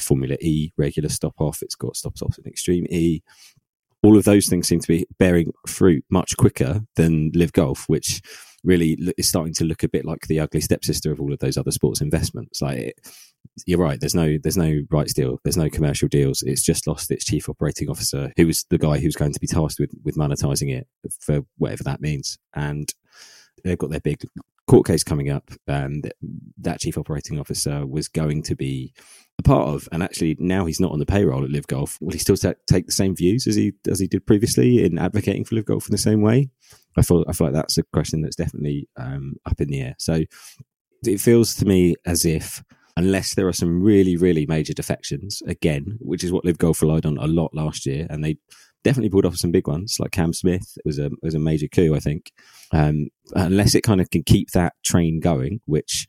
Formula 0.01 0.37
E 0.41 0.73
regular 0.77 1.09
stop 1.09 1.35
off. 1.39 1.63
It's 1.63 1.75
got 1.75 1.97
stop 1.97 2.15
off 2.23 2.39
in 2.39 2.47
Extreme 2.47 2.87
E. 2.91 3.23
All 4.03 4.17
of 4.17 4.25
those 4.25 4.49
things 4.49 4.67
seem 4.67 4.81
to 4.81 4.89
be 4.89 5.07
bearing 5.19 5.53
fruit 5.67 6.05
much 6.11 6.37
quicker 6.39 6.81
than 6.97 7.31
LIV 7.35 7.53
Golf, 7.53 7.85
which 7.87 8.23
really 8.65 8.99
is 9.17 9.29
starting 9.29 9.55
to 9.55 9.65
look 9.65 9.83
a 9.83 9.89
bit 9.89 10.05
like 10.05 10.27
the 10.27 10.41
ugly 10.41 10.61
stepsister 10.61 11.13
of 11.13 11.21
all 11.21 11.33
of 11.33 11.39
those 11.39 11.57
other 11.57 11.71
sports 11.71 12.01
investments. 12.01 12.63
Like 12.63 12.79
it, 12.79 13.01
you're 13.67 13.79
right. 13.79 14.01
There's 14.01 14.15
no 14.15 14.39
there's 14.43 14.57
no 14.57 14.81
rights 14.91 15.13
deal. 15.13 15.39
There's 15.45 15.57
no 15.57 15.69
commercial 15.69 16.09
deals. 16.09 16.43
It's 16.43 16.63
just 16.63 16.87
lost 16.87 17.11
its 17.11 17.25
chief 17.25 17.49
operating 17.49 17.91
officer, 17.91 18.33
who 18.37 18.47
was 18.47 18.65
the 18.71 18.79
guy 18.79 18.99
who's 18.99 19.17
going 19.17 19.33
to 19.33 19.41
be 19.41 19.47
tasked 19.47 19.81
with 19.81 19.93
with 20.05 20.17
monetizing 20.17 20.75
it 20.75 20.87
for 21.21 21.43
whatever 21.59 21.85
that 21.85 22.01
means. 22.01 22.39
And 22.55 22.93
they've 23.65 23.79
got 23.79 23.91
their 23.91 24.01
big 24.01 24.23
court 24.71 24.87
case 24.87 25.03
coming 25.03 25.31
up. 25.31 25.51
and 25.67 26.05
that, 26.05 26.15
that 26.59 26.81
chief 26.81 26.97
operating 26.97 27.41
officer 27.41 27.85
was 27.87 28.07
going 28.09 28.43
to 28.45 28.55
be 28.55 28.93
a 29.39 29.43
part 29.43 29.69
of, 29.69 29.89
and 29.91 30.03
actually 30.03 30.37
now 30.39 30.65
he's 30.65 30.81
not 30.81 30.93
on 30.93 31.01
the 31.01 31.07
payroll 31.07 31.45
at 31.45 31.51
LIV 31.51 31.67
Golf. 31.67 31.99
Will 32.01 32.13
he 32.13 32.19
still 32.19 32.37
take 32.37 32.87
the 32.87 32.93
same 32.93 33.17
views 33.17 33.47
as 33.47 33.57
he 33.57 33.73
as 33.91 33.99
he 33.99 34.07
did 34.07 34.27
previously 34.27 34.85
in 34.85 34.99
advocating 34.99 35.45
for 35.45 35.57
LIV 35.57 35.65
Golf 35.67 35.89
in 35.89 35.93
the 35.93 35.99
same 35.99 36.23
way? 36.23 36.51
I 36.97 37.03
feel 37.03 37.25
I 37.29 37.33
feel 37.33 37.49
like 37.49 37.55
that's 37.55 37.79
a 37.79 37.83
question 37.93 38.23
that's 38.23 38.37
definitely 38.37 38.89
um, 38.97 39.35
up 39.45 39.61
in 39.61 39.69
the 39.69 39.81
air. 39.81 39.97
So 39.99 40.23
it 41.05 41.21
feels 41.21 41.55
to 41.57 41.65
me 41.65 41.97
as 42.07 42.25
if 42.25 42.63
unless 42.97 43.35
there 43.35 43.49
are 43.49 43.53
some 43.53 43.83
really 43.83 44.17
really 44.17 44.47
major 44.47 44.75
defections 44.75 45.43
again, 45.47 45.99
which 46.01 46.23
is 46.23 46.31
what 46.31 46.45
LIV 46.45 46.59
Golf 46.59 46.83
relied 46.83 47.07
on 47.07 47.19
a 47.19 47.27
lot 47.27 47.55
last 47.55 47.87
year, 47.87 48.07
and 48.09 48.23
they 48.23 48.37
definitely 48.85 49.11
pulled 49.11 49.27
off 49.27 49.37
some 49.37 49.53
big 49.53 49.69
ones 49.69 49.97
like 49.99 50.11
Cam 50.11 50.33
Smith. 50.33 50.75
It 50.77 50.83
was 50.85 50.99
a 50.99 51.11
was 51.23 51.35
a 51.35 51.39
major 51.39 51.69
coup, 51.69 51.95
I 51.95 52.01
think. 52.01 52.33
Um, 52.73 53.09
unless 53.35 53.75
it 53.75 53.83
kind 53.83 54.01
of 54.01 54.11
can 54.11 54.23
keep 54.23 54.51
that 54.51 54.75
train 54.85 55.21
going, 55.21 55.61
which 55.67 56.07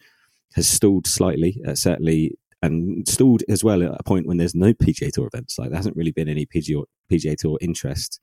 has 0.56 0.68
stalled 0.68 1.08
slightly, 1.08 1.62
uh, 1.68 1.76
certainly, 1.76 2.38
and 2.62 3.08
stalled 3.08 3.44
as 3.50 3.64
well 3.64 3.82
at 3.82 4.00
a 4.00 4.04
point 4.04 4.28
when 4.28 4.38
there's 4.38 4.56
no 4.56 4.74
PGA 4.74 5.12
Tour 5.12 5.28
events. 5.28 5.58
Like 5.58 5.70
there 5.70 5.78
hasn't 5.78 5.96
really 5.96 6.12
been 6.12 6.30
any 6.30 6.46
PGA, 6.46 6.84
PGA 7.12 7.36
Tour 7.38 7.58
interest 7.62 8.20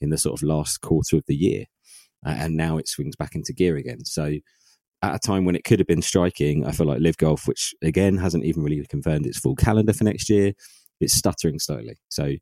in 0.00 0.10
the 0.10 0.18
sort 0.18 0.38
of 0.38 0.46
last 0.46 0.80
quarter 0.80 1.16
of 1.16 1.24
the 1.26 1.36
year 1.36 1.64
uh, 2.24 2.34
and 2.38 2.56
now 2.56 2.78
it 2.78 2.88
swings 2.88 3.16
back 3.16 3.34
into 3.34 3.52
gear 3.52 3.76
again. 3.76 4.04
So 4.04 4.34
at 5.02 5.14
a 5.14 5.18
time 5.18 5.44
when 5.44 5.54
it 5.54 5.64
could 5.64 5.78
have 5.78 5.86
been 5.86 6.02
striking, 6.02 6.66
I 6.66 6.72
feel 6.72 6.86
like 6.86 7.00
LIV 7.00 7.18
Golf, 7.18 7.46
which 7.46 7.74
again 7.82 8.16
hasn't 8.16 8.44
even 8.44 8.62
really 8.62 8.84
confirmed 8.88 9.26
its 9.26 9.38
full 9.38 9.56
calendar 9.56 9.92
for 9.92 10.04
next 10.04 10.28
year, 10.28 10.52
it's 11.00 11.14
stuttering 11.14 11.58
slowly. 11.58 11.96
So 12.08 12.34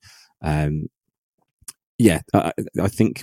um, 0.42 0.86
yeah, 1.98 2.20
I, 2.34 2.52
I, 2.80 2.88
think 2.88 3.22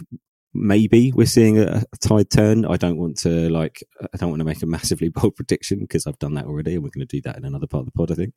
maybe 0.53 1.11
we're 1.11 1.25
seeing 1.25 1.59
a, 1.59 1.83
a, 1.91 1.97
tide 1.97 2.29
turn. 2.29 2.65
I 2.65 2.77
don't 2.77 2.97
want 2.97 3.17
to 3.19 3.49
like 3.49 3.83
I 4.01 4.17
don't 4.17 4.29
want 4.29 4.39
to 4.39 4.45
make 4.45 4.61
a 4.61 4.67
massively 4.67 5.09
bold 5.15 5.35
prediction 5.35 5.79
because 5.79 6.07
I've 6.07 6.19
done 6.19 6.33
that 6.35 6.45
already, 6.45 6.75
and 6.75 6.83
we're 6.83 6.89
going 6.89 7.07
to 7.07 7.15
do 7.17 7.21
that 7.21 7.37
in 7.37 7.45
another 7.45 7.67
part 7.67 7.81
of 7.81 7.85
the 7.85 7.91
pod, 7.91 8.11
I 8.11 8.15
think. 8.15 8.35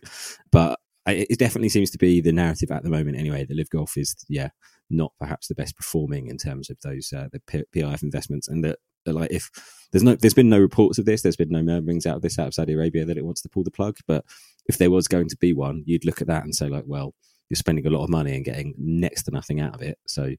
But 0.51 0.79
it 1.07 1.39
definitely 1.39 1.69
seems 1.69 1.91
to 1.91 1.99
be 1.99 2.21
the 2.21 2.33
narrative 2.33 2.71
at 2.71 2.83
the 2.83 2.91
moment 2.91 3.17
anyway 3.17 3.45
That 3.45 3.57
LIV 3.57 3.71
Golf 3.71 3.97
is 3.97 4.17
yeah 4.29 4.49
not 4.91 5.13
perhaps 5.19 5.49
the 5.49 5.55
best 5.55 5.77
performing 5.77 6.29
in 6.29 6.37
terms 6.37 6.71
of 6.71 6.79
those 6.83 7.13
uh, 7.13 7.29
the 7.33 7.41
PIF 7.41 8.03
investments 8.03 8.49
and 8.49 8.65
that 8.65 8.79
like 9.07 9.31
if 9.31 9.51
there's 9.93 10.03
no 10.03 10.17
there's 10.17 10.35
been 10.35 10.49
no 10.49 10.59
reports 10.59 10.99
of 10.99 11.05
this 11.05 11.23
there's 11.23 11.37
been 11.37 11.51
no 11.51 11.63
murmurings 11.63 12.07
out 12.07 12.17
of 12.17 12.23
this 12.23 12.39
out 12.39 12.49
of 12.49 12.55
Saudi 12.55 12.73
Arabia 12.73 13.05
that 13.05 13.17
it 13.17 13.25
wants 13.25 13.41
to 13.43 13.49
pull 13.49 13.63
the 13.63 13.71
plug 13.71 13.97
but 14.09 14.25
if 14.69 14.79
there 14.79 14.91
was 14.91 15.07
going 15.07 15.29
to 15.29 15.37
be 15.37 15.53
one 15.53 15.83
you'd 15.87 16.05
look 16.05 16.21
at 16.21 16.27
that 16.27 16.43
and 16.43 16.55
say 16.55 16.69
like 16.69 16.85
well 16.87 17.15
you're 17.49 17.57
spending 17.57 17.87
a 17.87 17.91
lot 17.91 18.05
of 18.05 18.11
money 18.11 18.35
and 18.35 18.45
getting 18.45 18.75
next 18.79 19.25
to 19.25 19.31
nothing 19.31 19.61
out 19.61 19.75
of 19.75 19.83
it. 19.83 19.99
So 20.07 20.35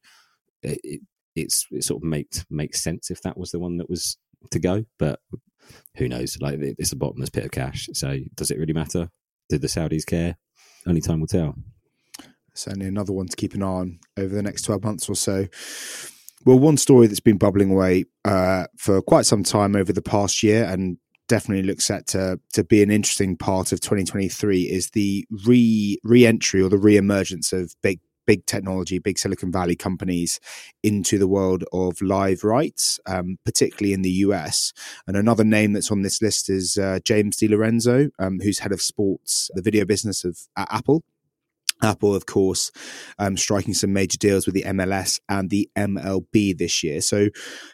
it, 0.64 0.80
it 0.84 1.02
it's 1.36 1.68
it 1.72 1.84
sort 1.84 2.02
of 2.02 2.08
makes 2.08 2.46
makes 2.50 2.82
sense 2.82 3.12
if 3.12 3.22
that 3.22 3.38
was 3.38 3.52
the 3.52 3.60
one 3.60 3.78
that 3.78 3.90
was 3.90 4.18
to 4.52 4.60
go 4.60 4.86
but 4.98 5.20
who 5.96 6.08
knows? 6.08 6.38
Like 6.42 6.60
it's 6.60 6.92
a 6.92 6.96
bottomless 6.96 7.30
pit 7.30 7.46
of 7.46 7.52
cash. 7.52 7.90
So 7.94 8.18
does 8.36 8.52
it 8.52 8.58
really 8.58 8.74
matter? 8.74 9.10
Did 9.50 9.62
the 9.62 9.68
Saudis 9.68 10.06
care? 10.06 10.38
Only 10.86 11.02
time 11.02 11.20
will 11.20 11.28
tell. 11.28 11.56
Certainly 12.54 12.88
another 12.88 13.14
one 13.14 13.28
to 13.28 13.36
keep 13.36 13.54
an 13.54 13.64
eye 13.64 13.68
on 13.68 14.00
over 14.18 14.34
the 14.34 14.42
next 14.42 14.64
12 14.64 14.84
months 14.84 15.10
or 15.10 15.16
so. 15.16 15.48
Well, 16.46 16.60
one 16.60 16.78
story 16.78 17.08
that's 17.08 17.20
been 17.20 17.38
bubbling 17.38 17.72
away 17.72 18.06
uh, 18.26 18.68
for 18.78 19.02
quite 19.02 19.26
some 19.26 19.44
time 19.44 19.76
over 19.76 19.92
the 19.92 20.02
past 20.02 20.44
year 20.44 20.64
and 20.64 20.98
definitely 21.28 21.64
looks 21.64 21.86
set 21.86 22.08
to 22.08 22.40
to 22.54 22.64
be 22.64 22.82
an 22.82 22.92
interesting 22.92 23.36
part 23.36 23.72
of 23.72 23.80
2023 23.82 24.64
is 24.64 24.92
the 24.92 25.26
re 25.46 26.00
re-entry 26.04 26.62
or 26.62 26.70
the 26.70 26.78
re-emergence 26.78 27.54
of 27.54 27.76
big 27.82 28.00
big 28.28 28.46
technology, 28.46 29.00
big 29.00 29.18
Silicon 29.18 29.52
Valley 29.52 29.76
companies 29.76 30.40
into 30.84 31.18
the 31.18 31.28
world 31.28 31.64
of 31.74 32.00
live 32.02 32.44
rights, 32.44 33.00
um, 33.08 33.38
particularly 33.46 33.94
in 33.94 34.04
the 34.04 34.12
US. 34.12 34.74
And 35.08 35.18
another 35.18 35.46
name 35.46 35.74
that's 35.74 35.92
on 35.92 36.04
this 36.04 36.22
list 36.22 36.50
is 36.50 36.78
uh, 36.78 37.00
James 37.04 37.38
DeLorenzo, 37.38 38.10
um, 38.20 38.40
who's 38.44 38.60
head 38.60 38.74
of 38.74 38.82
sports, 38.82 39.50
the 39.56 39.62
video 39.64 39.86
business 39.86 40.24
of 40.24 40.38
Apple. 40.56 41.04
Apple, 41.84 42.16
of 42.16 42.26
course, 42.26 42.72
um, 43.20 43.38
striking 43.38 43.74
some 43.74 43.94
major 43.94 44.18
deals 44.18 44.48
with 44.48 44.56
the 44.56 44.64
MLS 44.64 45.20
and 45.30 45.52
the 45.52 45.70
MLB 45.78 46.58
this 46.58 46.84
year. 46.84 47.02
So, 47.02 47.28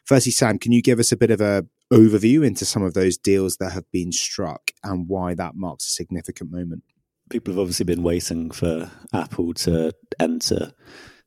firstly, 0.04 0.34
Sam, 0.34 0.60
can 0.60 0.74
you 0.74 0.82
give 0.82 1.00
us 1.00 1.14
a 1.14 1.18
bit 1.18 1.32
of 1.32 1.40
a 1.40 1.66
overview 1.94 2.46
into 2.46 2.66
some 2.66 2.84
of 2.84 2.94
those 2.94 3.18
deals 3.18 3.58
that 3.58 3.72
have 3.72 3.90
been 3.92 4.12
struck 4.12 4.72
and 4.84 5.08
why 5.08 5.34
that 5.36 5.56
marks 5.56 5.88
a 5.88 5.92
significant 5.92 6.52
moment? 6.52 6.84
people 7.30 7.54
have 7.54 7.60
obviously 7.60 7.86
been 7.86 8.04
waiting 8.04 8.52
for 8.52 8.90
Apple 9.12 9.54
to 9.54 9.92
enter 10.20 10.72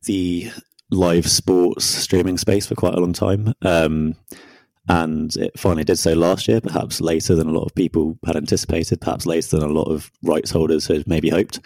the 0.05 0.50
live 0.90 1.29
sports 1.29 1.85
streaming 1.85 2.38
space 2.38 2.66
for 2.66 2.74
quite 2.74 2.94
a 2.94 3.00
long 3.00 3.12
time. 3.12 3.52
Um, 3.62 4.14
and 4.88 5.35
it 5.37 5.59
finally 5.59 5.83
did 5.83 5.98
so 5.98 6.12
last 6.12 6.46
year, 6.46 6.61
perhaps 6.61 7.00
later 7.00 7.35
than 7.35 7.48
a 7.48 7.52
lot 7.52 7.64
of 7.64 7.74
people 7.74 8.18
had 8.24 8.37
anticipated, 8.37 9.00
perhaps 9.00 9.26
later 9.26 9.59
than 9.59 9.68
a 9.68 9.72
lot 9.72 9.90
of 9.90 10.12
rights 10.22 10.52
holders 10.52 10.87
had 10.87 11.09
maybe 11.09 11.29
hoped. 11.29 11.59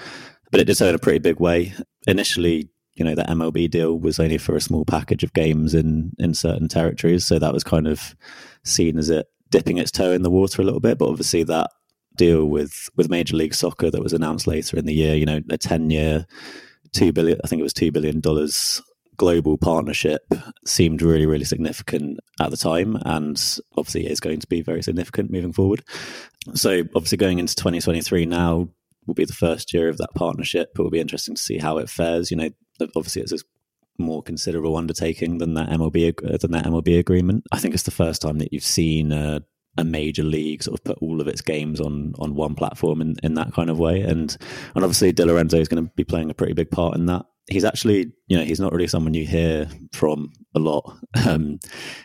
But 0.50 0.60
it 0.60 0.64
did 0.64 0.78
so 0.78 0.88
in 0.88 0.94
a 0.94 0.98
pretty 0.98 1.18
big 1.18 1.38
way. 1.38 1.74
Initially, 2.06 2.70
you 3.00 3.04
know, 3.04 3.14
the 3.14 3.22
MLB 3.22 3.70
deal 3.70 3.98
was 3.98 4.20
only 4.20 4.38
for 4.38 4.54
a 4.54 4.60
small 4.60 4.84
package 4.84 5.24
of 5.24 5.32
games 5.32 5.74
in, 5.74 6.12
in 6.18 6.34
certain 6.34 6.68
territories. 6.68 7.26
So 7.26 7.38
that 7.38 7.54
was 7.54 7.64
kind 7.64 7.88
of 7.88 8.14
seen 8.62 8.98
as 8.98 9.08
it 9.08 9.26
dipping 9.48 9.78
its 9.78 9.90
toe 9.90 10.12
in 10.12 10.22
the 10.22 10.30
water 10.30 10.60
a 10.60 10.64
little 10.64 10.80
bit. 10.80 10.98
But 10.98 11.08
obviously, 11.08 11.42
that 11.44 11.70
deal 12.16 12.44
with 12.44 12.90
with 12.96 13.08
Major 13.08 13.36
League 13.36 13.54
Soccer 13.54 13.90
that 13.90 14.02
was 14.02 14.12
announced 14.12 14.46
later 14.46 14.76
in 14.76 14.84
the 14.84 14.94
year. 14.94 15.14
You 15.14 15.24
know, 15.24 15.40
a 15.48 15.56
ten 15.56 15.88
year, 15.88 16.26
two 16.92 17.10
billion. 17.10 17.40
I 17.42 17.48
think 17.48 17.60
it 17.60 17.64
was 17.64 17.72
two 17.72 17.90
billion 17.90 18.20
dollars 18.20 18.82
global 19.16 19.58
partnership 19.58 20.22
seemed 20.66 21.02
really, 21.02 21.26
really 21.26 21.44
significant 21.44 22.18
at 22.40 22.50
the 22.50 22.56
time, 22.56 22.96
and 23.04 23.58
obviously 23.76 24.06
is 24.06 24.20
going 24.20 24.40
to 24.40 24.46
be 24.46 24.62
very 24.62 24.82
significant 24.82 25.30
moving 25.30 25.52
forward. 25.52 25.82
So, 26.54 26.80
obviously, 26.94 27.18
going 27.18 27.38
into 27.38 27.54
2023 27.54 28.26
now 28.26 28.68
will 29.06 29.14
be 29.14 29.24
the 29.24 29.32
first 29.32 29.74
year 29.74 29.88
of 29.88 29.98
that 29.98 30.14
partnership. 30.14 30.70
It 30.74 30.82
will 30.82 30.90
be 30.90 31.00
interesting 31.00 31.34
to 31.34 31.42
see 31.42 31.58
how 31.58 31.78
it 31.78 31.90
fares. 31.90 32.30
You 32.30 32.36
know, 32.38 32.50
obviously, 32.80 33.22
it's 33.22 33.32
a 33.32 33.38
more 33.98 34.22
considerable 34.22 34.76
undertaking 34.76 35.38
than 35.38 35.54
that 35.54 35.68
MLB 35.68 36.08
uh, 36.08 36.36
than 36.38 36.52
that 36.52 36.64
MLB 36.64 36.98
agreement. 36.98 37.44
I 37.52 37.58
think 37.58 37.74
it's 37.74 37.84
the 37.84 37.90
first 37.90 38.22
time 38.22 38.38
that 38.38 38.52
you've 38.52 38.64
seen 38.64 39.12
a, 39.12 39.42
a 39.76 39.84
major 39.84 40.22
league 40.22 40.62
sort 40.62 40.78
of 40.78 40.84
put 40.84 40.98
all 40.98 41.20
of 41.20 41.28
its 41.28 41.40
games 41.40 41.80
on 41.80 42.14
on 42.18 42.34
one 42.34 42.54
platform 42.54 43.00
in, 43.00 43.16
in 43.22 43.34
that 43.34 43.52
kind 43.52 43.70
of 43.70 43.78
way, 43.78 44.00
and 44.00 44.36
and 44.74 44.84
obviously 44.84 45.12
DeLorenzo 45.12 45.60
is 45.60 45.68
going 45.68 45.84
to 45.84 45.92
be 45.94 46.04
playing 46.04 46.30
a 46.30 46.34
pretty 46.34 46.54
big 46.54 46.70
part 46.70 46.96
in 46.96 47.06
that 47.06 47.26
he's 47.50 47.64
actually, 47.64 48.12
you 48.28 48.38
know, 48.38 48.44
he's 48.44 48.60
not 48.60 48.72
really 48.72 48.86
someone 48.86 49.12
you 49.12 49.26
hear 49.26 49.68
from 49.92 50.32
a 50.54 50.58
lot. 50.58 50.96
Um, 51.26 51.58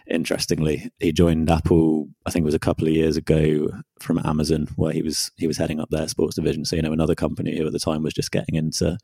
interestingly, 0.08 0.92
he 1.00 1.12
joined 1.14 1.50
Apple, 1.50 2.10
I 2.26 2.32
think 2.32 2.44
it 2.44 2.46
was 2.46 2.54
a 2.54 2.60
couple 2.60 2.88
of 2.88 2.94
years 2.94 3.16
ago 3.16 3.70
from 4.00 4.20
Amazon, 4.26 4.68
where 4.76 4.92
he 4.92 5.02
was 5.02 5.32
he 5.38 5.48
was 5.48 5.58
heading 5.58 5.80
up 5.80 5.90
their 5.90 6.08
sports 6.08 6.36
division. 6.36 6.66
So 6.66 6.76
you 6.76 6.82
know, 6.82 6.92
another 6.92 7.16
company 7.16 7.58
who 7.58 7.66
at 7.66 7.72
the 7.72 7.80
time 7.80 8.04
was 8.04 8.14
just 8.14 8.32
getting 8.32 8.56
into 8.56 8.98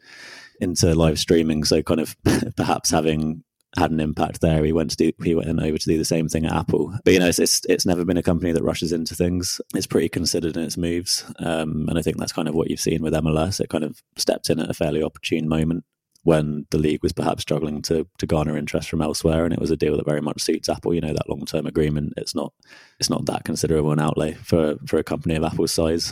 into 0.59 0.93
live 0.95 1.17
streaming. 1.17 1.63
So 1.63 1.81
kind 1.81 2.01
of 2.01 2.15
perhaps 2.57 2.91
having 2.91 3.43
had 3.77 3.91
an 3.91 3.99
impact 3.99 4.41
there. 4.41 4.63
He 4.65 4.73
went 4.73 4.91
to 4.91 4.97
do, 4.97 5.11
he 5.23 5.33
went 5.33 5.47
over 5.61 5.77
to 5.77 5.89
do 5.89 5.97
the 5.97 6.05
same 6.05 6.27
thing 6.27 6.45
at 6.45 6.53
Apple. 6.53 6.93
But 7.05 7.13
you 7.13 7.19
know, 7.19 7.27
it's, 7.27 7.39
it's, 7.39 7.61
it's 7.69 7.85
never 7.85 8.03
been 8.03 8.17
a 8.17 8.23
company 8.23 8.51
that 8.51 8.63
rushes 8.63 8.91
into 8.91 9.15
things. 9.15 9.61
It's 9.73 9.87
pretty 9.87 10.09
considered 10.09 10.57
in 10.57 10.63
its 10.63 10.77
moves, 10.77 11.23
um, 11.39 11.87
and 11.87 11.97
I 11.97 12.01
think 12.01 12.17
that's 12.17 12.33
kind 12.33 12.49
of 12.49 12.55
what 12.55 12.69
you've 12.69 12.79
seen 12.79 13.01
with 13.01 13.13
MLS. 13.13 13.61
It 13.61 13.69
kind 13.69 13.83
of 13.83 14.01
stepped 14.17 14.49
in 14.49 14.59
at 14.59 14.69
a 14.69 14.73
fairly 14.73 15.01
opportune 15.01 15.47
moment 15.47 15.85
when 16.23 16.67
the 16.69 16.77
league 16.77 17.01
was 17.01 17.13
perhaps 17.13 17.41
struggling 17.41 17.81
to 17.83 18.07
to 18.19 18.27
garner 18.27 18.57
interest 18.57 18.89
from 18.89 19.01
elsewhere, 19.01 19.43
and 19.43 19.53
it 19.53 19.59
was 19.59 19.71
a 19.71 19.77
deal 19.77 19.97
that 19.97 20.05
very 20.05 20.21
much 20.21 20.41
suits 20.41 20.69
Apple. 20.69 20.93
You 20.93 21.01
know 21.01 21.13
that 21.13 21.29
long 21.29 21.45
term 21.45 21.65
agreement. 21.65 22.13
It's 22.17 22.35
not 22.35 22.53
it's 22.99 23.09
not 23.09 23.25
that 23.25 23.43
considerable 23.43 23.91
an 23.91 23.99
outlay 23.99 24.33
for 24.33 24.75
for 24.85 24.97
a 24.97 25.03
company 25.03 25.35
of 25.35 25.43
Apple's 25.43 25.73
size. 25.73 26.11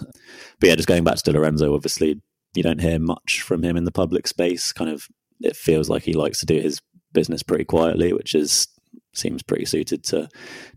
But 0.59 0.69
yeah, 0.69 0.75
just 0.75 0.87
going 0.87 1.03
back 1.03 1.17
to 1.17 1.31
Lorenzo, 1.31 1.73
obviously 1.75 2.21
you 2.55 2.63
don't 2.63 2.81
hear 2.81 2.99
much 2.99 3.41
from 3.41 3.63
him 3.63 3.77
in 3.77 3.85
the 3.85 3.91
public 3.91 4.27
space. 4.27 4.71
Kind 4.71 4.89
of, 4.89 5.07
it 5.41 5.55
feels 5.55 5.89
like 5.89 6.03
he 6.03 6.13
likes 6.13 6.39
to 6.39 6.45
do 6.45 6.59
his 6.59 6.81
business 7.13 7.43
pretty 7.43 7.65
quietly, 7.65 8.13
which 8.13 8.33
is 8.33 8.67
seems 9.13 9.43
pretty 9.43 9.65
suited 9.65 10.03
to 10.05 10.27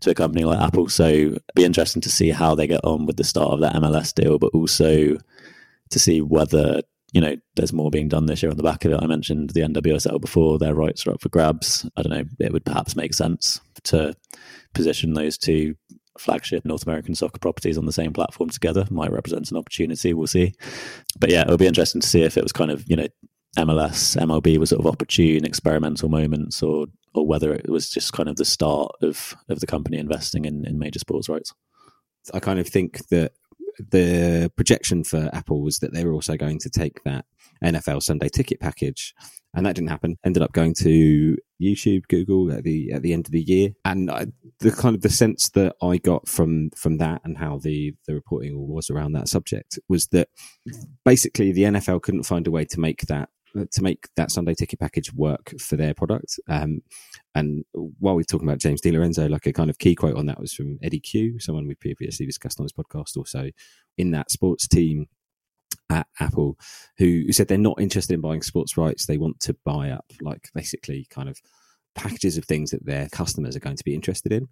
to 0.01 0.11
a 0.11 0.15
company 0.15 0.43
like 0.43 0.59
Apple. 0.59 0.89
So 0.89 1.35
be 1.55 1.63
interesting 1.63 2.01
to 2.03 2.09
see 2.09 2.29
how 2.29 2.53
they 2.53 2.67
get 2.67 2.83
on 2.83 3.05
with 3.05 3.17
the 3.17 3.23
start 3.23 3.51
of 3.51 3.61
that 3.61 3.75
MLS 3.75 4.13
deal, 4.13 4.37
but 4.37 4.51
also 4.53 5.17
to 5.89 5.99
see 5.99 6.21
whether 6.21 6.81
you 7.13 7.21
know, 7.21 7.35
there's 7.55 7.71
more 7.71 7.91
being 7.91 8.09
done 8.09 8.25
this 8.25 8.41
year 8.41 8.49
on 8.49 8.57
the 8.57 8.63
back 8.63 8.83
of 8.83 8.91
it. 8.91 8.99
I 9.01 9.05
mentioned 9.05 9.51
the 9.51 9.61
NWSL 9.61 10.19
before; 10.19 10.57
their 10.57 10.73
rights 10.73 11.05
are 11.05 11.11
up 11.11 11.21
for 11.21 11.29
grabs. 11.29 11.87
I 11.95 12.01
don't 12.01 12.11
know; 12.11 12.25
it 12.39 12.51
would 12.51 12.65
perhaps 12.65 12.95
make 12.95 13.13
sense 13.13 13.61
to 13.83 14.15
position 14.73 15.13
those 15.13 15.37
two 15.37 15.75
flagship 16.17 16.65
North 16.65 16.83
American 16.83 17.15
soccer 17.15 17.39
properties 17.39 17.77
on 17.77 17.85
the 17.85 17.91
same 17.91 18.13
platform 18.13 18.49
together. 18.49 18.87
Might 18.89 19.11
represent 19.11 19.51
an 19.51 19.57
opportunity. 19.57 20.13
We'll 20.13 20.27
see. 20.27 20.53
But 21.19 21.29
yeah, 21.29 21.41
it'll 21.41 21.57
be 21.57 21.67
interesting 21.67 22.01
to 22.01 22.07
see 22.07 22.23
if 22.23 22.35
it 22.35 22.43
was 22.43 22.51
kind 22.51 22.71
of 22.71 22.83
you 22.89 22.95
know 22.95 23.07
MLS, 23.57 24.17
MLB 24.17 24.57
was 24.57 24.71
sort 24.71 24.79
of 24.79 24.87
opportune 24.87 25.45
experimental 25.45 26.09
moments, 26.09 26.63
or 26.63 26.87
or 27.13 27.27
whether 27.27 27.53
it 27.53 27.69
was 27.69 27.91
just 27.91 28.11
kind 28.13 28.27
of 28.27 28.37
the 28.37 28.45
start 28.45 28.91
of 29.03 29.35
of 29.49 29.59
the 29.59 29.67
company 29.67 29.99
investing 29.99 30.45
in 30.45 30.65
in 30.65 30.79
major 30.79 30.99
sports 30.99 31.29
rights. 31.29 31.53
I 32.33 32.39
kind 32.39 32.59
of 32.59 32.67
think 32.67 33.07
that 33.09 33.33
the 33.77 34.51
projection 34.55 35.03
for 35.03 35.29
Apple 35.33 35.61
was 35.61 35.79
that 35.79 35.93
they 35.93 36.05
were 36.05 36.13
also 36.13 36.37
going 36.37 36.59
to 36.59 36.69
take 36.69 37.03
that 37.03 37.25
NFL 37.63 38.03
Sunday 38.03 38.29
ticket 38.29 38.59
package, 38.59 39.13
and 39.53 39.65
that 39.65 39.75
didn't 39.75 39.89
happen. 39.89 40.17
Ended 40.25 40.43
up 40.43 40.53
going 40.53 40.73
to 40.75 41.37
YouTube, 41.61 42.07
Google 42.07 42.51
at 42.51 42.63
the 42.63 42.91
at 42.91 43.01
the 43.01 43.13
end 43.13 43.27
of 43.27 43.31
the 43.31 43.41
year, 43.41 43.71
and 43.85 44.09
I, 44.11 44.27
the 44.59 44.71
kind 44.71 44.95
of 44.95 45.01
the 45.01 45.09
sense 45.09 45.49
that 45.49 45.75
I 45.81 45.97
got 45.97 46.27
from 46.27 46.71
from 46.71 46.97
that 46.97 47.21
and 47.23 47.37
how 47.37 47.57
the 47.57 47.93
the 48.07 48.13
reporting 48.13 48.67
was 48.67 48.89
around 48.89 49.13
that 49.13 49.29
subject 49.29 49.79
was 49.87 50.07
that 50.07 50.29
basically 51.05 51.51
the 51.51 51.63
NFL 51.63 52.01
couldn't 52.01 52.23
find 52.23 52.47
a 52.47 52.51
way 52.51 52.65
to 52.65 52.79
make 52.79 53.01
that 53.03 53.29
to 53.71 53.83
make 53.83 54.07
that 54.15 54.31
Sunday 54.31 54.53
ticket 54.53 54.79
package 54.79 55.13
work 55.13 55.53
for 55.59 55.75
their 55.75 55.93
product. 55.93 56.39
Um, 56.49 56.81
and 57.35 57.65
while 57.73 58.15
we're 58.15 58.23
talking 58.23 58.47
about 58.47 58.59
James 58.59 58.81
DeLorenzo, 58.81 59.29
like 59.29 59.45
a 59.47 59.53
kind 59.53 59.69
of 59.69 59.79
key 59.79 59.95
quote 59.95 60.15
on 60.15 60.27
that 60.27 60.39
was 60.39 60.53
from 60.53 60.77
Eddie 60.83 60.99
Cue, 60.99 61.39
someone 61.39 61.67
we 61.67 61.75
previously 61.75 62.25
discussed 62.25 62.59
on 62.59 62.65
this 62.65 62.73
podcast, 62.73 63.17
also 63.17 63.49
in 63.97 64.11
that 64.11 64.29
sports 64.29 64.67
team 64.67 65.07
at 65.89 66.07
Apple, 66.19 66.57
who 66.97 67.31
said 67.31 67.47
they're 67.47 67.57
not 67.57 67.81
interested 67.81 68.13
in 68.13 68.21
buying 68.21 68.41
sports 68.41 68.77
rights. 68.77 69.05
They 69.05 69.17
want 69.17 69.39
to 69.41 69.55
buy 69.65 69.89
up, 69.89 70.05
like, 70.21 70.49
basically 70.53 71.07
kind 71.09 71.27
of 71.27 71.39
packages 71.95 72.37
of 72.37 72.45
things 72.45 72.71
that 72.71 72.85
their 72.85 73.07
customers 73.09 73.55
are 73.55 73.59
going 73.61 73.77
to 73.77 73.83
be 73.83 73.95
interested 73.95 74.31
in. 74.31 74.47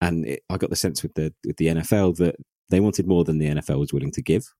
And 0.00 0.26
it, 0.26 0.42
I 0.50 0.56
got 0.56 0.70
the 0.70 0.76
sense 0.76 1.02
with 1.02 1.14
the 1.14 1.32
with 1.44 1.56
the 1.56 1.68
NFL 1.68 2.16
that 2.18 2.36
they 2.70 2.80
wanted 2.80 3.06
more 3.06 3.24
than 3.24 3.38
the 3.38 3.48
NFL 3.48 3.78
was 3.78 3.92
willing 3.92 4.12
to 4.12 4.22
give 4.22 4.52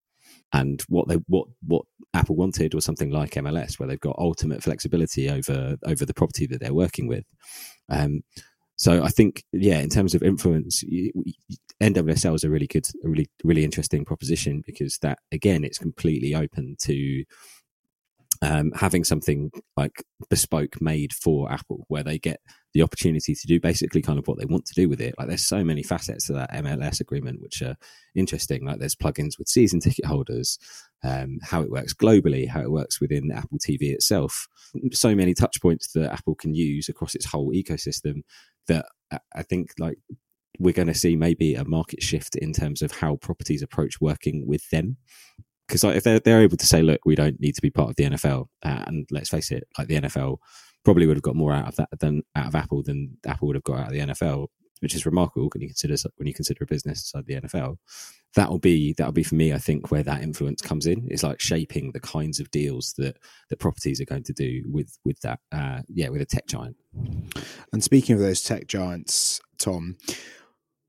and 0.53 0.83
what 0.89 1.09
they 1.09 1.17
what 1.27 1.49
what 1.67 1.83
Apple 2.15 2.37
wanted 2.37 2.75
was 2.75 2.85
something 2.85 3.11
like 3.11 3.33
MLS, 3.33 3.79
where 3.79 3.89
they've 3.89 4.01
got 4.01 4.17
ultimate 4.19 4.63
flexibility 4.63 5.31
over 5.31 5.77
over 5.85 6.07
the 6.07 6.15
property 6.15 6.47
that 6.47 6.61
they're 6.61 6.75
working 6.75 7.09
with. 7.09 7.25
Um, 7.89 8.23
so 8.77 9.03
I 9.03 9.09
think, 9.09 9.43
yeah, 9.53 9.79
in 9.79 9.89
terms 9.89 10.15
of 10.15 10.23
influence, 10.23 10.85
NWSL 11.83 12.35
is 12.35 12.45
a 12.45 12.51
really 12.51 12.67
good, 12.67 12.87
a 13.05 13.09
really 13.09 13.27
really 13.43 13.65
interesting 13.65 14.05
proposition 14.05 14.63
because 14.67 14.99
that 14.99 15.19
again, 15.33 15.65
it's 15.65 15.79
completely 15.79 16.35
open 16.35 16.77
to 16.81 17.25
um, 18.43 18.73
having 18.77 19.05
something 19.05 19.51
like 19.77 20.03
bespoke 20.29 20.81
made 20.81 21.13
for 21.13 21.51
Apple, 21.51 21.85
where 21.89 22.03
they 22.03 22.19
get 22.19 22.41
the 22.77 22.83
opportunity 22.83 23.35
to 23.35 23.47
do 23.47 23.59
basically 23.59 24.03
kind 24.03 24.19
of 24.19 24.29
what 24.29 24.39
they 24.39 24.45
want 24.45 24.67
to 24.67 24.75
do 24.75 24.87
with 24.87 25.01
it. 25.01 25.15
Like 25.17 25.29
there's 25.29 25.47
so 25.47 25.65
many 25.65 25.83
facets 25.83 26.27
to 26.27 26.35
that 26.35 26.53
MLS 26.53 27.01
agreement 27.01 27.41
which 27.41 27.63
are 27.63 27.75
interesting. 28.15 28.67
Like 28.67 28.81
there's 28.81 28.95
plugins 28.95 29.39
with 29.39 29.49
season 29.49 29.81
ticket 29.81 30.05
holders, 30.05 30.59
um, 31.03 31.39
how 31.43 31.63
it 31.63 31.71
works 31.71 31.95
globally, 31.95 32.47
how 32.47 32.61
it 32.61 32.71
works 32.71 33.01
within 33.01 33.33
Apple 33.33 33.59
TV 33.59 33.93
itself. 33.95 34.47
So 34.93 35.15
many 35.15 35.33
touch 35.33 35.63
points 35.63 35.93
that 35.93 36.13
Apple 36.13 36.35
can 36.35 36.55
use 36.55 36.91
across 36.91 37.15
its 37.15 37.25
whole 37.25 37.51
ecosystem 37.51 38.25
that 38.69 38.85
I 39.35 39.43
think 39.43 39.71
like 39.79 39.97
we're 40.59 40.75
going 40.75 40.89
to 40.89 40.95
see 40.95 41.17
maybe 41.17 41.55
a 41.55 41.65
market 41.65 42.03
shift 42.03 42.37
in 42.37 42.53
terms 42.53 42.83
of 42.83 42.93
how 42.93 43.17
properties 43.17 43.63
approach 43.63 44.03
working 44.03 44.47
with 44.47 44.69
them 44.69 44.99
because 45.67 45.83
like, 45.83 45.97
if 45.97 46.05
they're, 46.05 46.21
they're 46.21 46.43
able 46.43 46.57
to 46.59 46.67
say, 46.67 46.83
look, 46.83 47.01
we 47.05 47.15
don't 47.15 47.41
need 47.41 47.55
to 47.55 47.63
be 47.63 47.71
part 47.71 47.91
of 47.91 47.97
the 47.97 48.05
NFL, 48.05 48.47
uh, 48.65 48.85
and 48.87 49.07
let's 49.11 49.31
face 49.31 49.51
it, 49.51 49.67
like 49.77 49.89
the 49.89 50.01
NFL 50.01 50.37
probably 50.87 51.05
would 51.05 51.17
have 51.17 51.23
got 51.23 51.35
more 51.35 51.53
out 51.53 51.67
of 51.67 51.75
that 51.75 51.89
than 51.99 52.23
out 52.37 52.47
of 52.47 52.55
Apple 52.55 52.81
than 52.81 53.19
Apple 53.27 53.49
would 53.49 53.57
have 53.57 53.65
got 53.65 53.81
out 53.81 53.87
of 53.89 53.93
the 53.93 53.99
NFL, 53.99 54.47
which 54.79 54.95
is 54.95 55.05
remarkable 55.05 55.51
when 55.53 55.61
you 55.61 55.67
consider 55.67 55.97
when 56.15 56.29
you 56.29 56.33
consider 56.33 56.63
a 56.63 56.67
business 56.67 57.11
like 57.13 57.27
the 57.27 57.41
NFL. 57.41 57.79
That'll 58.37 58.61
be 58.61 58.95
that'll 58.97 59.13
be 59.13 59.25
for 59.25 59.35
me, 59.35 59.53
I 59.53 59.59
think, 59.59 59.91
where 59.91 60.05
that 60.05 60.23
influence 60.23 60.63
comes 60.63 60.87
in. 60.87 61.09
It's 61.11 61.25
like 61.25 61.41
shaping 61.41 61.91
the 61.91 61.99
kinds 61.99 62.39
of 62.39 62.53
deals 62.53 62.95
that 62.99 63.17
that 63.51 63.59
properties 63.59 64.01
are 64.01 64.05
going 64.05 64.23
to 64.23 64.33
do 64.33 64.63
with 64.71 64.97
with 65.05 65.19
that, 65.23 65.41
uh, 65.51 65.81
yeah, 65.89 66.09
with 66.09 66.21
a 66.21 66.25
tech 66.25 66.47
giant. 66.47 66.77
And 67.73 67.83
speaking 67.83 68.15
of 68.15 68.21
those 68.21 68.43
tech 68.43 68.69
giants, 68.69 69.41
Tom, 69.59 69.97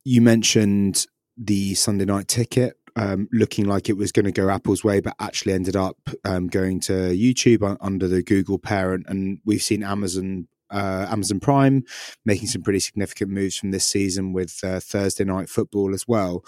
you 0.05 0.21
mentioned 0.21 1.07
the 1.38 1.73
Sunday 1.73 2.05
night 2.05 2.27
ticket 2.27 2.77
um, 2.97 3.29
looking 3.31 3.65
like 3.65 3.89
it 3.89 3.95
was 3.95 4.12
going 4.12 4.25
to 4.25 4.31
go 4.31 4.49
Apple's 4.49 4.83
way, 4.83 4.99
but 4.99 5.15
actually 5.19 5.53
ended 5.53 5.75
up 5.75 5.97
um, 6.25 6.47
going 6.47 6.79
to 6.81 6.91
YouTube 6.91 7.77
under 7.79 8.07
the 8.07 8.23
Google 8.23 8.57
parent. 8.57 9.05
And 9.07 9.39
we've 9.45 9.62
seen 9.62 9.83
Amazon 9.83 10.47
uh, 10.69 11.07
Amazon 11.10 11.39
Prime 11.39 11.83
making 12.25 12.47
some 12.47 12.62
pretty 12.62 12.79
significant 12.79 13.31
moves 13.31 13.55
from 13.55 13.71
this 13.71 13.86
season 13.86 14.33
with 14.33 14.60
uh, 14.63 14.81
Thursday 14.81 15.23
night 15.23 15.47
football 15.47 15.93
as 15.93 16.07
well. 16.07 16.43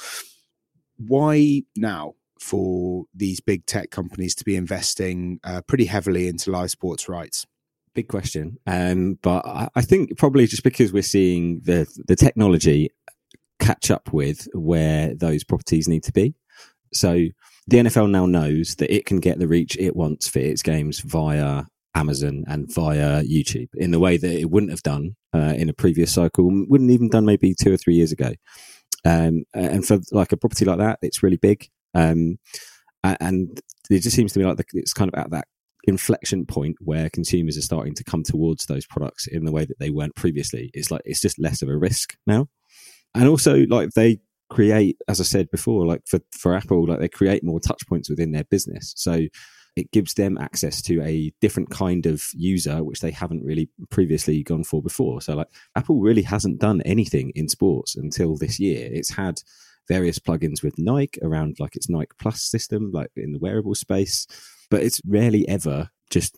Why 0.98 1.62
now 1.78 2.16
for 2.38 3.06
these 3.14 3.40
big 3.40 3.66
tech 3.66 3.92
companies 3.92 4.36
to 4.36 4.44
be 4.44 4.56
investing 4.56 5.40
uh, 5.44 5.62
pretty 5.62 5.86
heavily 5.86 6.28
into 6.28 6.52
live 6.52 6.72
sports 6.72 7.08
rights? 7.08 7.46
Big 7.94 8.08
question, 8.08 8.58
um, 8.68 9.18
but 9.22 9.46
I, 9.46 9.70
I 9.76 9.82
think 9.82 10.18
probably 10.18 10.48
just 10.48 10.64
because 10.64 10.92
we're 10.92 11.02
seeing 11.02 11.62
the 11.64 11.88
the 12.08 12.16
technology 12.16 12.90
catch 13.60 13.92
up 13.92 14.14
with 14.14 14.48
where 14.54 15.14
those 15.16 15.44
properties 15.44 15.88
need 15.88 16.04
to 16.04 16.12
be. 16.12 16.36
So 16.94 17.28
the 17.68 17.78
NFL 17.78 18.10
now 18.10 18.26
knows 18.26 18.76
that 18.76 18.94
it 18.94 19.06
can 19.06 19.20
get 19.20 19.40
the 19.40 19.48
reach 19.48 19.78
it 19.78 19.96
wants 19.96 20.28
for 20.28 20.40
its 20.40 20.62
games 20.62 21.00
via 21.02 21.64
Amazon 21.96 22.44
and 22.48 22.74
via 22.74 23.24
YouTube 23.24 23.70
in 23.76 23.92
the 23.92 24.00
way 24.00 24.18
that 24.18 24.40
it 24.40 24.50
wouldn't 24.50 24.72
have 24.72 24.84
done 24.84 25.16
uh, 25.34 25.54
in 25.56 25.70
a 25.70 25.74
previous 25.74 26.14
cycle, 26.14 26.50
wouldn't 26.68 26.92
even 26.92 27.10
done 27.10 27.26
maybe 27.26 27.54
two 27.54 27.74
or 27.74 27.78
three 27.78 27.96
years 27.96 28.12
ago. 28.12 28.32
Um, 29.06 29.44
and 29.54 29.86
for 29.86 30.00
like 30.12 30.32
a 30.32 30.38
property 30.38 30.66
like 30.66 30.80
that, 30.80 31.00
it's 31.02 31.24
really 31.24 31.38
big. 31.38 31.68
Um, 31.94 32.38
and 33.04 33.62
it 33.90 34.00
just 34.00 34.16
seems 34.16 34.34
to 34.34 34.40
me 34.40 34.46
like 34.46 34.58
the, 34.58 34.66
it's 34.74 34.94
kind 34.94 35.12
of 35.14 35.20
at 35.20 35.32
that 35.32 35.48
inflection 35.86 36.46
point 36.46 36.76
where 36.82 37.10
consumers 37.10 37.58
are 37.58 37.62
starting 37.62 37.96
to 37.96 38.04
come 38.04 38.24
towards 38.24 38.66
those 38.66 38.86
products 38.86 39.28
in 39.28 39.46
the 39.46 39.52
way 39.52 39.66
that 39.66 39.80
they 39.80 39.90
weren't 39.90 40.16
previously. 40.16 40.70
It's 40.74 40.92
like 40.92 41.02
it's 41.06 41.22
just 41.22 41.40
less 41.40 41.62
of 41.62 41.70
a 41.70 41.78
risk 41.78 42.16
now. 42.28 42.48
And 43.16 43.28
also, 43.28 43.66
like 43.70 43.92
they 43.92 44.20
create, 44.50 44.98
as 45.08 45.20
I 45.20 45.24
said 45.24 45.50
before, 45.52 45.86
like 45.86 46.02
for, 46.08 46.20
for 46.32 46.56
Apple, 46.56 46.88
like 46.88 47.00
they 47.00 47.08
create 47.08 47.44
more 47.44 47.60
touch 47.60 47.86
points 47.88 48.10
within 48.10 48.32
their 48.32 48.44
business. 48.46 48.94
So 48.98 49.28
it 49.76 49.92
gives 49.92 50.16
them 50.16 50.38
access 50.38 50.82
to 50.84 51.02
a 51.02 51.32
different 51.42 51.70
kind 51.70 52.06
of 52.06 52.24
user, 52.34 52.84
which 52.84 53.00
they 53.00 53.12
haven't 53.12 53.44
really 53.44 53.70
previously 53.90 54.44
gone 54.44 54.64
for 54.64 54.82
before. 54.82 55.22
So, 55.22 55.36
like, 55.36 55.48
Apple 55.76 56.00
really 56.02 56.24
hasn't 56.24 56.60
done 56.60 56.82
anything 56.82 57.32
in 57.36 57.48
sports 57.48 57.96
until 57.96 58.36
this 58.36 58.60
year. 58.60 58.90
It's 58.92 59.12
had 59.12 59.42
various 59.88 60.20
plugins 60.20 60.62
with 60.64 60.78
Nike 60.78 61.20
around 61.24 61.58
like 61.60 61.76
its 61.76 61.90
Nike 61.90 62.12
Plus 62.20 62.42
system, 62.42 62.92
like 62.92 63.10
in 63.16 63.32
the 63.32 63.40
wearable 63.40 63.76
space, 63.76 64.28
but 64.70 64.82
it's 64.82 65.02
rarely 65.08 65.48
ever 65.48 65.90
just 66.10 66.38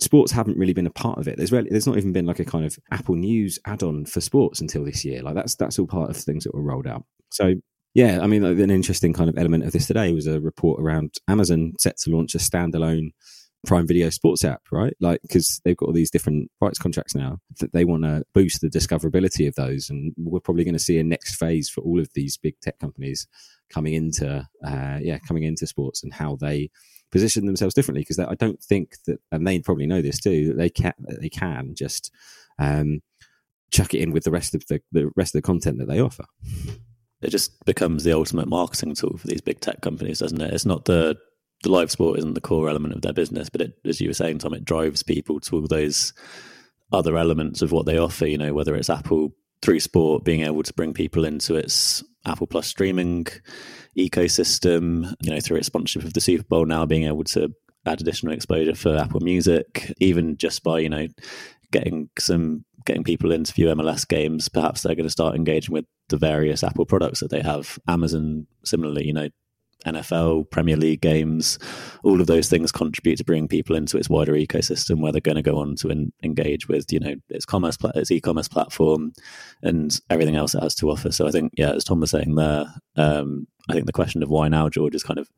sports 0.00 0.32
haven't 0.32 0.58
really 0.58 0.72
been 0.72 0.86
a 0.86 0.90
part 0.90 1.18
of 1.18 1.28
it. 1.28 1.36
There's 1.36 1.52
really, 1.52 1.70
there's 1.70 1.86
not 1.86 1.96
even 1.96 2.12
been 2.12 2.26
like 2.26 2.40
a 2.40 2.44
kind 2.44 2.64
of 2.64 2.76
Apple 2.90 3.14
News 3.14 3.58
add-on 3.66 4.06
for 4.06 4.20
sports 4.20 4.60
until 4.60 4.84
this 4.84 5.04
year. 5.04 5.22
Like 5.22 5.34
that's 5.34 5.54
that's 5.54 5.78
all 5.78 5.86
part 5.86 6.10
of 6.10 6.16
things 6.16 6.44
that 6.44 6.54
were 6.54 6.62
rolled 6.62 6.86
out. 6.86 7.04
So 7.30 7.54
yeah, 7.94 8.18
I 8.20 8.26
mean, 8.26 8.42
like, 8.42 8.58
an 8.58 8.72
interesting 8.72 9.12
kind 9.12 9.30
of 9.30 9.38
element 9.38 9.64
of 9.64 9.72
this 9.72 9.86
today 9.86 10.12
was 10.12 10.26
a 10.26 10.40
report 10.40 10.80
around 10.80 11.14
Amazon 11.28 11.74
set 11.78 11.96
to 11.98 12.10
launch 12.10 12.34
a 12.34 12.38
standalone 12.38 13.10
Prime 13.64 13.86
Video 13.86 14.10
sports 14.10 14.44
app, 14.44 14.62
right? 14.72 14.94
Like, 15.00 15.22
because 15.22 15.60
they've 15.64 15.76
got 15.76 15.86
all 15.86 15.92
these 15.92 16.10
different 16.10 16.50
rights 16.60 16.78
contracts 16.78 17.14
now 17.14 17.38
that 17.60 17.72
they 17.72 17.84
want 17.84 18.02
to 18.02 18.24
boost 18.34 18.60
the 18.60 18.68
discoverability 18.68 19.46
of 19.46 19.54
those. 19.54 19.88
And 19.88 20.12
we're 20.18 20.40
probably 20.40 20.64
going 20.64 20.74
to 20.74 20.80
see 20.80 20.98
a 20.98 21.04
next 21.04 21.36
phase 21.36 21.68
for 21.70 21.82
all 21.82 22.00
of 22.00 22.08
these 22.14 22.36
big 22.36 22.58
tech 22.60 22.80
companies 22.80 23.28
coming 23.70 23.94
into, 23.94 24.46
uh, 24.66 24.98
yeah, 25.00 25.18
coming 25.26 25.44
into 25.44 25.66
sports 25.66 26.02
and 26.02 26.12
how 26.12 26.36
they 26.36 26.70
position 27.14 27.46
themselves 27.46 27.74
differently. 27.74 28.02
Because 28.02 28.18
I 28.18 28.34
don't 28.34 28.62
think 28.62 28.96
that, 29.06 29.18
and 29.32 29.46
they 29.46 29.60
probably 29.60 29.86
know 29.86 30.02
this 30.02 30.20
too, 30.20 30.48
that 30.48 30.58
they 30.58 30.68
can, 30.68 30.92
they 31.20 31.30
can 31.30 31.74
just, 31.74 32.10
um, 32.58 33.00
chuck 33.70 33.94
it 33.94 34.02
in 34.02 34.12
with 34.12 34.24
the 34.24 34.30
rest 34.30 34.54
of 34.54 34.66
the, 34.68 34.80
the 34.92 35.10
rest 35.16 35.34
of 35.34 35.38
the 35.38 35.46
content 35.46 35.78
that 35.78 35.88
they 35.88 36.00
offer 36.00 36.24
it 37.24 37.30
just 37.30 37.64
becomes 37.64 38.04
the 38.04 38.12
ultimate 38.12 38.48
marketing 38.48 38.94
tool 38.94 39.16
for 39.16 39.26
these 39.26 39.40
big 39.40 39.60
tech 39.60 39.80
companies, 39.80 40.18
doesn't 40.18 40.40
it? 40.40 40.52
It's 40.52 40.66
not 40.66 40.84
the 40.84 41.16
the 41.62 41.70
live 41.70 41.90
sport 41.90 42.18
isn't 42.18 42.34
the 42.34 42.42
core 42.42 42.68
element 42.68 42.94
of 42.94 43.00
their 43.00 43.14
business, 43.14 43.48
but 43.48 43.62
it, 43.62 43.78
as 43.86 43.98
you 43.98 44.08
were 44.08 44.14
saying, 44.14 44.38
Tom, 44.38 44.52
it 44.52 44.66
drives 44.66 45.02
people 45.02 45.40
to 45.40 45.56
all 45.56 45.66
those 45.66 46.12
other 46.92 47.16
elements 47.16 47.62
of 47.62 47.72
what 47.72 47.86
they 47.86 47.96
offer. 47.96 48.26
You 48.26 48.36
know, 48.36 48.52
whether 48.52 48.74
it's 48.74 48.90
Apple 48.90 49.30
through 49.62 49.80
sport 49.80 50.24
being 50.24 50.42
able 50.42 50.62
to 50.62 50.74
bring 50.74 50.92
people 50.92 51.24
into 51.24 51.54
its 51.54 52.04
Apple 52.26 52.46
Plus 52.46 52.66
streaming 52.66 53.26
ecosystem, 53.96 55.14
you 55.22 55.30
know, 55.30 55.40
through 55.40 55.58
its 55.58 55.66
sponsorship 55.66 56.04
of 56.04 56.14
the 56.14 56.20
Super 56.20 56.44
Bowl 56.44 56.66
now 56.66 56.86
being 56.86 57.04
able 57.04 57.24
to 57.24 57.54
add 57.86 58.00
additional 58.00 58.32
exposure 58.32 58.74
for 58.74 58.96
Apple 58.96 59.20
Music, 59.20 59.92
even 59.98 60.36
just 60.36 60.62
by 60.62 60.78
you 60.78 60.88
know 60.88 61.06
getting 61.70 62.08
some 62.18 62.64
getting 62.86 63.04
people 63.04 63.32
into 63.32 63.52
view 63.52 63.66
MLS 63.68 64.06
games, 64.06 64.48
perhaps 64.48 64.82
they're 64.82 64.94
going 64.94 65.06
to 65.06 65.10
start 65.10 65.34
engaging 65.34 65.72
with 65.72 65.86
the 66.08 66.16
various 66.16 66.62
Apple 66.62 66.84
products 66.84 67.20
that 67.20 67.30
they 67.30 67.40
have. 67.40 67.78
Amazon, 67.88 68.46
similarly, 68.64 69.06
you 69.06 69.12
know, 69.12 69.28
NFL, 69.86 70.50
Premier 70.50 70.76
League 70.76 71.00
games, 71.00 71.58
all 72.02 72.20
of 72.20 72.26
those 72.26 72.48
things 72.48 72.72
contribute 72.72 73.16
to 73.16 73.24
bringing 73.24 73.48
people 73.48 73.76
into 73.76 73.96
its 73.96 74.08
wider 74.08 74.32
ecosystem 74.32 75.00
where 75.00 75.12
they're 75.12 75.20
going 75.20 75.36
to 75.36 75.42
go 75.42 75.58
on 75.58 75.76
to 75.76 76.10
engage 76.22 76.68
with, 76.68 76.92
you 76.92 77.00
know, 77.00 77.14
its 77.28 77.44
commerce, 77.44 77.76
its 77.94 78.10
e-commerce 78.10 78.48
platform, 78.48 79.12
and 79.62 80.00
everything 80.10 80.36
else 80.36 80.54
it 80.54 80.62
has 80.62 80.74
to 80.76 80.90
offer. 80.90 81.12
So 81.12 81.26
I 81.26 81.30
think, 81.30 81.52
yeah, 81.56 81.72
as 81.72 81.84
Tom 81.84 82.00
was 82.00 82.10
saying 82.10 82.34
there, 82.34 82.66
um, 82.96 83.46
I 83.68 83.72
think 83.72 83.86
the 83.86 83.92
question 83.92 84.22
of 84.22 84.30
why 84.30 84.48
now, 84.48 84.68
George, 84.68 84.94
is 84.94 85.02
kind 85.02 85.18
of, 85.18 85.28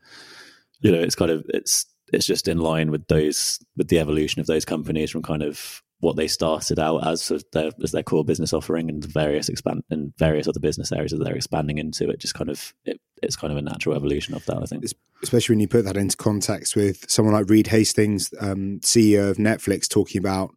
you 0.80 0.92
know, 0.92 1.00
it's 1.00 1.14
kind 1.14 1.30
of 1.30 1.44
it's 1.48 1.86
it's 2.12 2.26
just 2.26 2.48
in 2.48 2.58
line 2.58 2.90
with 2.90 3.06
those 3.08 3.58
with 3.76 3.88
the 3.88 3.98
evolution 3.98 4.40
of 4.40 4.46
those 4.46 4.64
companies 4.64 5.10
from 5.10 5.22
kind 5.22 5.42
of 5.42 5.82
what 6.00 6.16
they 6.16 6.28
started 6.28 6.78
out 6.78 7.06
as 7.06 7.32
their, 7.52 7.70
as 7.82 7.92
their 7.92 8.02
core 8.02 8.24
business 8.24 8.52
offering 8.52 8.90
and 8.90 9.04
various 9.04 9.48
expand 9.48 9.82
and 9.90 10.12
various 10.18 10.46
other 10.46 10.60
business 10.60 10.92
areas 10.92 11.12
that 11.12 11.24
they're 11.24 11.34
expanding 11.34 11.78
into. 11.78 12.10
It 12.10 12.20
just 12.20 12.34
kind 12.34 12.50
of 12.50 12.74
it, 12.84 13.00
it's 13.22 13.36
kind 13.36 13.50
of 13.50 13.56
a 13.56 13.62
natural 13.62 13.96
evolution 13.96 14.34
of 14.34 14.44
that. 14.46 14.58
I 14.62 14.66
think, 14.66 14.84
especially 15.22 15.54
when 15.54 15.60
you 15.60 15.68
put 15.68 15.84
that 15.86 15.96
into 15.96 16.16
context 16.16 16.76
with 16.76 17.10
someone 17.10 17.34
like 17.34 17.48
Reed 17.48 17.68
Hastings, 17.68 18.32
um, 18.40 18.80
CEO 18.82 19.30
of 19.30 19.38
Netflix, 19.38 19.88
talking 19.88 20.18
about 20.18 20.50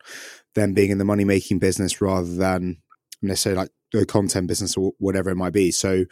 them 0.56 0.74
being 0.74 0.92
in 0.92 0.98
the 0.98 1.06
money 1.06 1.24
making 1.24 1.60
business 1.60 2.02
rather 2.02 2.34
than 2.34 2.78
necessarily 3.22 3.62
like 3.62 3.72
the 3.94 4.06
content 4.06 4.48
business 4.48 4.76
or 4.76 4.92
whatever 4.98 5.30
it 5.30 5.36
might 5.36 5.54
be. 5.54 5.72
So 5.72 6.06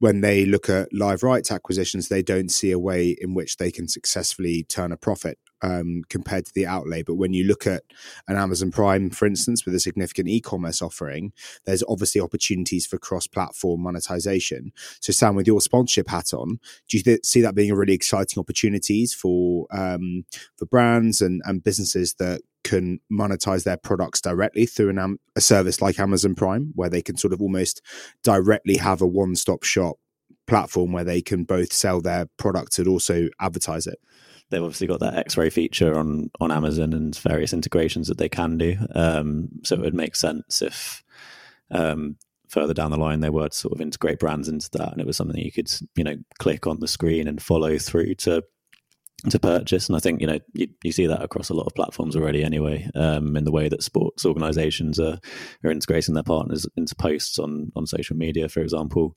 when 0.00 0.20
they 0.20 0.44
look 0.44 0.68
at 0.68 0.92
live 0.92 1.22
rights 1.22 1.50
acquisitions, 1.50 2.08
they 2.08 2.22
don't 2.22 2.50
see 2.50 2.70
a 2.70 2.78
way 2.78 3.16
in 3.20 3.34
which 3.34 3.56
they 3.56 3.70
can 3.70 3.88
successfully 3.88 4.64
turn 4.64 4.92
a 4.92 4.96
profit 4.96 5.38
um, 5.62 6.02
compared 6.08 6.46
to 6.46 6.54
the 6.54 6.66
outlay. 6.66 7.02
But 7.02 7.16
when 7.16 7.32
you 7.32 7.44
look 7.44 7.66
at 7.66 7.82
an 8.26 8.36
Amazon 8.36 8.70
Prime, 8.70 9.10
for 9.10 9.26
instance, 9.26 9.64
with 9.64 9.74
a 9.74 9.80
significant 9.80 10.28
e-commerce 10.28 10.82
offering, 10.82 11.32
there's 11.64 11.84
obviously 11.88 12.20
opportunities 12.20 12.86
for 12.86 12.98
cross-platform 12.98 13.80
monetization. 13.80 14.72
So, 15.00 15.12
Sam, 15.12 15.34
with 15.34 15.46
your 15.46 15.60
sponsorship 15.60 16.08
hat 16.08 16.32
on, 16.32 16.60
do 16.88 16.96
you 16.96 17.02
th- 17.02 17.24
see 17.24 17.40
that 17.40 17.54
being 17.54 17.70
a 17.70 17.76
really 17.76 17.94
exciting 17.94 18.40
opportunities 18.40 19.14
for 19.14 19.66
um, 19.70 20.24
for 20.56 20.66
brands 20.66 21.20
and, 21.20 21.42
and 21.44 21.62
businesses 21.62 22.14
that 22.14 22.42
can 22.64 23.00
monetize 23.10 23.64
their 23.64 23.76
products 23.76 24.20
directly 24.20 24.66
through 24.66 24.90
an, 24.90 25.18
a 25.36 25.40
service 25.40 25.80
like 25.80 25.98
Amazon 25.98 26.34
Prime, 26.34 26.72
where 26.74 26.90
they 26.90 27.02
can 27.02 27.16
sort 27.16 27.32
of 27.32 27.40
almost 27.40 27.80
directly 28.22 28.76
have 28.76 29.00
a 29.00 29.06
one-stop 29.06 29.62
shop 29.62 29.96
platform 30.46 30.92
where 30.92 31.04
they 31.04 31.20
can 31.20 31.44
both 31.44 31.72
sell 31.72 32.00
their 32.00 32.26
products 32.36 32.78
and 32.78 32.88
also 32.88 33.28
advertise 33.40 33.86
it 33.86 34.00
they've 34.50 34.62
obviously 34.62 34.86
got 34.86 35.00
that 35.00 35.16
X-ray 35.16 35.50
feature 35.50 35.98
on 35.98 36.30
on 36.40 36.50
Amazon 36.50 36.92
and 36.92 37.16
various 37.16 37.52
integrations 37.52 38.08
that 38.08 38.18
they 38.18 38.28
can 38.28 38.58
do. 38.58 38.76
Um, 38.94 39.48
so 39.64 39.76
it 39.76 39.80
would 39.80 39.94
make 39.94 40.16
sense 40.16 40.62
if 40.62 41.02
um, 41.70 42.16
further 42.48 42.74
down 42.74 42.90
the 42.90 42.96
line 42.96 43.20
they 43.20 43.30
were 43.30 43.48
to 43.48 43.56
sort 43.56 43.74
of 43.74 43.80
integrate 43.80 44.18
brands 44.18 44.48
into 44.48 44.70
that, 44.72 44.92
and 44.92 45.00
it 45.00 45.06
was 45.06 45.16
something 45.16 45.38
you 45.38 45.52
could 45.52 45.70
you 45.96 46.04
know 46.04 46.16
click 46.38 46.66
on 46.66 46.80
the 46.80 46.88
screen 46.88 47.28
and 47.28 47.42
follow 47.42 47.78
through 47.78 48.14
to 48.16 48.42
to 49.30 49.38
purchase. 49.38 49.88
And 49.88 49.96
I 49.96 50.00
think 50.00 50.20
you 50.20 50.26
know 50.26 50.38
you, 50.52 50.68
you 50.82 50.92
see 50.92 51.06
that 51.06 51.22
across 51.22 51.50
a 51.50 51.54
lot 51.54 51.66
of 51.66 51.74
platforms 51.74 52.16
already 52.16 52.44
anyway. 52.44 52.88
Um, 52.94 53.36
in 53.36 53.44
the 53.44 53.52
way 53.52 53.68
that 53.68 53.82
sports 53.82 54.24
organisations 54.24 54.98
are 54.98 55.18
are 55.64 55.70
integrating 55.70 56.14
their 56.14 56.22
partners 56.22 56.66
into 56.76 56.94
posts 56.94 57.38
on 57.38 57.72
on 57.76 57.86
social 57.86 58.16
media, 58.16 58.48
for 58.48 58.60
example. 58.60 59.16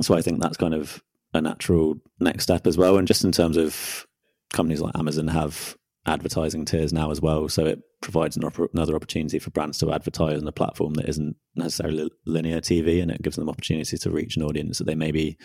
So 0.00 0.14
I 0.14 0.22
think 0.22 0.40
that's 0.40 0.56
kind 0.56 0.74
of 0.74 1.02
a 1.32 1.40
natural 1.40 1.96
next 2.20 2.44
step 2.44 2.66
as 2.66 2.76
well. 2.76 2.96
And 2.96 3.08
just 3.08 3.24
in 3.24 3.32
terms 3.32 3.56
of 3.56 4.06
companies 4.54 4.80
like 4.80 4.96
Amazon 4.96 5.28
have 5.28 5.76
advertising 6.06 6.64
tiers 6.64 6.92
now 6.92 7.10
as 7.10 7.20
well. 7.20 7.48
So 7.48 7.66
it 7.66 7.80
provides 8.00 8.36
an 8.36 8.44
another 8.72 8.94
opportunity 8.94 9.38
for 9.38 9.50
brands 9.50 9.78
to 9.78 9.92
advertise 9.92 10.40
on 10.40 10.48
a 10.48 10.52
platform 10.52 10.94
that 10.94 11.08
isn't 11.08 11.36
necessarily 11.56 12.10
linear 12.26 12.60
TV, 12.60 13.02
and 13.02 13.10
it 13.10 13.22
gives 13.22 13.36
them 13.36 13.48
opportunity 13.48 13.96
to 13.98 14.10
reach 14.10 14.36
an 14.36 14.42
audience 14.42 14.78
that 14.78 14.84
they 14.84 14.94
maybe 14.94 15.36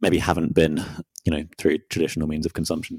maybe 0.00 0.18
haven't 0.18 0.54
been, 0.54 0.84
you 1.24 1.32
know, 1.32 1.44
through 1.58 1.78
traditional 1.90 2.28
means 2.28 2.46
of 2.46 2.52
consumption. 2.52 2.98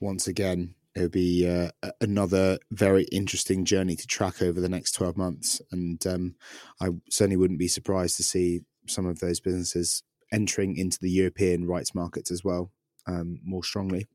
Once 0.00 0.26
again, 0.26 0.74
it 0.94 1.00
would 1.02 1.12
be 1.12 1.48
uh, 1.48 1.70
another 2.00 2.58
very 2.70 3.04
interesting 3.04 3.64
journey 3.64 3.96
to 3.96 4.06
track 4.06 4.42
over 4.42 4.60
the 4.60 4.68
next 4.68 4.92
12 4.92 5.16
months. 5.16 5.60
And 5.70 6.04
um, 6.06 6.34
I 6.80 6.88
certainly 7.10 7.36
wouldn't 7.36 7.58
be 7.58 7.68
surprised 7.68 8.16
to 8.16 8.22
see 8.22 8.60
some 8.86 9.06
of 9.06 9.20
those 9.20 9.40
businesses 9.40 10.02
entering 10.32 10.76
into 10.76 10.98
the 11.00 11.10
European 11.10 11.66
rights 11.66 11.94
markets 11.94 12.30
as 12.30 12.44
well 12.44 12.70
um, 13.06 13.40
more 13.44 13.64
strongly. 13.64 14.08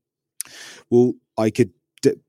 Well, 0.90 1.14
I 1.38 1.50
could 1.50 1.70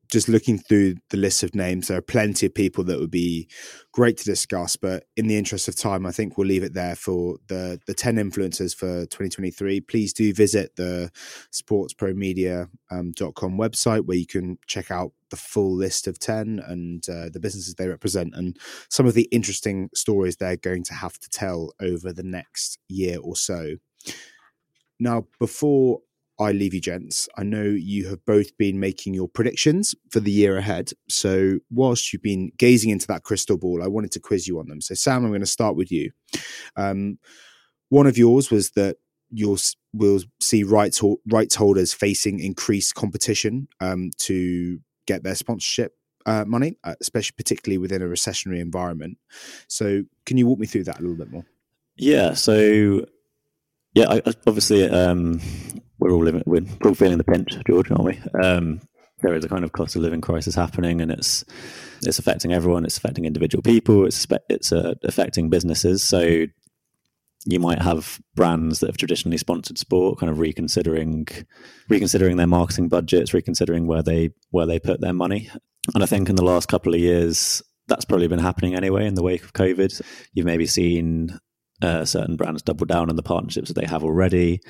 just 0.09 0.29
looking 0.29 0.57
through 0.57 0.95
the 1.09 1.17
list 1.17 1.43
of 1.43 1.53
names, 1.53 1.87
there 1.87 1.97
are 1.97 2.01
plenty 2.01 2.45
of 2.45 2.53
people 2.53 2.83
that 2.85 2.99
would 2.99 3.11
be 3.11 3.47
great 3.91 4.17
to 4.17 4.23
discuss. 4.23 4.75
But 4.75 5.05
in 5.15 5.27
the 5.27 5.37
interest 5.37 5.67
of 5.67 5.75
time, 5.75 6.05
I 6.05 6.11
think 6.11 6.37
we'll 6.37 6.47
leave 6.47 6.63
it 6.63 6.73
there 6.73 6.95
for 6.95 7.37
the 7.47 7.79
the 7.87 7.93
ten 7.93 8.15
influencers 8.15 8.75
for 8.75 9.05
2023. 9.07 9.81
Please 9.81 10.13
do 10.13 10.33
visit 10.33 10.75
the 10.75 11.11
sportspromedia.com 11.51 12.69
um, 12.91 13.13
website 13.59 14.05
where 14.05 14.17
you 14.17 14.27
can 14.27 14.57
check 14.67 14.91
out 14.91 15.11
the 15.29 15.35
full 15.35 15.75
list 15.75 16.07
of 16.07 16.17
10 16.19 16.61
and 16.65 17.03
uh, 17.09 17.27
the 17.27 17.39
businesses 17.41 17.75
they 17.75 17.89
represent 17.89 18.33
and 18.33 18.57
some 18.89 19.05
of 19.05 19.13
the 19.13 19.27
interesting 19.29 19.89
stories 19.93 20.37
they're 20.37 20.55
going 20.55 20.85
to 20.85 20.93
have 20.93 21.19
to 21.19 21.29
tell 21.29 21.73
over 21.81 22.13
the 22.13 22.23
next 22.23 22.79
year 22.87 23.19
or 23.21 23.35
so. 23.35 23.75
Now, 25.01 25.27
before 25.37 25.99
I 26.39 26.51
leave 26.51 26.73
you, 26.73 26.81
gents. 26.81 27.27
I 27.35 27.43
know 27.43 27.63
you 27.63 28.07
have 28.09 28.23
both 28.25 28.55
been 28.57 28.79
making 28.79 29.13
your 29.13 29.27
predictions 29.27 29.95
for 30.11 30.19
the 30.19 30.31
year 30.31 30.57
ahead. 30.57 30.91
So, 31.09 31.59
whilst 31.71 32.13
you've 32.13 32.21
been 32.21 32.51
gazing 32.57 32.91
into 32.91 33.07
that 33.07 33.23
crystal 33.23 33.57
ball, 33.57 33.83
I 33.83 33.87
wanted 33.87 34.11
to 34.13 34.19
quiz 34.19 34.47
you 34.47 34.59
on 34.59 34.67
them. 34.67 34.81
So, 34.81 34.93
Sam, 34.93 35.23
I'm 35.23 35.31
going 35.31 35.41
to 35.41 35.47
start 35.47 35.75
with 35.75 35.91
you. 35.91 36.11
Um, 36.75 37.17
one 37.89 38.05
of 38.05 38.17
yours 38.17 38.51
was 38.51 38.71
that 38.71 38.97
you'll 39.31 39.57
will 39.93 40.21
see 40.39 40.63
rights 40.63 41.01
rights 41.27 41.55
holders 41.55 41.93
facing 41.93 42.39
increased 42.39 42.93
competition 42.93 43.67
um, 43.81 44.11
to 44.19 44.79
get 45.07 45.23
their 45.23 45.35
sponsorship 45.35 45.93
uh, 46.27 46.45
money, 46.45 46.77
uh, 46.83 46.95
especially 47.01 47.33
particularly 47.35 47.77
within 47.79 48.01
a 48.01 48.05
recessionary 48.05 48.59
environment. 48.59 49.17
So, 49.67 50.03
can 50.25 50.37
you 50.37 50.45
walk 50.45 50.59
me 50.59 50.67
through 50.67 50.83
that 50.83 50.99
a 50.99 51.01
little 51.01 51.17
bit 51.17 51.31
more? 51.31 51.45
Yeah. 51.95 52.33
So, 52.35 53.05
yeah, 53.95 54.09
I, 54.09 54.21
obviously, 54.45 54.87
um, 54.87 55.41
we're 56.07 56.15
all 56.15 56.23
living, 56.23 56.43
we're 56.45 56.63
all 56.85 56.93
feeling 56.93 57.17
the 57.17 57.23
pinch, 57.23 57.57
George, 57.67 57.91
aren't 57.91 58.03
we? 58.03 58.19
Um, 58.41 58.81
there 59.21 59.35
is 59.35 59.43
a 59.43 59.49
kind 59.49 59.63
of 59.63 59.71
cost 59.71 59.95
of 59.95 60.01
living 60.01 60.21
crisis 60.21 60.55
happening, 60.55 61.01
and 61.01 61.11
it's 61.11 61.43
it's 62.01 62.19
affecting 62.19 62.53
everyone. 62.53 62.85
It's 62.85 62.97
affecting 62.97 63.25
individual 63.25 63.61
people. 63.61 64.05
It's 64.05 64.25
it's 64.49 64.71
uh, 64.71 64.93
affecting 65.03 65.49
businesses. 65.49 66.03
So, 66.03 66.45
you 67.45 67.59
might 67.59 67.81
have 67.81 68.19
brands 68.35 68.79
that 68.79 68.87
have 68.87 68.97
traditionally 68.97 69.37
sponsored 69.37 69.77
sport 69.77 70.19
kind 70.19 70.29
of 70.31 70.39
reconsidering 70.39 71.27
reconsidering 71.89 72.37
their 72.37 72.47
marketing 72.47 72.89
budgets, 72.89 73.33
reconsidering 73.33 73.87
where 73.87 74.03
they 74.03 74.31
where 74.51 74.67
they 74.67 74.79
put 74.79 75.01
their 75.01 75.13
money. 75.13 75.49
And 75.93 76.03
I 76.03 76.05
think 76.05 76.29
in 76.29 76.35
the 76.35 76.43
last 76.43 76.67
couple 76.67 76.93
of 76.93 76.99
years, 76.99 77.63
that's 77.87 78.05
probably 78.05 78.27
been 78.27 78.39
happening 78.39 78.75
anyway 78.75 79.07
in 79.07 79.15
the 79.15 79.23
wake 79.23 79.43
of 79.43 79.53
COVID. 79.53 80.01
You've 80.33 80.45
maybe 80.45 80.67
seen 80.67 81.39
uh, 81.81 82.05
certain 82.05 82.35
brands 82.35 82.61
double 82.61 82.85
down 82.85 83.09
on 83.09 83.15
the 83.15 83.23
partnerships 83.23 83.69
that 83.69 83.79
they 83.79 83.87
have 83.87 84.03
already, 84.03 84.61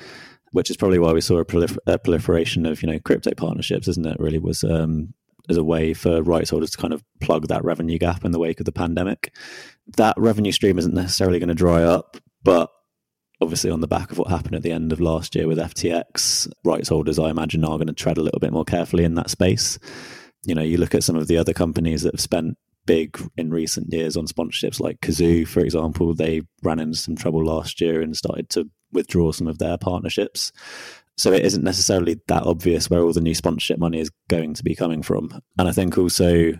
which 0.52 0.70
is 0.70 0.76
probably 0.76 0.98
why 0.98 1.12
we 1.12 1.20
saw 1.20 1.38
a, 1.38 1.44
prolifer- 1.44 1.78
a 1.86 1.98
proliferation 1.98 2.66
of 2.66 2.82
you 2.82 2.90
know 2.90 2.98
crypto 2.98 3.32
partnerships, 3.36 3.88
isn't 3.88 4.06
it? 4.06 4.18
Really 4.18 4.38
was 4.38 4.64
um, 4.64 5.14
as 5.48 5.56
a 5.56 5.64
way 5.64 5.94
for 5.94 6.22
rights 6.22 6.50
holders 6.50 6.70
to 6.70 6.78
kind 6.78 6.92
of 6.92 7.02
plug 7.20 7.48
that 7.48 7.64
revenue 7.64 7.98
gap 7.98 8.24
in 8.24 8.32
the 8.32 8.38
wake 8.38 8.60
of 8.60 8.66
the 8.66 8.72
pandemic. 8.72 9.34
That 9.96 10.14
revenue 10.18 10.52
stream 10.52 10.78
isn't 10.78 10.94
necessarily 10.94 11.38
going 11.38 11.48
to 11.48 11.54
dry 11.54 11.82
up, 11.82 12.18
but 12.42 12.70
obviously 13.40 13.70
on 13.70 13.80
the 13.80 13.86
back 13.86 14.10
of 14.10 14.18
what 14.18 14.28
happened 14.28 14.56
at 14.56 14.62
the 14.62 14.72
end 14.72 14.92
of 14.92 15.00
last 15.00 15.34
year 15.34 15.46
with 15.46 15.58
FTX, 15.58 16.50
rights 16.64 16.88
holders, 16.88 17.18
I 17.18 17.30
imagine, 17.30 17.64
are 17.64 17.78
going 17.78 17.86
to 17.86 17.92
tread 17.92 18.18
a 18.18 18.22
little 18.22 18.40
bit 18.40 18.52
more 18.52 18.64
carefully 18.64 19.04
in 19.04 19.14
that 19.14 19.30
space. 19.30 19.78
You 20.44 20.54
know, 20.54 20.62
you 20.62 20.76
look 20.76 20.94
at 20.94 21.04
some 21.04 21.16
of 21.16 21.28
the 21.28 21.38
other 21.38 21.52
companies 21.52 22.02
that 22.02 22.14
have 22.14 22.20
spent 22.20 22.56
big 22.86 23.18
in 23.36 23.50
recent 23.50 23.92
years 23.92 24.16
on 24.16 24.26
sponsorships, 24.26 24.80
like 24.80 25.00
Cazoo, 25.00 25.46
for 25.46 25.60
example. 25.60 26.14
They 26.14 26.42
ran 26.62 26.80
into 26.80 26.98
some 26.98 27.16
trouble 27.16 27.44
last 27.44 27.80
year 27.80 28.00
and 28.00 28.16
started 28.16 28.48
to 28.50 28.68
withdraw 28.92 29.32
some 29.32 29.46
of 29.46 29.58
their 29.58 29.78
partnerships. 29.78 30.52
So 31.16 31.32
it 31.32 31.44
isn't 31.44 31.64
necessarily 31.64 32.20
that 32.28 32.44
obvious 32.44 32.88
where 32.88 33.02
all 33.02 33.12
the 33.12 33.20
new 33.20 33.34
sponsorship 33.34 33.78
money 33.78 34.00
is 34.00 34.10
going 34.28 34.54
to 34.54 34.62
be 34.62 34.74
coming 34.74 35.02
from. 35.02 35.42
And 35.58 35.68
I 35.68 35.72
think 35.72 35.98
also 35.98 36.52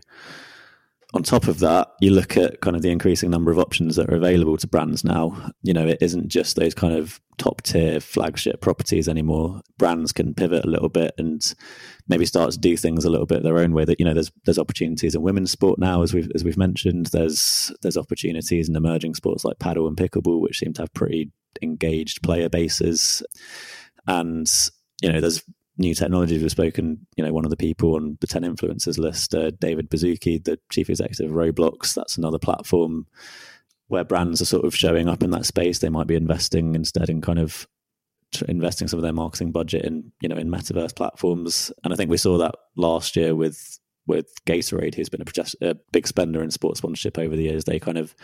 on 1.14 1.22
top 1.22 1.48
of 1.48 1.60
that, 1.60 1.88
you 2.00 2.10
look 2.10 2.36
at 2.36 2.60
kind 2.60 2.76
of 2.76 2.82
the 2.82 2.90
increasing 2.90 3.30
number 3.30 3.50
of 3.50 3.58
options 3.58 3.96
that 3.96 4.10
are 4.10 4.16
available 4.16 4.58
to 4.58 4.66
brands 4.66 5.04
now. 5.04 5.52
You 5.62 5.72
know, 5.72 5.86
it 5.86 5.98
isn't 6.02 6.28
just 6.28 6.56
those 6.56 6.74
kind 6.74 6.94
of 6.94 7.18
top 7.38 7.62
tier 7.62 7.98
flagship 7.98 8.60
properties 8.60 9.08
anymore. 9.08 9.62
Brands 9.78 10.12
can 10.12 10.34
pivot 10.34 10.66
a 10.66 10.70
little 10.70 10.90
bit 10.90 11.14
and 11.16 11.54
maybe 12.08 12.26
start 12.26 12.50
to 12.52 12.58
do 12.58 12.76
things 12.76 13.06
a 13.06 13.10
little 13.10 13.24
bit 13.24 13.42
their 13.42 13.58
own 13.58 13.72
way. 13.72 13.86
That 13.86 13.98
you 13.98 14.04
know, 14.04 14.12
there's 14.12 14.30
there's 14.44 14.58
opportunities 14.58 15.14
in 15.14 15.22
women's 15.22 15.50
sport 15.50 15.78
now, 15.78 16.02
as 16.02 16.12
we've 16.12 16.30
as 16.34 16.44
we've 16.44 16.58
mentioned. 16.58 17.06
There's 17.06 17.72
there's 17.80 17.96
opportunities 17.96 18.68
in 18.68 18.76
emerging 18.76 19.14
sports 19.14 19.44
like 19.44 19.58
padel 19.58 19.88
and 19.88 19.96
pickleball, 19.96 20.42
which 20.42 20.58
seem 20.58 20.74
to 20.74 20.82
have 20.82 20.92
pretty 20.92 21.32
engaged 21.62 22.22
player 22.22 22.50
bases. 22.50 23.22
And 24.06 24.46
you 25.00 25.10
know, 25.10 25.20
there's 25.20 25.42
new 25.78 25.94
technologies. 25.94 26.42
We've 26.42 26.50
spoken, 26.50 27.06
you 27.16 27.24
know, 27.24 27.32
one 27.32 27.44
of 27.44 27.50
the 27.50 27.56
people 27.56 27.94
on 27.94 28.18
the 28.20 28.26
10 28.26 28.42
influencers 28.42 28.98
list, 28.98 29.34
uh, 29.34 29.50
David 29.60 29.88
Baszucki, 29.90 30.42
the 30.42 30.58
chief 30.70 30.90
executive 30.90 31.30
of 31.30 31.36
Roblox. 31.36 31.94
That's 31.94 32.18
another 32.18 32.38
platform 32.38 33.06
where 33.86 34.04
brands 34.04 34.42
are 34.42 34.46
sort 34.46 34.64
of 34.64 34.74
showing 34.74 35.08
up 35.08 35.22
in 35.22 35.30
that 35.30 35.46
space. 35.46 35.78
They 35.78 35.88
might 35.88 36.06
be 36.06 36.16
investing 36.16 36.74
instead 36.74 37.08
in 37.08 37.20
kind 37.20 37.38
of 37.38 37.66
investing 38.48 38.88
some 38.88 38.98
of 38.98 39.02
their 39.02 39.12
marketing 39.12 39.52
budget 39.52 39.84
in, 39.84 40.12
you 40.20 40.28
know, 40.28 40.36
in 40.36 40.50
metaverse 40.50 40.94
platforms. 40.94 41.72
And 41.84 41.92
I 41.92 41.96
think 41.96 42.10
we 42.10 42.18
saw 42.18 42.36
that 42.38 42.54
last 42.76 43.16
year 43.16 43.34
with 43.34 43.78
with 44.06 44.42
Gatorade, 44.46 44.94
who's 44.94 45.10
been 45.10 45.20
a, 45.20 45.68
a, 45.68 45.74
big 45.92 46.06
spender 46.06 46.42
in 46.42 46.50
sports 46.50 46.78
sponsorship 46.78 47.18
over 47.18 47.36
the 47.36 47.42
years, 47.42 47.64
they 47.64 47.78
kind 47.78 47.98
of 47.98 48.14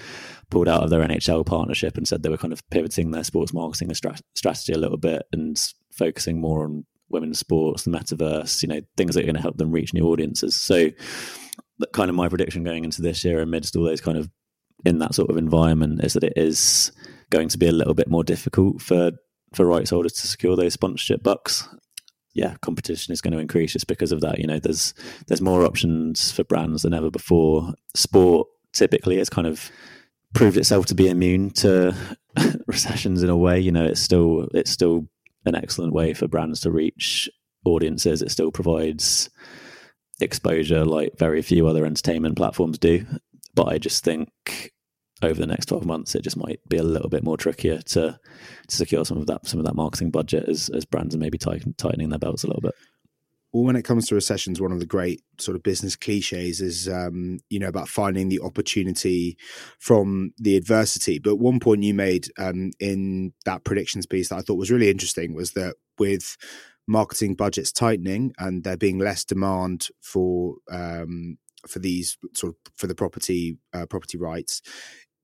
pulled 0.48 0.66
out 0.66 0.82
of 0.82 0.88
their 0.88 1.06
NHL 1.06 1.44
partnership 1.44 1.98
and 1.98 2.08
said 2.08 2.22
they 2.22 2.30
were 2.30 2.38
kind 2.38 2.54
of 2.54 2.68
pivoting 2.70 3.10
their 3.10 3.22
sports 3.22 3.52
marketing 3.52 3.92
strategy 3.94 4.72
a 4.72 4.78
little 4.78 4.96
bit 4.96 5.24
and 5.30 5.62
focusing 5.92 6.40
more 6.40 6.64
on 6.64 6.86
women's 7.08 7.38
sports, 7.38 7.84
the 7.84 7.90
metaverse, 7.90 8.62
you 8.62 8.68
know, 8.68 8.80
things 8.96 9.14
that 9.14 9.22
are 9.22 9.26
going 9.26 9.36
to 9.36 9.42
help 9.42 9.56
them 9.56 9.72
reach 9.72 9.94
new 9.94 10.08
audiences. 10.08 10.56
So, 10.56 10.90
that 11.78 11.92
kind 11.92 12.08
of 12.08 12.16
my 12.16 12.28
prediction 12.28 12.64
going 12.64 12.84
into 12.84 13.02
this 13.02 13.24
year, 13.24 13.40
amidst 13.40 13.76
all 13.76 13.84
those 13.84 14.00
kind 14.00 14.18
of 14.18 14.30
in 14.84 14.98
that 14.98 15.14
sort 15.14 15.30
of 15.30 15.36
environment, 15.36 16.04
is 16.04 16.12
that 16.14 16.24
it 16.24 16.34
is 16.36 16.92
going 17.30 17.48
to 17.48 17.58
be 17.58 17.66
a 17.66 17.72
little 17.72 17.94
bit 17.94 18.08
more 18.08 18.24
difficult 18.24 18.80
for 18.80 19.12
for 19.52 19.66
rights 19.66 19.90
holders 19.90 20.12
to 20.14 20.26
secure 20.26 20.56
those 20.56 20.74
sponsorship 20.74 21.22
bucks. 21.22 21.68
Yeah, 22.32 22.56
competition 22.62 23.12
is 23.12 23.20
going 23.20 23.32
to 23.32 23.38
increase 23.38 23.72
just 23.72 23.86
because 23.86 24.10
of 24.10 24.20
that. 24.22 24.38
You 24.38 24.46
know, 24.46 24.58
there's 24.58 24.94
there's 25.26 25.40
more 25.40 25.64
options 25.64 26.32
for 26.32 26.44
brands 26.44 26.82
than 26.82 26.94
ever 26.94 27.10
before. 27.10 27.74
Sport 27.94 28.48
typically 28.72 29.18
has 29.18 29.30
kind 29.30 29.46
of 29.46 29.70
proved 30.34 30.56
itself 30.56 30.86
to 30.86 30.94
be 30.94 31.08
immune 31.08 31.50
to 31.50 31.94
recessions 32.66 33.22
in 33.22 33.30
a 33.30 33.36
way. 33.36 33.60
You 33.60 33.72
know, 33.72 33.84
it's 33.84 34.00
still 34.00 34.48
it's 34.52 34.70
still 34.70 35.08
an 35.44 35.54
excellent 35.54 35.92
way 35.92 36.14
for 36.14 36.28
brands 36.28 36.60
to 36.60 36.70
reach 36.70 37.28
audiences. 37.64 38.22
It 38.22 38.30
still 38.30 38.50
provides 38.50 39.30
exposure 40.20 40.84
like 40.84 41.18
very 41.18 41.42
few 41.42 41.66
other 41.66 41.84
entertainment 41.84 42.36
platforms 42.36 42.78
do. 42.78 43.04
But 43.54 43.68
I 43.68 43.78
just 43.78 44.04
think 44.04 44.30
over 45.22 45.40
the 45.40 45.46
next 45.46 45.66
12 45.66 45.86
months 45.86 46.14
it 46.14 46.22
just 46.22 46.36
might 46.36 46.60
be 46.68 46.76
a 46.76 46.82
little 46.82 47.08
bit 47.08 47.24
more 47.24 47.36
trickier 47.36 47.80
to 47.80 48.18
to 48.68 48.76
secure 48.76 49.04
some 49.04 49.16
of 49.16 49.26
that 49.26 49.46
some 49.46 49.60
of 49.60 49.66
that 49.66 49.76
marketing 49.76 50.10
budget 50.10 50.48
as 50.48 50.68
as 50.70 50.84
brands 50.84 51.14
are 51.14 51.18
maybe 51.18 51.38
tighten, 51.38 51.72
tightening 51.74 52.10
their 52.10 52.18
belts 52.18 52.44
a 52.44 52.46
little 52.46 52.60
bit 52.60 52.74
well, 53.54 53.62
when 53.62 53.76
it 53.76 53.84
comes 53.84 54.08
to 54.08 54.16
recessions, 54.16 54.60
one 54.60 54.72
of 54.72 54.80
the 54.80 54.86
great 54.86 55.22
sort 55.38 55.54
of 55.54 55.62
business 55.62 55.94
cliches 55.94 56.60
is, 56.60 56.88
um, 56.88 57.38
you 57.48 57.60
know, 57.60 57.68
about 57.68 57.88
finding 57.88 58.28
the 58.28 58.40
opportunity 58.40 59.38
from 59.78 60.32
the 60.38 60.56
adversity. 60.56 61.20
But 61.20 61.36
one 61.36 61.60
point 61.60 61.84
you 61.84 61.94
made 61.94 62.26
um, 62.36 62.72
in 62.80 63.32
that 63.44 63.62
predictions 63.62 64.06
piece 64.06 64.30
that 64.30 64.38
I 64.38 64.40
thought 64.40 64.58
was 64.58 64.72
really 64.72 64.90
interesting 64.90 65.34
was 65.34 65.52
that 65.52 65.76
with 66.00 66.36
marketing 66.88 67.36
budgets 67.36 67.70
tightening 67.70 68.34
and 68.38 68.64
there 68.64 68.76
being 68.76 68.98
less 68.98 69.24
demand 69.24 69.86
for 70.02 70.56
um, 70.68 71.38
for 71.68 71.78
these 71.78 72.18
sort 72.34 72.54
of 72.54 72.72
for 72.76 72.88
the 72.88 72.94
property 72.96 73.56
uh, 73.72 73.86
property 73.86 74.18
rights, 74.18 74.62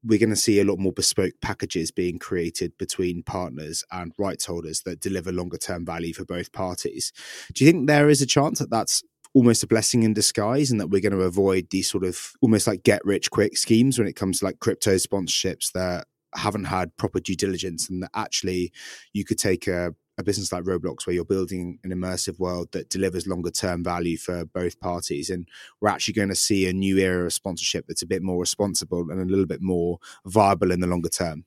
we're 0.05 0.19
going 0.19 0.31
to 0.31 0.37
see 0.37 0.61
a 0.61 0.65
lot 0.65 0.79
more 0.79 0.93
bespoke 0.93 1.35
packages 1.43 1.91
being 1.91 2.19
created 2.19 2.77
between 2.79 3.23
partners 3.23 3.85
and 3.93 4.13
rights 4.19 4.47
holders 4.47 4.83
that 4.83 5.01
deliver 5.01 5.33
longer 5.33 5.59
term 5.59 5.85
value 5.85 6.15
for 6.15 6.25
both 6.25 6.53
parties. 6.53 7.13
Do 7.53 7.65
you 7.65 7.71
think 7.71 7.87
there 7.87 8.09
is 8.09 8.23
a 8.23 8.27
chance 8.27 8.59
that 8.61 8.71
that's 8.71 9.03
almost 9.35 9.63
a 9.63 9.67
blessing 9.67 10.03
in 10.03 10.13
disguise 10.13 10.71
and 10.71 10.81
that 10.81 10.89
we're 10.89 11.01
going 11.01 11.13
to 11.13 11.23
avoid 11.23 11.69
these 11.71 11.89
sort 11.89 12.05
of 12.05 12.33
almost 12.41 12.67
like 12.67 12.83
get 12.83 13.05
rich 13.05 13.31
quick 13.31 13.57
schemes 13.57 13.99
when 13.99 14.09
it 14.09 14.17
comes 14.17 14.41
to 14.41 14.45
like 14.45 14.59
crypto 14.59 14.97
sponsorships 14.97 15.71
that 15.73 16.07
haven't 16.35 16.65
had 16.65 16.97
proper 16.97 17.21
due 17.21 17.37
diligence 17.37 17.89
and 17.89 18.03
that 18.03 18.11
actually 18.15 18.73
you 19.13 19.25
could 19.25 19.39
take 19.39 19.67
a 19.67 19.95
a 20.21 20.25
business 20.25 20.53
like 20.53 20.65
Roblox, 20.65 21.07
where 21.07 21.15
you're 21.15 21.25
building 21.25 21.79
an 21.85 21.91
immersive 21.91 22.39
world 22.39 22.73
that 22.73 22.89
delivers 22.89 23.27
longer 23.27 23.51
term 23.51 23.83
value 23.83 24.17
for 24.17 24.45
both 24.45 24.79
parties. 24.81 25.31
And 25.31 25.49
we're 25.81 25.89
actually 25.89 26.15
going 26.15 26.29
to 26.29 26.35
see 26.35 26.69
a 26.69 26.73
new 26.73 26.99
era 26.99 27.27
of 27.27 27.33
sponsorship 27.33 27.87
that's 27.87 28.03
a 28.03 28.07
bit 28.07 28.23
more 28.23 28.39
responsible 28.41 29.11
and 29.11 29.21
a 29.21 29.25
little 29.25 29.47
bit 29.47 29.63
more 29.63 29.99
viable 30.25 30.71
in 30.71 30.81
the 30.81 30.87
longer 30.87 31.09
term. 31.09 31.45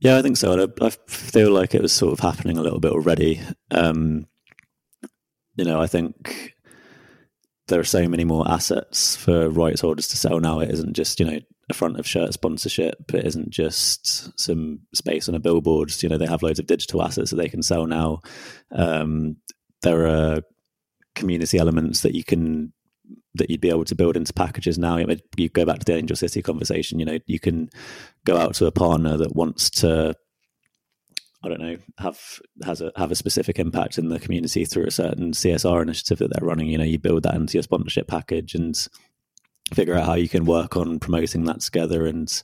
Yeah, 0.00 0.18
I 0.18 0.22
think 0.22 0.36
so. 0.36 0.68
I, 0.80 0.86
I 0.86 0.90
feel 1.06 1.52
like 1.52 1.74
it 1.74 1.82
was 1.82 1.92
sort 1.92 2.12
of 2.12 2.20
happening 2.20 2.58
a 2.58 2.62
little 2.62 2.80
bit 2.80 2.92
already. 2.92 3.40
Um, 3.70 4.26
you 5.56 5.64
know, 5.64 5.80
I 5.80 5.86
think 5.86 6.54
there 7.68 7.78
are 7.78 7.84
so 7.84 8.08
many 8.08 8.24
more 8.24 8.50
assets 8.50 9.14
for 9.16 9.48
rights 9.48 9.80
holders 9.80 10.08
to 10.08 10.16
sell 10.16 10.40
now. 10.40 10.60
It 10.60 10.70
isn't 10.70 10.94
just 10.94 11.20
you 11.20 11.26
know 11.26 11.40
front 11.72 11.98
of 11.98 12.06
shirt 12.06 12.32
sponsorship. 12.32 13.12
It 13.14 13.26
isn't 13.26 13.50
just 13.50 14.38
some 14.38 14.80
space 14.94 15.28
on 15.28 15.34
a 15.34 15.40
billboard. 15.40 15.92
You 16.02 16.08
know, 16.08 16.18
they 16.18 16.26
have 16.26 16.42
loads 16.42 16.58
of 16.58 16.66
digital 16.66 17.02
assets 17.02 17.30
that 17.30 17.36
they 17.36 17.48
can 17.48 17.62
sell 17.62 17.86
now. 17.86 18.20
Um, 18.70 19.36
there 19.82 20.06
are 20.06 20.42
community 21.14 21.58
elements 21.58 22.02
that 22.02 22.14
you 22.14 22.24
can 22.24 22.72
that 23.34 23.50
you'd 23.50 23.60
be 23.60 23.70
able 23.70 23.84
to 23.84 23.94
build 23.94 24.16
into 24.16 24.32
packages 24.32 24.78
now. 24.78 24.98
You 25.36 25.48
go 25.48 25.64
back 25.64 25.78
to 25.78 25.84
the 25.84 25.96
Angel 25.96 26.16
City 26.16 26.42
conversation. 26.42 26.98
You 26.98 27.06
know, 27.06 27.18
you 27.26 27.40
can 27.40 27.70
go 28.24 28.36
out 28.36 28.54
to 28.56 28.66
a 28.66 28.72
partner 28.72 29.16
that 29.16 29.34
wants 29.34 29.70
to 29.70 30.14
I 31.44 31.48
don't 31.48 31.60
know, 31.60 31.76
have 31.98 32.20
has 32.64 32.80
a 32.80 32.92
have 32.96 33.10
a 33.10 33.16
specific 33.16 33.58
impact 33.58 33.98
in 33.98 34.08
the 34.08 34.20
community 34.20 34.64
through 34.64 34.86
a 34.86 34.92
certain 34.92 35.32
CSR 35.32 35.82
initiative 35.82 36.18
that 36.18 36.30
they're 36.32 36.46
running. 36.46 36.68
You 36.68 36.78
know, 36.78 36.84
you 36.84 36.98
build 36.98 37.24
that 37.24 37.34
into 37.34 37.54
your 37.54 37.64
sponsorship 37.64 38.06
package 38.06 38.54
and 38.54 38.76
figure 39.72 39.94
out 39.94 40.06
how 40.06 40.14
you 40.14 40.28
can 40.28 40.44
work 40.44 40.76
on 40.76 40.98
promoting 40.98 41.44
that 41.44 41.60
together 41.60 42.06
and 42.06 42.42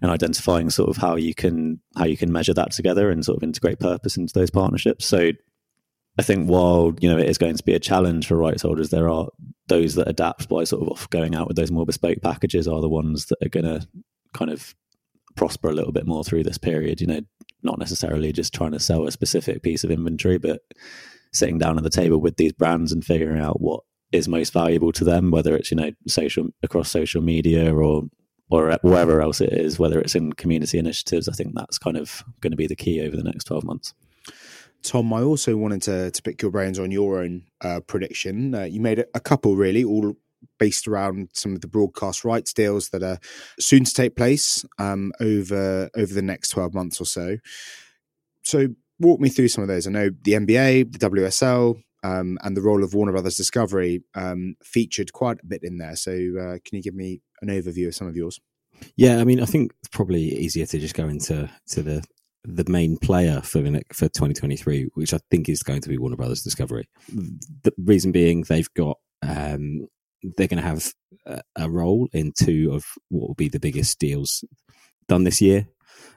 and 0.00 0.10
identifying 0.10 0.68
sort 0.68 0.90
of 0.90 0.96
how 0.96 1.16
you 1.16 1.34
can 1.34 1.80
how 1.96 2.04
you 2.04 2.16
can 2.16 2.32
measure 2.32 2.54
that 2.54 2.72
together 2.72 3.10
and 3.10 3.24
sort 3.24 3.36
of 3.36 3.42
integrate 3.42 3.78
purpose 3.78 4.16
into 4.16 4.34
those 4.34 4.50
partnerships. 4.50 5.06
So 5.06 5.30
I 6.18 6.22
think 6.22 6.48
while 6.48 6.94
you 7.00 7.08
know 7.08 7.18
it 7.18 7.28
is 7.28 7.38
going 7.38 7.56
to 7.56 7.64
be 7.64 7.74
a 7.74 7.80
challenge 7.80 8.26
for 8.26 8.36
rights 8.36 8.62
holders, 8.62 8.90
there 8.90 9.08
are 9.08 9.28
those 9.68 9.94
that 9.94 10.08
adapt 10.08 10.48
by 10.48 10.64
sort 10.64 10.86
of 10.88 11.08
going 11.10 11.34
out 11.34 11.46
with 11.48 11.56
those 11.56 11.70
more 11.70 11.86
bespoke 11.86 12.20
packages 12.20 12.66
are 12.66 12.80
the 12.80 12.88
ones 12.88 13.26
that 13.26 13.38
are 13.44 13.48
going 13.48 13.64
to 13.64 13.86
kind 14.34 14.50
of 14.50 14.74
prosper 15.36 15.70
a 15.70 15.74
little 15.74 15.92
bit 15.92 16.06
more 16.06 16.24
through 16.24 16.42
this 16.42 16.58
period. 16.58 17.00
You 17.00 17.06
know, 17.06 17.20
not 17.62 17.78
necessarily 17.78 18.32
just 18.32 18.52
trying 18.52 18.72
to 18.72 18.80
sell 18.80 19.06
a 19.06 19.12
specific 19.12 19.62
piece 19.62 19.84
of 19.84 19.90
inventory, 19.90 20.38
but 20.38 20.60
sitting 21.32 21.58
down 21.58 21.78
at 21.78 21.84
the 21.84 21.90
table 21.90 22.18
with 22.18 22.36
these 22.36 22.52
brands 22.52 22.92
and 22.92 23.04
figuring 23.04 23.40
out 23.40 23.60
what 23.60 23.84
is 24.12 24.28
most 24.28 24.52
valuable 24.52 24.92
to 24.92 25.04
them, 25.04 25.30
whether 25.30 25.56
it's 25.56 25.70
you 25.70 25.76
know 25.76 25.90
social 26.06 26.48
across 26.62 26.90
social 26.90 27.22
media 27.22 27.74
or 27.74 28.04
or 28.50 28.78
wherever 28.82 29.22
else 29.22 29.40
it 29.40 29.52
is, 29.52 29.78
whether 29.78 29.98
it's 29.98 30.14
in 30.14 30.34
community 30.34 30.78
initiatives. 30.78 31.28
I 31.28 31.32
think 31.32 31.54
that's 31.54 31.78
kind 31.78 31.96
of 31.96 32.22
going 32.40 32.50
to 32.50 32.56
be 32.56 32.66
the 32.66 32.76
key 32.76 33.00
over 33.00 33.16
the 33.16 33.24
next 33.24 33.44
twelve 33.44 33.64
months. 33.64 33.94
Tom, 34.82 35.12
I 35.12 35.22
also 35.22 35.56
wanted 35.56 35.82
to, 35.82 36.10
to 36.10 36.22
pick 36.22 36.42
your 36.42 36.50
brains 36.50 36.78
on 36.78 36.90
your 36.90 37.22
own 37.22 37.44
uh, 37.60 37.80
prediction. 37.86 38.52
Uh, 38.52 38.64
you 38.64 38.80
made 38.80 39.04
a, 39.14 39.20
couple, 39.20 39.54
really, 39.54 39.84
all 39.84 40.16
based 40.58 40.88
around 40.88 41.28
some 41.32 41.54
of 41.54 41.60
the 41.60 41.68
broadcast 41.68 42.24
rights 42.24 42.52
deals 42.52 42.88
that 42.88 43.02
are 43.02 43.18
soon 43.60 43.84
to 43.84 43.94
take 43.94 44.16
place 44.16 44.64
um, 44.78 45.12
over 45.20 45.88
over 45.96 46.12
the 46.12 46.22
next 46.22 46.50
12 46.50 46.74
months 46.74 47.00
or 47.00 47.04
so. 47.04 47.36
So 48.42 48.68
walk 48.98 49.20
me 49.20 49.28
through 49.28 49.48
some 49.48 49.62
of 49.62 49.68
those. 49.68 49.86
I 49.86 49.90
know 49.90 50.10
the 50.24 50.32
NBA, 50.32 50.98
the 50.98 51.10
WSL, 51.10 51.80
um, 52.02 52.38
and 52.42 52.56
the 52.56 52.62
role 52.62 52.82
of 52.82 52.94
Warner 52.94 53.12
Brothers 53.12 53.36
Discovery 53.36 54.02
um, 54.14 54.56
featured 54.62 55.12
quite 55.12 55.38
a 55.42 55.46
bit 55.46 55.60
in 55.62 55.78
there. 55.78 55.96
So 55.96 56.12
uh, 56.12 56.58
can 56.64 56.76
you 56.76 56.82
give 56.82 56.94
me 56.94 57.20
an 57.40 57.48
overview 57.48 57.88
of 57.88 57.94
some 57.94 58.06
of 58.06 58.16
yours? 58.16 58.40
Yeah, 58.96 59.18
I 59.18 59.24
mean, 59.24 59.40
I 59.40 59.44
think 59.44 59.72
it's 59.80 59.88
probably 59.88 60.22
easier 60.22 60.66
to 60.66 60.78
just 60.78 60.94
go 60.94 61.08
into 61.08 61.50
to 61.68 61.82
the 61.82 62.04
the 62.44 62.64
main 62.68 62.96
player 62.96 63.40
for 63.40 63.60
the 63.60 63.82
for 63.92 64.08
2023, 64.08 64.90
which 64.94 65.14
I 65.14 65.20
think 65.30 65.48
is 65.48 65.62
going 65.62 65.80
to 65.82 65.88
be 65.88 65.98
Warner 65.98 66.16
Brothers 66.16 66.42
Discovery. 66.42 66.88
The 67.08 67.72
reason 67.78 68.12
being, 68.12 68.42
they've 68.42 68.72
got 68.74 68.98
um, 69.22 69.86
they're 70.36 70.48
going 70.48 70.62
to 70.62 70.68
have 70.68 70.92
a, 71.26 71.42
a, 71.56 71.70
role 71.70 72.08
in 72.12 72.32
two 72.36 72.70
of 72.72 72.84
what 73.08 73.28
will 73.28 73.34
be 73.34 73.48
the 73.48 73.60
biggest 73.60 73.98
deals 73.98 74.44
done 75.08 75.24
this 75.24 75.40
year: 75.40 75.68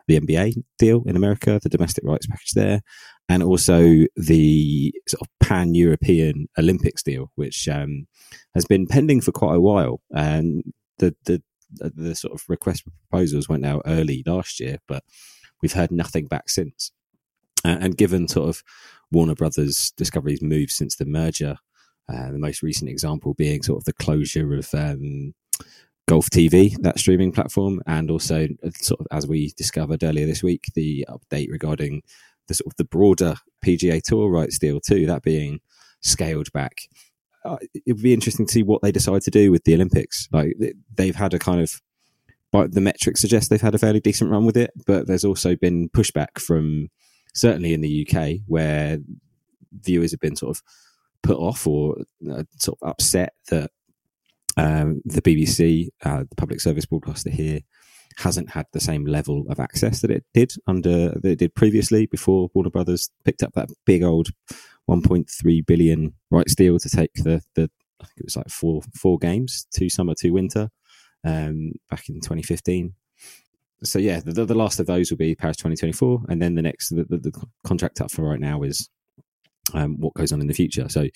the 0.07 0.19
NBA 0.19 0.63
deal 0.77 1.03
in 1.05 1.15
America, 1.15 1.59
the 1.61 1.69
domestic 1.69 2.03
rights 2.03 2.27
package 2.27 2.51
there, 2.51 2.81
and 3.29 3.41
also 3.41 4.05
the 4.15 4.93
sort 5.07 5.21
of 5.21 5.27
pan 5.39 5.73
European 5.73 6.47
Olympics 6.57 7.01
deal, 7.03 7.31
which 7.35 7.67
um, 7.67 8.07
has 8.53 8.65
been 8.65 8.87
pending 8.87 9.21
for 9.21 9.31
quite 9.31 9.55
a 9.55 9.61
while. 9.61 10.01
And 10.11 10.63
the 10.99 11.15
the 11.25 11.41
the 11.79 12.15
sort 12.15 12.33
of 12.33 12.43
request 12.47 12.83
for 12.83 12.91
proposals 13.09 13.49
went 13.49 13.65
out 13.65 13.81
early 13.85 14.23
last 14.25 14.59
year, 14.59 14.77
but 14.87 15.03
we've 15.61 15.73
heard 15.73 15.91
nothing 15.91 16.27
back 16.27 16.49
since. 16.49 16.91
Uh, 17.63 17.77
and 17.81 17.97
given 17.97 18.27
sort 18.27 18.49
of 18.49 18.63
Warner 19.11 19.35
Brothers 19.35 19.91
Discovery's 19.97 20.41
move 20.41 20.71
since 20.71 20.95
the 20.95 21.05
merger, 21.05 21.57
uh, 22.07 22.31
the 22.31 22.37
most 22.37 22.61
recent 22.61 22.89
example 22.89 23.33
being 23.33 23.63
sort 23.63 23.79
of 23.79 23.85
the 23.85 23.93
closure 23.93 24.53
of 24.55 24.69
um, 24.73 25.33
Golf 26.07 26.29
TV, 26.29 26.75
that 26.81 26.99
streaming 26.99 27.31
platform, 27.31 27.81
and 27.87 28.11
also 28.11 28.47
uh, 28.63 28.69
sort 28.75 28.99
of 28.99 29.07
as 29.11 29.27
we 29.27 29.51
discovered 29.57 30.03
earlier 30.03 30.25
this 30.25 30.43
week, 30.43 30.65
the 30.75 31.05
update 31.09 31.49
regarding 31.51 32.01
the 32.47 32.53
sort 32.53 32.67
of 32.67 32.77
the 32.77 32.85
broader 32.85 33.35
PGA 33.65 34.01
Tour 34.01 34.29
rights 34.29 34.59
deal 34.59 34.79
too, 34.79 35.05
that 35.07 35.23
being 35.23 35.59
scaled 36.01 36.51
back. 36.51 36.81
Uh, 37.43 37.57
it 37.73 37.93
would 37.93 38.03
be 38.03 38.13
interesting 38.13 38.45
to 38.45 38.51
see 38.51 38.63
what 38.63 38.81
they 38.81 38.91
decide 38.91 39.21
to 39.21 39.31
do 39.31 39.51
with 39.51 39.63
the 39.63 39.73
Olympics. 39.73 40.27
Like 40.31 40.55
they've 40.95 41.15
had 41.15 41.33
a 41.33 41.39
kind 41.39 41.61
of 41.61 41.81
but 42.55 42.73
the 42.73 42.79
metrics 42.79 43.19
suggest 43.19 43.49
they've 43.49 43.59
had 43.59 43.75
a 43.75 43.77
fairly 43.77 43.99
decent 43.99 44.31
run 44.31 44.45
with 44.45 44.55
it. 44.55 44.71
But 44.85 45.07
there's 45.07 45.25
also 45.25 45.57
been 45.57 45.89
pushback 45.89 46.39
from 46.39 46.89
certainly 47.33 47.73
in 47.73 47.81
the 47.81 48.07
UK 48.07 48.39
where 48.47 48.99
viewers 49.81 50.11
have 50.11 50.21
been 50.21 50.37
sort 50.37 50.55
of 50.55 50.63
put 51.21 51.37
off 51.37 51.67
or 51.67 51.97
uh, 52.31 52.43
sort 52.57 52.77
of 52.81 52.89
upset 52.89 53.33
that 53.49 53.71
um, 54.57 55.01
the 55.05 55.21
BBC, 55.21 55.89
uh, 56.03 56.23
the 56.29 56.35
public 56.35 56.61
service 56.61 56.85
broadcaster 56.85 57.29
here, 57.29 57.59
hasn't 58.17 58.49
had 58.49 58.65
the 58.71 58.79
same 58.79 59.05
level 59.05 59.43
of 59.49 59.59
access 59.59 60.01
that 60.01 60.11
it 60.11 60.23
did 60.33 60.53
under 60.67 61.09
that 61.09 61.25
it 61.25 61.39
did 61.39 61.55
previously 61.55 62.05
before 62.05 62.49
Warner 62.53 62.69
Brothers 62.69 63.09
picked 63.25 63.43
up 63.43 63.53
that 63.53 63.69
big 63.85 64.03
old 64.03 64.29
1.3 64.89 65.65
billion 65.65 66.13
rights 66.31 66.55
deal 66.55 66.79
to 66.79 66.89
take 66.89 67.13
the 67.15 67.41
the 67.55 67.69
I 68.01 68.05
think 68.05 68.19
it 68.19 68.25
was 68.25 68.37
like 68.37 68.49
four 68.49 68.81
four 68.93 69.17
games, 69.17 69.67
two 69.73 69.89
summer, 69.89 70.13
two 70.19 70.33
winter, 70.33 70.69
um, 71.23 71.73
back 71.89 72.07
in 72.09 72.15
2015. 72.15 72.93
So 73.83 73.99
yeah, 73.99 74.21
the, 74.21 74.45
the, 74.45 74.55
last 74.55 74.79
of 74.79 74.87
those 74.87 75.11
will 75.11 75.17
be 75.17 75.35
Paris 75.35 75.57
2024, 75.57 76.23
and 76.29 76.41
then 76.41 76.55
the 76.55 76.61
next 76.61 76.89
the, 76.89 77.03
the, 77.03 77.17
the 77.17 77.43
contract 77.65 78.01
up 78.01 78.09
for 78.09 78.23
right 78.23 78.39
now 78.39 78.63
is 78.63 78.89
um, 79.73 79.99
what 79.99 80.13
goes 80.13 80.31
on 80.31 80.41
in 80.41 80.47
the 80.47 80.53
future. 80.53 80.87
So 80.89 81.07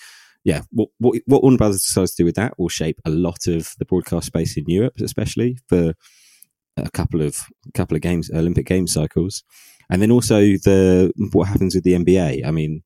yeah, 0.44 0.62
what 0.70 0.88
what 0.98 1.20
what 1.26 1.42
Warner 1.42 1.58
Brothers 1.58 1.82
decides 1.82 2.14
to 2.14 2.22
do 2.22 2.24
with 2.24 2.36
that 2.36 2.58
will 2.58 2.68
shape 2.68 3.00
a 3.04 3.10
lot 3.10 3.46
of 3.46 3.74
the 3.78 3.84
broadcast 3.84 4.26
space 4.26 4.56
in 4.56 4.64
Europe, 4.66 4.94
especially 5.00 5.58
for 5.68 5.94
a 6.76 6.90
couple 6.90 7.20
of 7.20 7.42
a 7.68 7.72
couple 7.72 7.96
of 7.96 8.02
games, 8.02 8.30
Olympic 8.30 8.66
Games 8.66 8.92
cycles, 8.92 9.42
and 9.90 10.00
then 10.00 10.10
also 10.10 10.40
the 10.40 11.12
what 11.32 11.48
happens 11.48 11.74
with 11.74 11.84
the 11.84 11.92
NBA. 11.94 12.46
I 12.46 12.50
mean, 12.50 12.82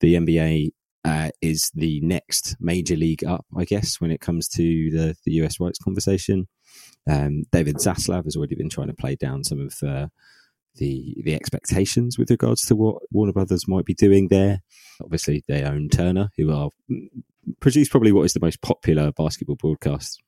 the 0.00 0.14
NBA 0.14 0.70
uh, 1.04 1.30
is 1.40 1.70
the 1.74 2.00
next 2.02 2.56
major 2.60 2.96
league 2.96 3.24
up, 3.24 3.44
I 3.56 3.64
guess, 3.64 4.00
when 4.00 4.12
it 4.12 4.20
comes 4.20 4.48
to 4.50 4.62
the 4.62 5.16
the 5.24 5.32
US 5.42 5.58
rights 5.58 5.78
conversation. 5.78 6.46
Um, 7.10 7.42
David 7.50 7.76
Zaslav 7.76 8.24
has 8.24 8.36
already 8.36 8.54
been 8.54 8.70
trying 8.70 8.86
to 8.86 8.94
play 8.94 9.16
down 9.16 9.42
some 9.42 9.58
of 9.58 9.74
uh, 9.82 10.06
the 10.76 11.16
the 11.24 11.34
expectations 11.34 12.18
with 12.18 12.30
regards 12.30 12.64
to 12.66 12.76
what 12.76 13.02
Warner 13.10 13.32
Brothers 13.32 13.68
might 13.68 13.84
be 13.84 13.94
doing 13.94 14.28
there. 14.28 14.62
Obviously, 15.02 15.44
they 15.48 15.62
own 15.62 15.88
Turner, 15.88 16.30
who 16.36 16.52
are 16.52 16.70
mm, 16.90 17.08
produce 17.60 17.88
probably 17.88 18.12
what 18.12 18.24
is 18.24 18.32
the 18.32 18.40
most 18.40 18.62
popular 18.62 19.12
basketball 19.12 19.56
broadcast 19.56 20.22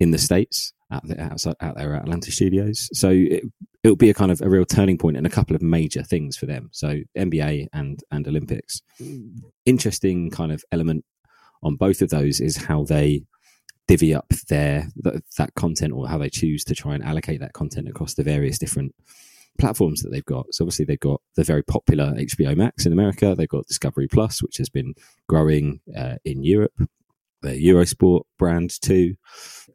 in 0.00 0.10
the 0.10 0.18
states 0.18 0.72
out 0.90 1.06
there, 1.06 1.20
outside, 1.20 1.56
Atlanta 1.60 2.30
studios. 2.30 2.88
So 2.92 3.10
it, 3.10 3.42
it'll 3.82 3.96
be 3.96 4.10
a 4.10 4.14
kind 4.14 4.30
of 4.30 4.40
a 4.40 4.48
real 4.48 4.64
turning 4.64 4.98
point 4.98 5.16
and 5.16 5.26
a 5.26 5.30
couple 5.30 5.56
of 5.56 5.62
major 5.62 6.02
things 6.02 6.36
for 6.36 6.46
them. 6.46 6.68
So 6.72 7.00
NBA 7.16 7.68
and 7.72 8.02
and 8.10 8.26
Olympics. 8.26 8.82
Interesting 9.64 10.30
kind 10.30 10.52
of 10.52 10.64
element 10.72 11.04
on 11.62 11.76
both 11.76 12.02
of 12.02 12.10
those 12.10 12.40
is 12.40 12.56
how 12.56 12.84
they 12.84 13.24
divvy 13.88 14.14
up 14.14 14.28
their 14.48 14.88
that, 14.96 15.22
that 15.38 15.54
content 15.54 15.92
or 15.92 16.08
how 16.08 16.18
they 16.18 16.28
choose 16.28 16.64
to 16.64 16.74
try 16.74 16.94
and 16.94 17.04
allocate 17.04 17.40
that 17.40 17.52
content 17.52 17.88
across 17.88 18.14
the 18.14 18.24
various 18.24 18.58
different 18.58 18.94
platforms 19.56 20.02
that 20.02 20.10
they've 20.10 20.24
got. 20.24 20.46
So 20.52 20.64
obviously 20.64 20.84
they've 20.84 21.00
got 21.00 21.20
the 21.34 21.44
very 21.44 21.62
popular 21.62 22.12
HBO 22.14 22.56
Max 22.56 22.86
in 22.86 22.92
America. 22.92 23.34
They've 23.36 23.48
got 23.48 23.66
Discovery 23.66 24.08
Plus, 24.08 24.42
which 24.42 24.58
has 24.58 24.68
been 24.68 24.94
growing 25.28 25.80
uh, 25.96 26.16
in 26.24 26.42
Europe 26.42 26.72
their 27.46 27.56
Eurosport 27.56 28.22
brand 28.38 28.80
too. 28.80 29.14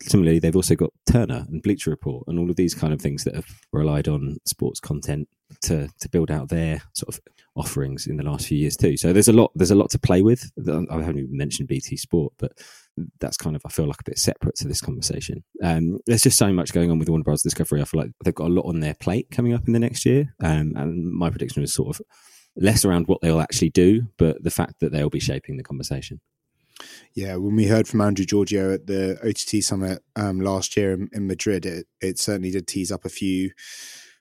Similarly, 0.01 0.39
they've 0.39 0.55
also 0.55 0.75
got 0.75 0.91
Turner 1.09 1.45
and 1.49 1.61
Bleacher 1.61 1.89
Report 1.89 2.23
and 2.27 2.39
all 2.39 2.49
of 2.49 2.55
these 2.55 2.73
kind 2.73 2.93
of 2.93 3.01
things 3.01 3.23
that 3.23 3.35
have 3.35 3.47
relied 3.71 4.07
on 4.07 4.37
sports 4.45 4.79
content 4.79 5.27
to 5.61 5.89
to 5.99 6.09
build 6.09 6.31
out 6.31 6.49
their 6.49 6.81
sort 6.93 7.15
of 7.15 7.21
offerings 7.55 8.07
in 8.07 8.17
the 8.17 8.23
last 8.23 8.47
few 8.47 8.57
years 8.57 8.77
too. 8.77 8.97
So 8.97 9.13
there's 9.13 9.27
a 9.27 9.33
lot 9.33 9.51
there's 9.55 9.71
a 9.71 9.75
lot 9.75 9.89
to 9.91 9.99
play 9.99 10.21
with. 10.21 10.49
I 10.67 10.71
haven't 10.71 11.19
even 11.19 11.37
mentioned 11.37 11.67
BT 11.67 11.97
Sport, 11.97 12.33
but 12.37 12.53
that's 13.19 13.37
kind 13.37 13.55
of 13.55 13.61
I 13.65 13.69
feel 13.69 13.87
like 13.87 14.01
a 14.01 14.09
bit 14.09 14.17
separate 14.17 14.55
to 14.55 14.67
this 14.67 14.81
conversation. 14.81 15.43
Um, 15.63 15.99
there's 16.07 16.23
just 16.23 16.37
so 16.37 16.51
much 16.51 16.73
going 16.73 16.91
on 16.91 16.99
with 16.99 17.09
Warner 17.09 17.23
Bros. 17.23 17.41
Discovery. 17.41 17.81
I 17.81 17.85
feel 17.85 18.01
like 18.01 18.11
they've 18.23 18.33
got 18.33 18.47
a 18.47 18.53
lot 18.53 18.65
on 18.65 18.79
their 18.79 18.95
plate 18.95 19.27
coming 19.31 19.53
up 19.53 19.67
in 19.67 19.73
the 19.73 19.79
next 19.79 20.05
year, 20.05 20.33
um, 20.41 20.73
and 20.75 21.11
my 21.11 21.29
prediction 21.29 21.63
is 21.63 21.73
sort 21.73 21.95
of 21.95 22.05
less 22.55 22.83
around 22.83 23.07
what 23.07 23.21
they'll 23.21 23.41
actually 23.41 23.69
do, 23.69 24.03
but 24.17 24.43
the 24.43 24.51
fact 24.51 24.75
that 24.79 24.91
they'll 24.91 25.09
be 25.09 25.19
shaping 25.19 25.57
the 25.57 25.63
conversation. 25.63 26.19
Yeah, 27.13 27.35
when 27.35 27.55
we 27.55 27.67
heard 27.67 27.87
from 27.87 28.01
Andrew 28.01 28.25
Georgiou 28.25 28.73
at 28.73 28.87
the 28.87 29.19
OTT 29.23 29.63
summit 29.63 30.01
um, 30.15 30.39
last 30.39 30.77
year 30.77 30.93
in, 30.93 31.09
in, 31.13 31.27
Madrid, 31.27 31.65
it, 31.65 31.87
it 31.99 32.17
certainly 32.17 32.51
did 32.51 32.67
tease 32.67 32.91
up 32.91 33.05
a 33.05 33.09
few 33.09 33.51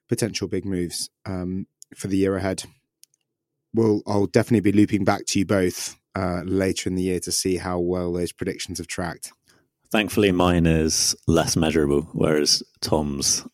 potential 0.09 0.49
big 0.49 0.65
moves 0.65 1.09
um, 1.27 1.67
for 1.95 2.09
the 2.09 2.17
year 2.17 2.37
ahead. 2.37 2.65
Well, 3.73 4.03
I'll 4.07 4.27
definitely 4.27 4.73
be 4.73 4.77
looping 4.77 5.05
back 5.05 5.27
to 5.27 5.39
you 5.39 5.47
both 5.47 5.97
uh, 6.17 6.43
later 6.45 6.89
in 6.89 6.97
the 6.97 7.03
year 7.03 7.21
to 7.21 7.33
see 7.33 7.57
how 7.57 7.79
well 7.79 8.13
those 8.13 8.33
predictions 8.33 8.79
have 8.79 8.89
tracked. 8.89 9.33
Thankfully, 9.93 10.33
mine 10.33 10.67
is 10.67 11.17
less 11.27 11.57
measurable, 11.57 12.03
whereas 12.13 12.63
Tom's 12.81 13.47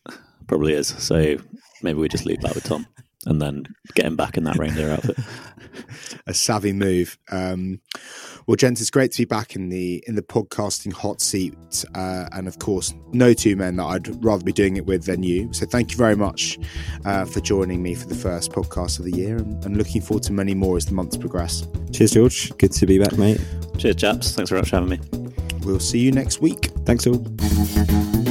probably 0.47 0.73
is. 0.73 0.87
So 0.87 1.37
maybe 1.81 1.99
we 1.99 2.07
just 2.07 2.25
loop 2.25 2.41
back 2.41 2.55
with 2.55 2.63
Tom 2.63 2.87
and 3.25 3.41
then 3.41 3.65
get 3.95 4.05
him 4.05 4.15
back 4.15 4.37
in 4.37 4.43
that 4.45 4.57
reindeer 4.57 4.91
outfit. 4.91 5.17
a 6.27 6.33
savvy 6.33 6.73
move. 6.73 7.17
Um, 7.31 7.81
well, 8.47 8.55
gents, 8.55 8.79
it's 8.79 8.89
great 8.89 9.11
to 9.11 9.17
be 9.17 9.25
back 9.25 9.55
in 9.55 9.67
the 9.67 10.03
in 10.07 10.15
the 10.15 10.21
podcasting 10.21 10.93
hot 10.93 11.19
seat, 11.19 11.53
uh, 11.93 12.27
and 12.31 12.47
of 12.47 12.59
course, 12.59 12.93
no 13.11 13.33
two 13.33 13.57
men 13.57 13.75
that 13.75 13.83
I'd 13.83 14.23
rather 14.23 14.43
be 14.43 14.53
doing 14.53 14.77
it 14.77 14.85
with 14.85 15.03
than 15.03 15.21
you. 15.21 15.51
So, 15.51 15.65
thank 15.65 15.91
you 15.91 15.97
very 15.97 16.15
much 16.15 16.57
uh, 17.03 17.25
for 17.25 17.41
joining 17.41 17.83
me 17.83 17.93
for 17.93 18.07
the 18.07 18.15
first 18.15 18.53
podcast 18.53 18.99
of 18.99 19.05
the 19.05 19.11
year, 19.11 19.35
and, 19.35 19.63
and 19.65 19.75
looking 19.75 20.01
forward 20.01 20.23
to 20.23 20.33
many 20.33 20.53
more 20.53 20.77
as 20.77 20.85
the 20.85 20.93
months 20.93 21.17
progress. 21.17 21.67
Cheers, 21.91 22.11
George. 22.11 22.57
Good 22.57 22.71
to 22.71 22.85
be 22.85 22.97
back, 22.97 23.17
mate. 23.17 23.41
Cheers, 23.77 23.97
chaps. 23.97 24.31
Thanks 24.31 24.49
very 24.49 24.61
much 24.61 24.69
for 24.69 24.77
having 24.77 24.89
me. 24.89 24.99
We'll 25.63 25.81
see 25.81 25.99
you 25.99 26.13
next 26.13 26.39
week. 26.39 26.71
Thanks 26.85 27.05
all. 27.05 28.26